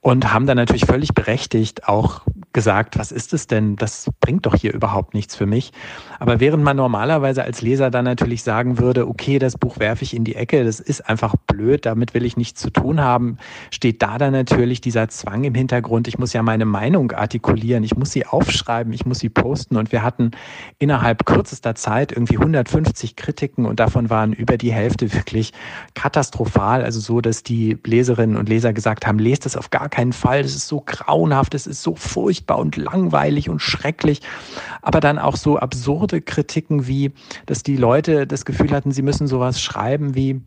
und 0.01 0.33
haben 0.33 0.47
dann 0.47 0.57
natürlich 0.57 0.87
völlig 0.87 1.13
berechtigt 1.13 1.87
auch 1.87 2.23
gesagt, 2.59 2.99
was 2.99 3.13
ist 3.13 3.33
es 3.35 3.47
denn? 3.47 3.77
Das 3.77 4.11
bringt 4.19 4.45
doch 4.45 4.57
hier 4.57 4.75
überhaupt 4.75 5.15
nichts 5.15 5.37
für 5.37 5.47
mich. 5.47 5.71
Aber 6.19 6.41
während 6.41 6.65
man 6.65 6.77
normalerweise 6.77 7.45
als 7.45 7.63
Leser 7.63 7.89
dann 7.89 8.05
natürlich 8.05 8.43
sagen 8.43 8.81
würde, 8.81 9.07
okay, 9.07 9.39
das 9.39 9.57
Buch 9.57 9.79
werfe 9.79 10.03
ich 10.03 10.13
in 10.13 10.25
die 10.25 10.35
Ecke, 10.35 10.65
das 10.65 10.81
ist 10.81 11.09
einfach 11.09 11.37
blöd, 11.47 11.87
damit 11.87 12.15
will 12.15 12.25
ich 12.25 12.37
nichts 12.37 12.61
zu 12.61 12.71
tun 12.71 13.01
haben, 13.01 13.39
steht 13.71 14.03
da 14.03 14.19
dann 14.19 14.33
natürlich 14.33 14.81
dieser 14.81 15.07
Zwang 15.07 15.45
im 15.45 15.55
Hintergrund. 15.55 16.09
Ich 16.09 16.19
muss 16.19 16.33
ja 16.33 16.43
meine 16.43 16.65
Meinung 16.65 17.13
artikulieren, 17.13 17.85
ich 17.85 17.97
muss 17.97 18.11
sie 18.11 18.27
aufschreiben, 18.27 18.93
ich 18.93 19.07
muss 19.07 19.21
sie 19.21 19.29
posten. 19.29 19.77
Und 19.77 19.93
wir 19.93 20.03
hatten 20.03 20.33
innerhalb 20.81 21.27
kürzester 21.27 21.77
Zeit 21.77 22.11
irgendwie 22.11 22.39
150 22.39 23.15
Kritiken 23.15 23.67
und 23.67 23.79
davon 23.79 24.11
waren 24.11 24.33
über 24.33 24.59
die 24.59 24.73
Hälfte 24.73 25.13
wirklich 25.13 25.53
katastrophal. 25.95 26.83
Also 26.83 26.99
so, 26.99 27.21
dass 27.21 27.45
die 27.45 27.79
Leserinnen 27.87 28.37
und 28.37 28.49
Leser 28.49 28.73
gesagt 28.73 29.07
haben, 29.07 29.21
lest 29.21 29.45
das 29.45 29.57
auf 29.57 29.71
gar 29.71 29.89
keinen 29.89 30.13
Fall, 30.13 30.43
das 30.43 30.57
ist 30.57 30.67
so 30.67 30.83
grauenhaft, 30.85 31.55
das 31.55 31.69
ist 31.69 31.85
so 31.85 31.95
furchtbar 31.95 32.48
furchtbar 32.49 32.59
und 32.59 32.77
langweilig 32.77 33.49
und 33.49 33.61
schrecklich, 33.61 34.21
aber 34.83 35.01
dann 35.01 35.19
auch 35.19 35.37
so 35.37 35.59
absurde 35.59 36.21
Kritiken 36.21 36.87
wie, 36.87 37.13
dass 37.47 37.63
die 37.63 37.77
Leute 37.77 38.27
das 38.27 38.45
Gefühl 38.45 38.73
hatten, 38.73 38.91
sie 38.91 39.03
müssen 39.03 39.27
sowas 39.27 39.61
schreiben 39.61 40.15
wie, 40.15 40.41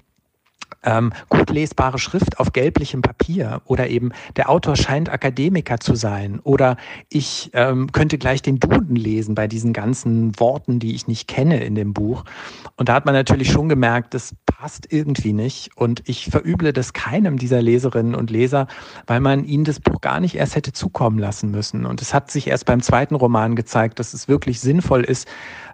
ähm, 0.84 1.14
gut 1.30 1.50
lesbare 1.50 2.00
Schrift 2.00 2.40
auf 2.40 2.54
gelblichem 2.54 3.02
Papier 3.02 3.62
oder 3.66 3.90
eben 3.90 4.12
der 4.36 4.50
Autor 4.50 4.76
scheint 4.76 5.10
Akademiker 5.10 5.80
zu 5.80 5.96
sein 5.96 6.40
oder 6.44 6.78
ich 7.10 7.52
ähm, 7.54 7.92
könnte 7.92 8.18
gleich 8.18 8.42
den 8.42 8.60
Duden 8.60 8.96
lesen 8.96 9.36
bei 9.36 9.48
diesen 9.48 9.74
ganzen 9.74 10.40
Worten, 10.40 10.80
die 10.80 10.96
ich 10.96 11.08
nicht 11.08 11.28
kenne 11.28 11.64
in 11.64 11.76
dem 11.76 11.94
Buch. 11.94 12.24
Und 12.78 12.90
da 12.90 12.94
hat 12.94 13.06
man 13.06 13.14
natürlich 13.14 13.52
schon 13.52 13.70
gemerkt, 13.70 14.14
das 14.14 14.36
passt 14.46 14.92
irgendwie 14.92 15.34
nicht 15.34 15.72
und 15.76 16.04
ich 16.08 16.26
verüble 16.30 16.74
das 16.74 16.94
keinem 16.94 17.38
dieser 17.38 17.62
Leserinnen 17.62 18.16
und 18.16 18.30
Leser, 18.30 18.68
weil 19.08 19.20
man 19.20 19.44
ihnen 19.44 19.64
das 19.64 19.80
Buch 19.80 20.02
gar 20.02 20.20
nicht 20.20 20.36
erst 20.36 20.56
hätte 20.56 20.72
zukommen 20.72 21.20
lassen 21.20 21.52
müssen. 21.52 21.86
Und 21.86 22.02
es 22.02 22.14
hat 22.14 22.32
sich 22.32 22.48
erst 22.48 22.66
beim 22.66 22.82
zweiten 22.82 23.16
Roman 23.16 23.56
gezeigt, 23.56 24.00
dass 24.00 24.14
es 24.14 24.28
wirklich 24.28 24.60
sinnvoll 24.60 25.04
ist, 25.04 25.28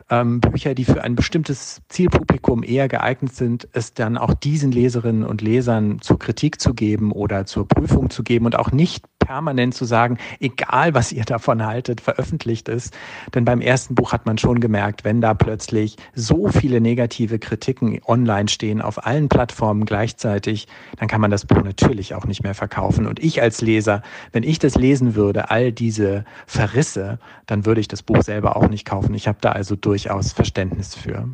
ähm, 0.10 0.40
Bücher, 0.40 0.74
die 0.74 0.86
für 0.86 1.04
ein 1.04 1.16
bestimmtes 1.16 1.82
Zielpublikum 1.90 2.64
eher 2.64 2.88
geeignet 2.88 3.36
sind, 3.36 3.68
es 3.74 3.94
dann 3.94 4.18
auch 4.18 4.34
diesen 4.34 4.72
Leserinnen 4.72 5.24
und 5.24 5.42
Lesern 5.42 6.00
zur 6.02 6.20
Kritik 6.20 6.62
zu 6.62 6.74
geben 6.74 7.12
oder 7.12 7.46
zur 7.46 7.68
Prüfung 7.68 8.10
zu 8.10 8.24
geben 8.24 8.46
und 8.46 8.56
auch 8.58 8.72
nicht 8.72 9.06
permanent 9.28 9.76
zu 9.76 9.84
sagen, 9.84 10.18
egal 10.40 10.94
was 10.94 11.12
ihr 11.12 11.26
davon 11.26 11.66
haltet, 11.66 12.00
veröffentlicht 12.00 12.70
ist. 12.70 12.96
Denn 13.36 13.44
beim 13.44 13.60
ersten 13.60 13.94
Buch 13.94 14.14
hat 14.14 14.26
man 14.26 14.38
schon 14.38 14.62
gemerkt, 14.62 15.04
wenn 15.04 15.20
da 15.20 15.34
plötzlich 15.34 15.98
so 16.16 16.48
viele 16.48 16.80
negative 16.80 17.38
Kritiken 17.38 18.00
online 18.08 18.48
stehen 18.48 18.82
auf 18.82 19.06
allen 19.06 19.28
Plattformen 19.28 19.86
gleichzeitig, 19.86 20.68
dann 20.98 21.10
kann 21.10 21.20
man 21.20 21.30
das 21.30 21.46
Buch 21.46 21.62
natürlich 21.62 22.16
auch 22.16 22.26
nicht 22.26 22.44
mehr 22.44 22.56
verkaufen. 22.56 23.06
Und 23.06 23.22
ich 23.22 23.42
als 23.42 23.62
Leser, 23.62 24.02
wenn 24.32 24.44
ich 24.44 24.60
das 24.60 24.76
lesen 24.76 25.16
würde, 25.16 25.52
all 25.52 25.74
diese 25.74 26.24
Verrisse, 26.46 27.20
dann 27.48 27.66
würde 27.66 27.82
ich 27.82 27.90
das 27.90 28.04
Buch 28.04 28.22
selber 28.22 28.56
auch 28.56 28.70
nicht 28.70 28.86
kaufen. 28.86 29.14
Ich 29.14 29.28
habe 29.28 29.40
da 29.42 29.52
also 29.52 29.76
durchaus 29.76 30.32
Verständnis 30.32 30.96
für. 30.96 31.28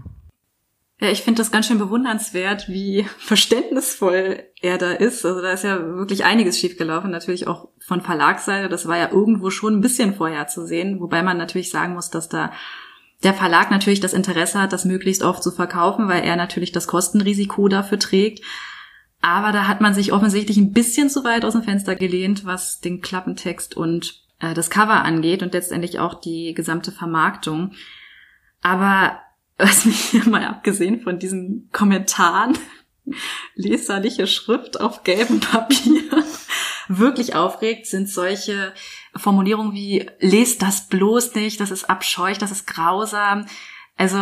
Ja, 1.03 1.09
ich 1.09 1.21
finde 1.21 1.41
das 1.41 1.51
ganz 1.51 1.67
schön 1.67 1.79
bewundernswert, 1.79 2.69
wie 2.69 3.05
verständnisvoll 3.17 4.41
er 4.61 4.77
da 4.77 4.91
ist. 4.91 5.25
Also 5.25 5.41
da 5.41 5.51
ist 5.51 5.65
ja 5.65 5.77
wirklich 5.97 6.23
einiges 6.23 6.57
schiefgelaufen, 6.57 7.11
natürlich 7.11 7.45
auch 7.45 7.67
von 7.79 7.99
Verlagsseite. 7.99 8.69
Das 8.69 8.87
war 8.87 8.97
ja 8.97 9.11
irgendwo 9.11 9.49
schon 9.49 9.75
ein 9.75 9.81
bisschen 9.81 10.15
vorherzusehen, 10.15 11.01
wobei 11.01 11.21
man 11.21 11.37
natürlich 11.37 11.71
sagen 11.71 11.93
muss, 11.93 12.09
dass 12.09 12.29
da 12.29 12.53
der 13.21 13.33
Verlag 13.33 13.69
natürlich 13.69 13.99
das 13.99 14.13
Interesse 14.13 14.61
hat, 14.61 14.71
das 14.71 14.85
möglichst 14.85 15.23
oft 15.23 15.43
zu 15.43 15.51
verkaufen, 15.51 16.07
weil 16.07 16.23
er 16.23 16.37
natürlich 16.37 16.71
das 16.71 16.87
Kostenrisiko 16.87 17.67
dafür 17.67 17.99
trägt. 17.99 18.41
Aber 19.19 19.51
da 19.51 19.67
hat 19.67 19.81
man 19.81 19.93
sich 19.93 20.13
offensichtlich 20.13 20.55
ein 20.55 20.71
bisschen 20.71 21.09
zu 21.09 21.25
weit 21.25 21.43
aus 21.43 21.51
dem 21.51 21.63
Fenster 21.63 21.97
gelehnt, 21.97 22.45
was 22.45 22.79
den 22.79 23.01
Klappentext 23.01 23.75
und 23.75 24.21
äh, 24.39 24.53
das 24.53 24.69
Cover 24.69 25.03
angeht 25.03 25.43
und 25.43 25.53
letztendlich 25.53 25.99
auch 25.99 26.13
die 26.13 26.53
gesamte 26.53 26.93
Vermarktung. 26.93 27.73
Aber 28.61 29.19
was 29.57 29.85
mich 29.85 29.99
hier 30.11 30.27
mal 30.27 30.45
abgesehen 30.45 31.01
von 31.01 31.19
diesen 31.19 31.69
Kommentaren, 31.71 32.57
leserliche 33.55 34.27
Schrift 34.27 34.79
auf 34.79 35.03
gelbem 35.03 35.39
Papier, 35.39 36.01
wirklich 36.87 37.35
aufregt, 37.35 37.85
sind 37.85 38.09
solche 38.09 38.73
Formulierungen 39.15 39.73
wie, 39.73 40.09
lest 40.19 40.61
das 40.61 40.87
bloß 40.87 41.35
nicht, 41.35 41.59
das 41.59 41.71
ist 41.71 41.89
abscheucht, 41.89 42.41
das 42.41 42.51
ist 42.51 42.67
grausam. 42.67 43.45
Also, 43.97 44.17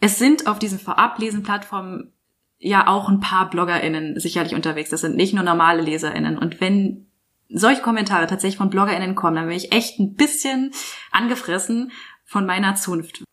es 0.00 0.18
sind 0.18 0.46
auf 0.46 0.58
diesen 0.58 0.78
Vorablesen-Plattformen 0.78 2.12
ja 2.58 2.86
auch 2.86 3.08
ein 3.08 3.20
paar 3.20 3.50
BloggerInnen 3.50 4.18
sicherlich 4.20 4.54
unterwegs. 4.54 4.90
Das 4.90 5.00
sind 5.00 5.16
nicht 5.16 5.34
nur 5.34 5.44
normale 5.44 5.82
LeserInnen. 5.82 6.38
Und 6.38 6.60
wenn 6.60 7.06
solche 7.48 7.82
Kommentare 7.82 8.26
tatsächlich 8.26 8.58
von 8.58 8.70
BloggerInnen 8.70 9.14
kommen, 9.14 9.36
dann 9.36 9.46
bin 9.46 9.56
ich 9.56 9.72
echt 9.72 9.98
ein 9.98 10.14
bisschen 10.14 10.72
angefressen 11.10 11.92
von 12.24 12.46
meiner 12.46 12.74
Zunft 12.74 13.24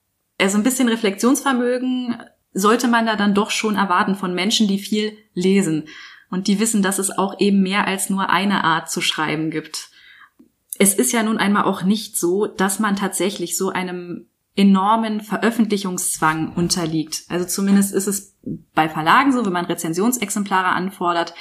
also 0.42 0.58
ein 0.58 0.64
bisschen 0.64 0.90
Reflexionsvermögen 0.90 2.18
sollte 2.54 2.88
man 2.88 3.06
da 3.06 3.16
dann 3.16 3.34
doch 3.34 3.52
schon 3.52 3.76
erwarten 3.76 4.16
von 4.16 4.34
Menschen, 4.34 4.68
die 4.68 4.80
viel 4.80 5.18
lesen 5.34 5.88
und 6.30 6.48
die 6.48 6.60
wissen, 6.60 6.82
dass 6.82 7.00
es 7.00 7.18
auch 7.18 7.40
eben 7.40 7.62
mehr 7.62 7.88
als 7.88 8.10
nur 8.10 8.30
eine 8.30 8.64
Art 8.64 8.90
zu 8.90 9.02
schreiben 9.02 9.52
gibt. 9.52 9.90
Es 10.78 10.94
ist 10.94 11.12
ja 11.12 11.24
nun 11.24 11.38
einmal 11.38 11.64
auch 11.64 11.84
nicht 11.84 12.18
so, 12.18 12.48
dass 12.48 12.80
man 12.80 12.96
tatsächlich 12.96 13.58
so 13.58 13.70
einem 13.70 14.28
enormen 14.56 15.22
Veröffentlichungszwang 15.22 16.54
unterliegt. 16.54 17.24
Also 17.30 17.46
zumindest 17.46 17.94
ist 17.94 18.08
es 18.08 18.36
bei 18.74 18.90
Verlagen 18.90 19.32
so, 19.32 19.46
wenn 19.46 19.54
man 19.54 19.66
Rezensionsexemplare 19.66 20.70
anfordert, 20.70 21.34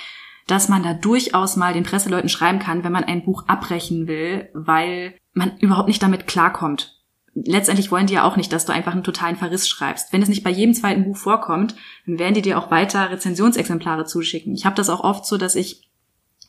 dass 0.46 0.68
man 0.68 0.82
da 0.82 0.94
durchaus 0.94 1.56
mal 1.56 1.72
den 1.72 1.84
Presseleuten 1.84 2.28
schreiben 2.28 2.58
kann, 2.58 2.84
wenn 2.84 2.92
man 2.92 3.04
ein 3.04 3.24
Buch 3.24 3.44
abbrechen 3.48 4.06
will, 4.06 4.48
weil 4.52 5.16
man 5.32 5.56
überhaupt 5.58 5.88
nicht 5.88 6.02
damit 6.02 6.26
klarkommt 6.26 6.99
letztendlich 7.34 7.90
wollen 7.90 8.06
die 8.06 8.14
ja 8.14 8.24
auch 8.24 8.36
nicht, 8.36 8.52
dass 8.52 8.66
du 8.66 8.72
einfach 8.72 8.92
einen 8.92 9.04
totalen 9.04 9.36
Verriss 9.36 9.68
schreibst. 9.68 10.12
Wenn 10.12 10.22
es 10.22 10.28
nicht 10.28 10.42
bei 10.42 10.50
jedem 10.50 10.74
zweiten 10.74 11.04
Buch 11.04 11.16
vorkommt, 11.16 11.74
dann 12.06 12.18
werden 12.18 12.34
die 12.34 12.42
dir 12.42 12.58
auch 12.58 12.70
weiter 12.70 13.10
Rezensionsexemplare 13.10 14.04
zuschicken. 14.04 14.54
Ich 14.54 14.66
habe 14.66 14.76
das 14.76 14.90
auch 14.90 15.04
oft 15.04 15.26
so, 15.26 15.36
dass 15.36 15.54
ich 15.54 15.88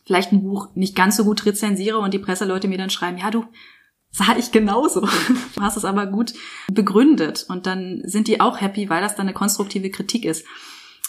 vielleicht 0.06 0.32
ein 0.32 0.44
Buch 0.44 0.70
nicht 0.76 0.96
ganz 0.96 1.16
so 1.18 1.24
gut 1.24 1.46
rezensiere 1.46 2.00
und 2.00 2.14
die 2.14 2.20
Presseleute 2.20 2.68
mir 2.68 2.78
dann 2.78 2.90
schreiben, 2.90 3.18
ja 3.18 3.30
du, 3.30 3.46
sah 4.10 4.36
ich 4.38 4.52
genauso. 4.52 5.02
Du 5.56 5.62
hast 5.62 5.78
es 5.78 5.86
aber 5.86 6.08
gut 6.08 6.34
begründet 6.72 7.46
und 7.48 7.68
dann 7.68 8.02
sind 8.06 8.28
die 8.28 8.42
auch 8.42 8.60
happy, 8.60 8.90
weil 8.90 9.02
das 9.02 9.16
dann 9.16 9.28
eine 9.28 9.34
konstruktive 9.34 9.92
Kritik 9.92 10.26
ist. 10.26 10.46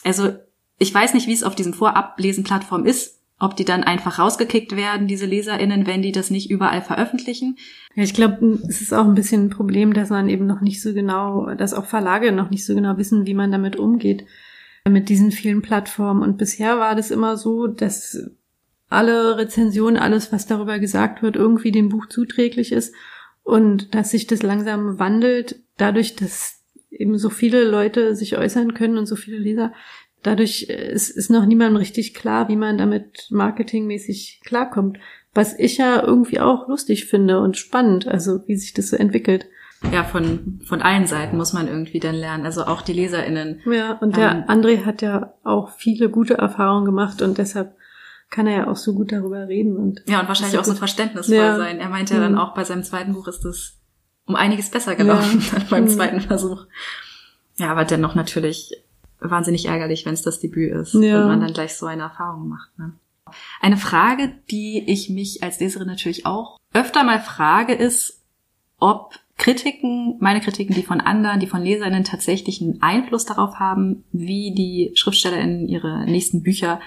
Also 0.04 0.34
ich 0.78 0.92
weiß 0.92 1.14
nicht, 1.14 1.26
wie 1.26 1.32
es 1.32 1.44
auf 1.44 1.54
diesen 1.54 1.74
Vorablesen-Plattformen 1.74 2.86
ist, 2.86 3.21
ob 3.42 3.56
die 3.56 3.64
dann 3.64 3.82
einfach 3.82 4.20
rausgekickt 4.20 4.76
werden, 4.76 5.08
diese 5.08 5.26
LeserInnen, 5.26 5.84
wenn 5.88 6.00
die 6.00 6.12
das 6.12 6.30
nicht 6.30 6.48
überall 6.48 6.80
veröffentlichen. 6.80 7.56
Ja, 7.96 8.04
ich 8.04 8.14
glaube, 8.14 8.60
es 8.68 8.80
ist 8.80 8.94
auch 8.94 9.04
ein 9.04 9.16
bisschen 9.16 9.46
ein 9.46 9.50
Problem, 9.50 9.94
dass 9.94 10.10
man 10.10 10.28
eben 10.28 10.46
noch 10.46 10.60
nicht 10.60 10.80
so 10.80 10.94
genau, 10.94 11.52
dass 11.56 11.74
auch 11.74 11.86
Verlage 11.86 12.30
noch 12.30 12.50
nicht 12.50 12.64
so 12.64 12.76
genau 12.76 12.98
wissen, 12.98 13.26
wie 13.26 13.34
man 13.34 13.50
damit 13.50 13.74
umgeht, 13.74 14.26
mit 14.88 15.08
diesen 15.08 15.32
vielen 15.32 15.60
Plattformen. 15.60 16.22
Und 16.22 16.38
bisher 16.38 16.78
war 16.78 16.94
das 16.94 17.10
immer 17.10 17.36
so, 17.36 17.66
dass 17.66 18.30
alle 18.88 19.36
Rezensionen, 19.36 19.96
alles, 19.96 20.30
was 20.30 20.46
darüber 20.46 20.78
gesagt 20.78 21.20
wird, 21.24 21.34
irgendwie 21.34 21.72
dem 21.72 21.88
Buch 21.88 22.06
zuträglich 22.06 22.70
ist 22.70 22.94
und 23.42 23.92
dass 23.92 24.12
sich 24.12 24.28
das 24.28 24.44
langsam 24.44 25.00
wandelt, 25.00 25.58
dadurch, 25.78 26.14
dass 26.14 26.62
eben 26.90 27.18
so 27.18 27.28
viele 27.28 27.64
Leute 27.64 28.14
sich 28.14 28.38
äußern 28.38 28.74
können 28.74 28.98
und 28.98 29.06
so 29.06 29.16
viele 29.16 29.38
Leser, 29.38 29.72
dadurch 30.22 30.66
äh, 30.68 30.92
ist, 30.92 31.10
ist 31.10 31.30
noch 31.30 31.46
niemandem 31.46 31.76
richtig 31.76 32.14
klar, 32.14 32.48
wie 32.48 32.56
man 32.56 32.78
damit 32.78 33.28
marketingmäßig 33.30 34.40
klarkommt. 34.44 34.98
Was 35.34 35.58
ich 35.58 35.78
ja 35.78 36.02
irgendwie 36.02 36.40
auch 36.40 36.68
lustig 36.68 37.06
finde 37.06 37.40
und 37.40 37.56
spannend, 37.56 38.06
also 38.06 38.46
wie 38.46 38.56
sich 38.56 38.74
das 38.74 38.90
so 38.90 38.96
entwickelt. 38.96 39.46
Ja, 39.90 40.04
von, 40.04 40.60
von 40.64 40.82
allen 40.82 41.06
Seiten 41.06 41.36
muss 41.36 41.52
man 41.52 41.66
irgendwie 41.66 41.98
dann 41.98 42.14
lernen, 42.14 42.44
also 42.44 42.64
auch 42.64 42.82
die 42.82 42.92
LeserInnen. 42.92 43.60
Ja, 43.64 43.94
und 43.94 44.16
der 44.16 44.30
ähm, 44.30 44.44
André 44.46 44.84
hat 44.84 45.02
ja 45.02 45.34
auch 45.42 45.70
viele 45.70 46.08
gute 46.08 46.34
Erfahrungen 46.34 46.84
gemacht 46.84 47.20
und 47.22 47.38
deshalb 47.38 47.74
kann 48.30 48.46
er 48.46 48.56
ja 48.56 48.68
auch 48.68 48.76
so 48.76 48.94
gut 48.94 49.10
darüber 49.10 49.48
reden 49.48 49.76
und. 49.76 50.02
Ja, 50.06 50.20
und 50.20 50.28
wahrscheinlich 50.28 50.58
auch 50.58 50.64
so 50.64 50.74
verständnisvoll 50.74 51.36
ja. 51.36 51.56
sein. 51.56 51.80
Er 51.80 51.88
meinte 51.88 52.14
ja 52.14 52.20
dann 52.20 52.32
mhm. 52.32 52.38
auch 52.38 52.54
bei 52.54 52.64
seinem 52.64 52.84
zweiten 52.84 53.12
Buch 53.12 53.26
ist 53.26 53.44
es 53.44 53.78
um 54.26 54.36
einiges 54.36 54.70
besser 54.70 54.94
gelaufen 54.94 55.42
ja. 55.52 55.58
beim 55.70 55.84
mhm. 55.84 55.88
zweiten 55.88 56.20
Versuch. 56.20 56.66
Ja, 57.56 57.70
aber 57.70 57.84
dennoch 57.84 58.14
natürlich 58.14 58.81
wahnsinnig 59.22 59.66
ärgerlich, 59.66 60.06
wenn 60.06 60.14
es 60.14 60.22
das 60.22 60.40
Debüt 60.40 60.72
ist 60.72 60.94
ja. 60.94 61.22
und 61.22 61.28
man 61.28 61.40
dann 61.40 61.52
gleich 61.52 61.74
so 61.74 61.86
eine 61.86 62.02
Erfahrung 62.02 62.48
macht. 62.48 62.78
Ne? 62.78 62.92
Eine 63.60 63.76
Frage, 63.76 64.32
die 64.50 64.82
ich 64.86 65.10
mich 65.10 65.42
als 65.42 65.60
Leserin 65.60 65.86
natürlich 65.86 66.26
auch 66.26 66.58
öfter 66.72 67.04
mal 67.04 67.20
frage, 67.20 67.74
ist, 67.74 68.20
ob 68.78 69.14
Kritiken, 69.38 70.16
meine 70.20 70.40
Kritiken, 70.40 70.74
die 70.74 70.82
von 70.82 71.00
anderen, 71.00 71.40
die 71.40 71.46
von 71.46 71.62
Leserinnen 71.62 72.04
tatsächlich 72.04 72.60
einen 72.60 72.82
Einfluss 72.82 73.24
darauf 73.24 73.56
haben, 73.56 74.04
wie 74.12 74.54
die 74.54 74.92
SchriftstellerInnen 74.94 75.68
ihre 75.68 76.04
nächsten 76.04 76.42
Bücher 76.42 76.80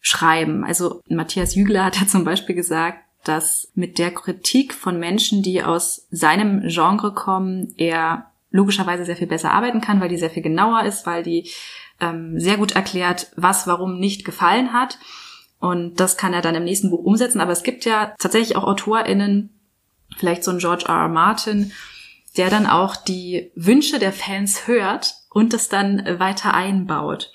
schreiben. 0.00 0.64
Also 0.64 1.00
Matthias 1.08 1.54
Jügler 1.54 1.84
hat 1.84 2.00
ja 2.00 2.06
zum 2.06 2.24
Beispiel 2.24 2.54
gesagt, 2.54 3.00
dass 3.24 3.70
mit 3.74 3.98
der 3.98 4.12
Kritik 4.12 4.74
von 4.74 4.98
Menschen, 4.98 5.42
die 5.42 5.62
aus 5.62 6.06
seinem 6.10 6.62
Genre 6.68 7.12
kommen, 7.12 7.74
er 7.76 8.30
logischerweise 8.50 9.04
sehr 9.04 9.16
viel 9.16 9.26
besser 9.26 9.52
arbeiten 9.52 9.80
kann, 9.80 10.00
weil 10.00 10.08
die 10.08 10.16
sehr 10.16 10.30
viel 10.30 10.42
genauer 10.42 10.84
ist, 10.84 11.06
weil 11.06 11.22
die 11.22 11.50
ähm, 12.00 12.38
sehr 12.38 12.56
gut 12.56 12.72
erklärt, 12.72 13.28
was 13.36 13.66
warum 13.66 13.98
nicht 13.98 14.24
gefallen 14.24 14.72
hat. 14.72 14.98
Und 15.60 16.00
das 16.00 16.16
kann 16.16 16.32
er 16.32 16.42
dann 16.42 16.54
im 16.54 16.64
nächsten 16.64 16.90
Buch 16.90 17.04
umsetzen. 17.04 17.40
Aber 17.40 17.52
es 17.52 17.62
gibt 17.62 17.84
ja 17.84 18.14
tatsächlich 18.18 18.56
auch 18.56 18.64
AutorInnen, 18.64 19.50
vielleicht 20.16 20.44
so 20.44 20.50
ein 20.50 20.58
George 20.58 20.84
R. 20.86 20.94
R. 20.94 21.08
Martin, 21.08 21.72
der 22.36 22.50
dann 22.50 22.66
auch 22.66 22.96
die 22.96 23.50
Wünsche 23.54 23.98
der 23.98 24.12
Fans 24.12 24.66
hört 24.66 25.14
und 25.30 25.52
das 25.52 25.68
dann 25.68 26.04
weiter 26.18 26.54
einbaut. 26.54 27.32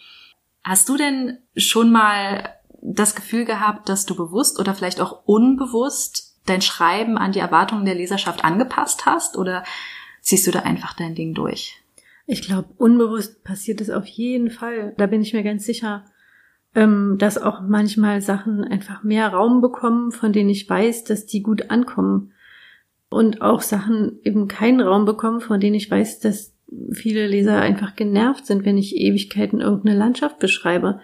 Hast 0.63 0.87
du 0.87 0.97
denn 0.97 1.39
schon 1.55 1.91
mal 1.91 2.55
das 2.81 3.15
Gefühl 3.15 3.45
gehabt, 3.45 3.89
dass 3.89 4.05
du 4.05 4.15
bewusst 4.15 4.59
oder 4.59 4.73
vielleicht 4.73 5.01
auch 5.01 5.23
unbewusst 5.25 6.37
dein 6.45 6.61
Schreiben 6.61 7.17
an 7.17 7.31
die 7.31 7.39
Erwartungen 7.39 7.85
der 7.85 7.95
Leserschaft 7.95 8.43
angepasst 8.43 9.05
hast 9.05 9.37
oder 9.37 9.63
ziehst 10.23 10.47
du 10.47 10.51
da 10.51 10.59
einfach 10.59 10.95
dein 10.95 11.13
Ding 11.13 11.35
durch? 11.35 11.75
Ich 12.25 12.41
glaube, 12.41 12.69
unbewusst 12.77 13.43
passiert 13.43 13.81
es 13.81 13.89
auf 13.89 14.07
jeden 14.07 14.49
Fall. 14.49 14.93
Da 14.97 15.07
bin 15.07 15.21
ich 15.21 15.33
mir 15.33 15.43
ganz 15.43 15.65
sicher, 15.65 16.05
ähm, 16.73 17.17
dass 17.19 17.37
auch 17.37 17.61
manchmal 17.61 18.21
Sachen 18.21 18.63
einfach 18.63 19.03
mehr 19.03 19.27
Raum 19.27 19.61
bekommen, 19.61 20.11
von 20.11 20.31
denen 20.31 20.49
ich 20.49 20.67
weiß, 20.67 21.03
dass 21.03 21.25
die 21.25 21.43
gut 21.43 21.69
ankommen. 21.69 22.31
Und 23.09 23.41
auch 23.41 23.61
Sachen 23.61 24.19
eben 24.23 24.47
keinen 24.47 24.81
Raum 24.81 25.05
bekommen, 25.05 25.41
von 25.41 25.59
denen 25.59 25.75
ich 25.75 25.91
weiß, 25.91 26.19
dass 26.19 26.53
viele 26.91 27.27
Leser 27.27 27.59
einfach 27.59 27.95
genervt 27.95 28.47
sind, 28.47 28.65
wenn 28.65 28.77
ich 28.77 28.95
Ewigkeiten 28.95 29.61
irgendeine 29.61 29.97
Landschaft 29.97 30.39
beschreibe. 30.39 30.99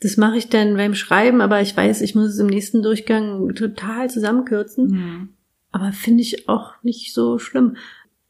Das 0.00 0.16
mache 0.16 0.38
ich 0.38 0.48
dann 0.48 0.76
beim 0.76 0.94
Schreiben, 0.94 1.40
aber 1.40 1.60
ich 1.60 1.76
weiß, 1.76 2.00
ich 2.00 2.16
muss 2.16 2.30
es 2.30 2.38
im 2.38 2.48
nächsten 2.48 2.82
Durchgang 2.82 3.54
total 3.54 4.10
zusammenkürzen. 4.10 4.86
Mhm. 4.88 5.28
Aber 5.70 5.92
finde 5.92 6.22
ich 6.22 6.48
auch 6.48 6.74
nicht 6.82 7.14
so 7.14 7.38
schlimm. 7.38 7.76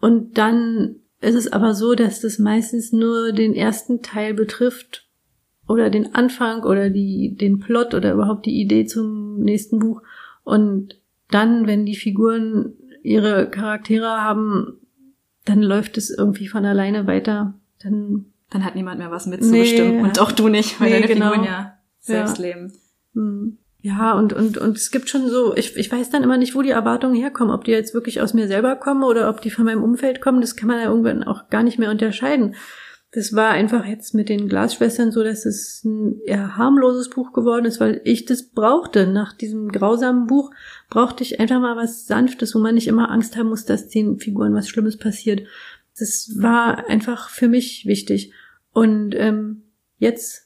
Und 0.02 0.36
dann 0.36 0.96
ist 1.20 1.36
es 1.36 1.52
aber 1.52 1.74
so, 1.74 1.94
dass 1.94 2.20
das 2.20 2.40
meistens 2.40 2.92
nur 2.92 3.30
den 3.30 3.54
ersten 3.54 4.02
Teil 4.02 4.34
betrifft 4.34 5.06
oder 5.68 5.90
den 5.90 6.16
Anfang 6.16 6.64
oder 6.64 6.90
die, 6.90 7.36
den 7.36 7.60
Plot 7.60 7.94
oder 7.94 8.12
überhaupt 8.12 8.44
die 8.44 8.60
Idee 8.60 8.84
zum 8.84 9.38
nächsten 9.38 9.78
Buch. 9.78 10.02
Und 10.42 10.98
dann, 11.30 11.68
wenn 11.68 11.86
die 11.86 11.94
Figuren 11.94 12.74
ihre 13.04 13.48
Charaktere 13.48 14.20
haben, 14.20 14.80
dann 15.44 15.62
läuft 15.62 15.96
es 15.96 16.10
irgendwie 16.10 16.48
von 16.48 16.64
alleine 16.64 17.06
weiter. 17.06 17.54
Dann 17.80 18.26
dann 18.50 18.64
hat 18.64 18.74
niemand 18.74 18.98
mehr 18.98 19.12
was 19.12 19.26
mitzubestimmen. 19.26 19.98
Nee, 19.98 20.02
und 20.02 20.18
auch 20.18 20.32
du 20.32 20.48
nicht, 20.48 20.80
weil 20.80 20.90
nee, 20.90 20.94
deine 20.96 21.06
genau. 21.06 21.30
Figuren 21.30 21.46
ja 21.46 21.78
selbst 22.00 22.38
ja. 22.38 22.46
leben. 22.46 22.72
Hm. 23.14 23.58
Ja, 23.84 24.12
und, 24.12 24.32
und, 24.32 24.58
und 24.58 24.76
es 24.76 24.92
gibt 24.92 25.08
schon 25.08 25.28
so, 25.28 25.56
ich, 25.56 25.76
ich 25.76 25.90
weiß 25.90 26.10
dann 26.10 26.22
immer 26.22 26.38
nicht, 26.38 26.54
wo 26.54 26.62
die 26.62 26.70
Erwartungen 26.70 27.16
herkommen, 27.16 27.52
ob 27.52 27.64
die 27.64 27.72
jetzt 27.72 27.94
wirklich 27.94 28.20
aus 28.20 28.32
mir 28.32 28.46
selber 28.46 28.76
kommen 28.76 29.02
oder 29.02 29.28
ob 29.28 29.40
die 29.40 29.50
von 29.50 29.64
meinem 29.64 29.82
Umfeld 29.82 30.20
kommen, 30.20 30.40
das 30.40 30.54
kann 30.54 30.68
man 30.68 30.78
ja 30.78 30.88
irgendwann 30.88 31.24
auch 31.24 31.50
gar 31.50 31.64
nicht 31.64 31.80
mehr 31.80 31.90
unterscheiden. 31.90 32.54
Das 33.10 33.34
war 33.34 33.50
einfach 33.50 33.84
jetzt 33.84 34.14
mit 34.14 34.28
den 34.28 34.48
Glasschwestern 34.48 35.10
so, 35.10 35.24
dass 35.24 35.44
es 35.46 35.82
ein 35.84 36.20
eher 36.24 36.56
harmloses 36.56 37.10
Buch 37.10 37.32
geworden 37.32 37.66
ist, 37.66 37.80
weil 37.80 38.00
ich 38.04 38.24
das 38.24 38.50
brauchte. 38.50 39.06
Nach 39.06 39.32
diesem 39.32 39.68
grausamen 39.70 40.28
Buch 40.28 40.52
brauchte 40.88 41.24
ich 41.24 41.40
einfach 41.40 41.60
mal 41.60 41.76
was 41.76 42.06
Sanftes, 42.06 42.54
wo 42.54 42.60
man 42.60 42.76
nicht 42.76 42.86
immer 42.86 43.10
Angst 43.10 43.36
haben 43.36 43.48
muss, 43.48 43.64
dass 43.64 43.88
den 43.88 44.18
Figuren 44.18 44.54
was 44.54 44.68
Schlimmes 44.68 44.96
passiert. 44.96 45.42
Das 45.98 46.30
war 46.38 46.88
einfach 46.88 47.28
für 47.28 47.48
mich 47.48 47.84
wichtig. 47.84 48.32
Und 48.72 49.14
ähm, 49.16 49.64
jetzt 49.98 50.41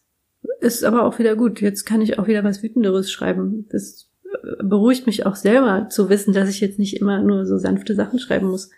ist 0.61 0.85
aber 0.85 1.05
auch 1.05 1.19
wieder 1.19 1.37
gut. 1.37 1.61
Jetzt 1.61 1.85
kann 1.85 2.01
ich 2.01 2.19
auch 2.19 2.27
wieder 2.27 2.45
was 2.45 2.63
Wütenderes 2.63 3.11
schreiben. 3.11 3.67
Das 3.71 4.11
äh, 4.25 4.63
beruhigt 4.63 5.07
mich 5.07 5.27
auch 5.27 5.37
selber 5.37 5.89
zu 5.89 6.09
wissen, 6.09 6.35
dass 6.35 6.49
ich 6.49 6.61
jetzt 6.61 6.79
nicht 6.79 6.97
immer 7.01 7.23
nur 7.23 7.47
so 7.47 7.59
sanfte 7.59 7.95
Sachen 7.95 8.19
schreiben 8.19 8.49
muss, 8.49 8.71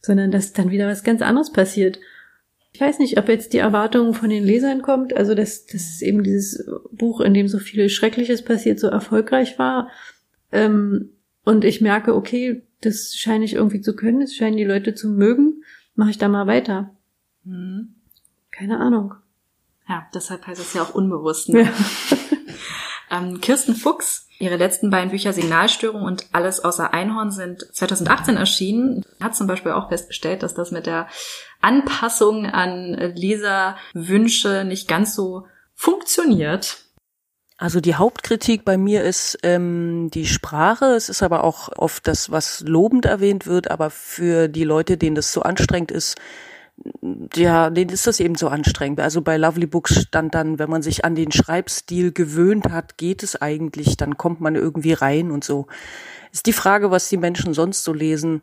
sondern 0.00 0.30
dass 0.30 0.52
dann 0.52 0.70
wieder 0.70 0.86
was 0.86 1.04
ganz 1.04 1.22
anderes 1.22 1.52
passiert. 1.52 1.98
Ich 2.72 2.80
weiß 2.80 2.98
nicht, 3.00 3.18
ob 3.18 3.28
jetzt 3.28 3.52
die 3.52 3.58
Erwartung 3.58 4.14
von 4.14 4.30
den 4.30 4.44
Lesern 4.44 4.80
kommt, 4.80 5.14
also 5.14 5.34
dass, 5.34 5.66
dass 5.66 6.00
eben 6.00 6.22
dieses 6.22 6.66
Buch, 6.90 7.20
in 7.20 7.34
dem 7.34 7.46
so 7.46 7.58
viel 7.58 7.88
Schreckliches 7.90 8.42
passiert, 8.42 8.80
so 8.80 8.86
erfolgreich 8.86 9.58
war. 9.58 9.90
Ähm, 10.52 11.10
und 11.44 11.64
ich 11.64 11.80
merke, 11.80 12.14
okay, 12.14 12.62
das 12.80 13.14
scheine 13.14 13.44
ich 13.44 13.54
irgendwie 13.54 13.80
zu 13.80 13.94
können, 13.94 14.20
das 14.20 14.34
scheinen 14.34 14.56
die 14.56 14.64
Leute 14.64 14.94
zu 14.94 15.08
mögen, 15.08 15.62
mache 15.94 16.10
ich 16.10 16.18
da 16.18 16.28
mal 16.28 16.46
weiter. 16.46 16.94
Mhm. 17.44 17.94
Keine 18.50 18.78
Ahnung. 18.78 19.14
Ja, 19.88 20.06
deshalb 20.14 20.46
heißt 20.46 20.60
es 20.60 20.74
ja 20.74 20.82
auch 20.82 20.94
unbewusst. 20.94 21.48
Ne? 21.48 21.62
Ja. 21.62 21.72
ähm, 23.10 23.40
Kirsten 23.40 23.74
Fuchs, 23.74 24.28
ihre 24.38 24.56
letzten 24.56 24.90
beiden 24.90 25.10
Bücher 25.10 25.32
Signalstörung 25.32 26.02
und 26.02 26.26
Alles 26.32 26.64
außer 26.64 26.92
Einhorn 26.92 27.30
sind 27.30 27.66
2018 27.72 28.36
erschienen. 28.36 29.04
Hat 29.20 29.36
zum 29.36 29.46
Beispiel 29.46 29.72
auch 29.72 29.88
festgestellt, 29.88 30.42
dass 30.42 30.54
das 30.54 30.70
mit 30.70 30.86
der 30.86 31.08
Anpassung 31.60 32.46
an 32.46 32.94
Leserwünsche 33.14 34.64
nicht 34.64 34.88
ganz 34.88 35.14
so 35.14 35.46
funktioniert. 35.74 36.78
Also 37.62 37.80
die 37.80 37.94
Hauptkritik 37.94 38.64
bei 38.64 38.76
mir 38.76 39.04
ist 39.04 39.38
ähm, 39.44 40.10
die 40.12 40.26
Sprache. 40.26 40.86
Es 40.96 41.08
ist 41.08 41.22
aber 41.22 41.44
auch 41.44 41.68
oft 41.76 42.08
das, 42.08 42.32
was 42.32 42.64
lobend 42.66 43.04
erwähnt 43.04 43.46
wird, 43.46 43.70
aber 43.70 43.90
für 43.90 44.48
die 44.48 44.64
Leute, 44.64 44.96
denen 44.96 45.14
das 45.14 45.32
so 45.32 45.42
anstrengend 45.42 45.92
ist, 45.92 46.16
ja, 47.34 47.70
denen 47.70 47.90
ist 47.90 48.06
das 48.06 48.20
eben 48.20 48.34
so 48.34 48.48
anstrengend. 48.48 49.00
Also 49.00 49.22
bei 49.22 49.36
Lovely 49.36 49.66
Books 49.66 50.02
stand 50.02 50.34
dann, 50.34 50.58
wenn 50.58 50.70
man 50.70 50.82
sich 50.82 51.04
an 51.04 51.14
den 51.14 51.32
Schreibstil 51.32 52.12
gewöhnt 52.12 52.70
hat, 52.70 52.96
geht 52.96 53.22
es 53.22 53.40
eigentlich, 53.40 53.96
dann 53.96 54.16
kommt 54.16 54.40
man 54.40 54.54
irgendwie 54.54 54.92
rein 54.92 55.30
und 55.30 55.44
so. 55.44 55.66
Ist 56.32 56.46
die 56.46 56.52
Frage, 56.52 56.90
was 56.90 57.08
die 57.08 57.18
Menschen 57.18 57.54
sonst 57.54 57.84
so 57.84 57.92
lesen. 57.92 58.42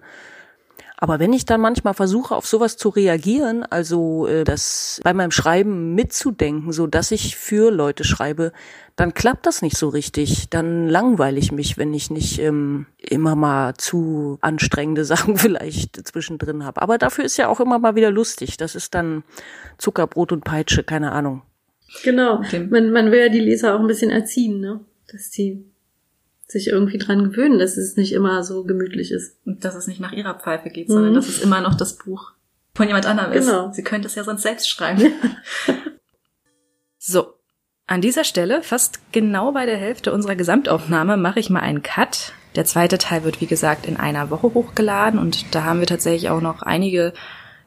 Aber 1.02 1.18
wenn 1.18 1.32
ich 1.32 1.46
dann 1.46 1.62
manchmal 1.62 1.94
versuche, 1.94 2.36
auf 2.36 2.46
sowas 2.46 2.76
zu 2.76 2.90
reagieren, 2.90 3.64
also 3.64 4.28
äh, 4.28 4.44
das 4.44 5.00
bei 5.02 5.14
meinem 5.14 5.32
Schreiben 5.32 5.96
mitzudenken, 5.96 6.74
so 6.74 6.88
dass 6.88 7.12
ich 7.12 7.38
für 7.38 7.72
Leute 7.72 8.04
schreibe, 8.04 8.52
dann 8.98 9.14
klappt 9.14 9.46
das 9.46 9.62
nicht 9.62 9.78
so 9.78 9.88
richtig. 9.88 10.50
Dann 10.50 10.90
langweile 10.90 11.40
ich 11.40 11.54
mich, 11.54 11.78
wenn 11.78 11.94
ich 11.94 12.12
nicht 12.12 12.40
ähm, 12.40 12.86
immer 12.98 13.36
mal 13.36 13.76
zu 13.76 14.40
anstrengende 14.42 15.06
Sachen 15.12 15.38
vielleicht 15.38 16.06
zwischendrin 16.06 16.66
habe. 16.66 16.82
Aber 16.82 16.98
dafür 16.98 17.24
ist 17.24 17.38
ja 17.38 17.48
auch 17.48 17.62
immer 17.62 17.80
mal 17.80 17.96
wieder 17.96 18.12
lustig. 18.12 18.58
Das 18.58 18.76
ist 18.76 18.94
dann 18.94 19.24
Zuckerbrot 19.78 20.34
und 20.34 20.44
Peitsche, 20.44 20.84
keine 20.84 21.14
Ahnung. 21.14 21.44
Genau. 22.04 22.42
Man, 22.70 22.92
man 22.92 23.12
will 23.12 23.20
ja 23.20 23.30
die 23.30 23.40
Leser 23.40 23.74
auch 23.74 23.80
ein 23.80 23.88
bisschen 23.88 24.12
erziehen, 24.12 24.60
ne? 24.60 24.82
Dass 25.10 25.32
die 25.32 25.64
sich 26.52 26.68
irgendwie 26.68 26.98
dran 26.98 27.24
gewöhnen, 27.24 27.60
dass 27.60 27.78
es 27.78 27.96
nicht 27.96 28.12
immer 28.12 28.44
so 28.44 28.64
gemütlich 28.64 29.12
ist. 29.12 29.38
Und 29.46 29.64
dass 29.64 29.76
es 29.76 29.88
nicht 29.88 30.00
nach 30.00 30.12
ihrer 30.12 30.34
Pfeife 30.34 30.70
geht, 30.70 30.88
sondern 30.88 31.12
mhm. 31.12 31.16
dass 31.16 31.30
es 31.30 31.42
immer 31.42 31.62
noch 31.62 31.76
das 31.76 31.98
Buch 31.98 32.32
von 32.74 32.88
jemand 32.88 33.06
anderem 33.06 33.32
genau. 33.32 33.70
ist. 33.70 33.76
Sie 33.76 33.84
könnte 33.84 34.08
es 34.08 34.16
ja 34.16 34.24
sonst 34.24 34.42
selbst 34.42 34.70
schreiben. 34.70 35.14
so. 36.98 37.36
An 37.86 38.02
dieser 38.02 38.24
Stelle, 38.24 38.62
fast 38.62 39.00
genau 39.12 39.52
bei 39.52 39.66
der 39.66 39.78
Hälfte 39.78 40.14
unserer 40.14 40.36
Gesamtaufnahme, 40.36 41.18
mache 41.18 41.40
ich 41.40 41.50
mal 41.50 41.62
einen 41.62 41.82
Cut. 41.82 42.34
Der 42.56 42.66
zweite 42.66 43.00
Teil 43.00 43.24
wird, 43.24 43.42
wie 43.42 43.48
gesagt, 43.48 43.88
in 43.88 43.98
einer 43.98 44.30
Woche 44.30 44.54
hochgeladen 44.54 45.20
und 45.20 45.56
da 45.56 45.64
haben 45.64 45.80
wir 45.80 45.88
tatsächlich 45.88 46.30
auch 46.30 46.42
noch 46.42 46.62
einige 46.62 47.14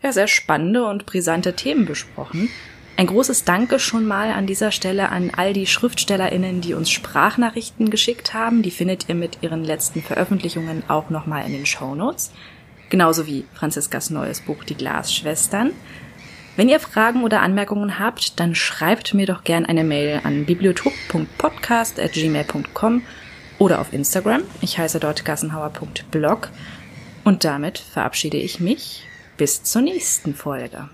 ja, 0.00 0.12
sehr 0.12 0.28
spannende 0.28 0.86
und 0.86 1.06
brisante 1.06 1.54
Themen 1.54 1.86
besprochen. 1.86 2.50
Ein 2.97 3.07
großes 3.07 3.45
Danke 3.45 3.78
schon 3.78 4.07
mal 4.07 4.32
an 4.32 4.47
dieser 4.47 4.70
Stelle 4.70 5.09
an 5.09 5.30
all 5.34 5.55
die 5.55 5.66
SchriftstellerInnen, 5.66 6.61
die 6.61 6.74
uns 6.74 6.90
Sprachnachrichten 6.90 7.90
geschickt 7.90 8.34
haben. 8.34 8.62
Die 8.62 8.70
findet 8.70 9.09
ihr 9.09 9.14
mit 9.14 9.38
ihren 9.43 9.64
letzten 9.64 10.03
Veröffentlichungen 10.03 10.82
auch 10.88 11.09
nochmal 11.11 11.47
in 11.47 11.53
den 11.53 11.66
Show 11.66 11.95
Notes. 11.95 12.32
Genauso 12.90 13.26
wie 13.26 13.47
Franziskas 13.55 14.11
neues 14.11 14.43
Buch 14.43 14.62
Die 14.64 14.74
Glasschwestern. 14.74 15.70
Wenn 16.55 16.68
ihr 16.68 16.80
Fragen 16.80 17.24
oder 17.24 17.40
Anmerkungen 17.40 17.99
habt, 17.99 18.38
dann 18.38 18.55
schreibt 18.55 19.14
mir 19.14 19.24
doch 19.24 19.43
gern 19.43 19.64
eine 19.64 19.84
Mail 19.84 20.20
an 20.22 20.45
bibliotop.podcast.gmail.com 20.45 23.03
oder 23.59 23.80
auf 23.80 23.95
Instagram. 23.95 24.43
Ich 24.61 24.76
heiße 24.76 25.01
dort 25.01 25.24
gassenhauer.blog. 25.24 26.51
Und 27.24 27.45
damit 27.45 27.78
verabschiede 27.78 28.36
ich 28.36 28.61
mich. 28.61 29.07
Bis 29.38 29.62
zur 29.62 29.80
nächsten 29.80 30.34
Folge. 30.34 30.90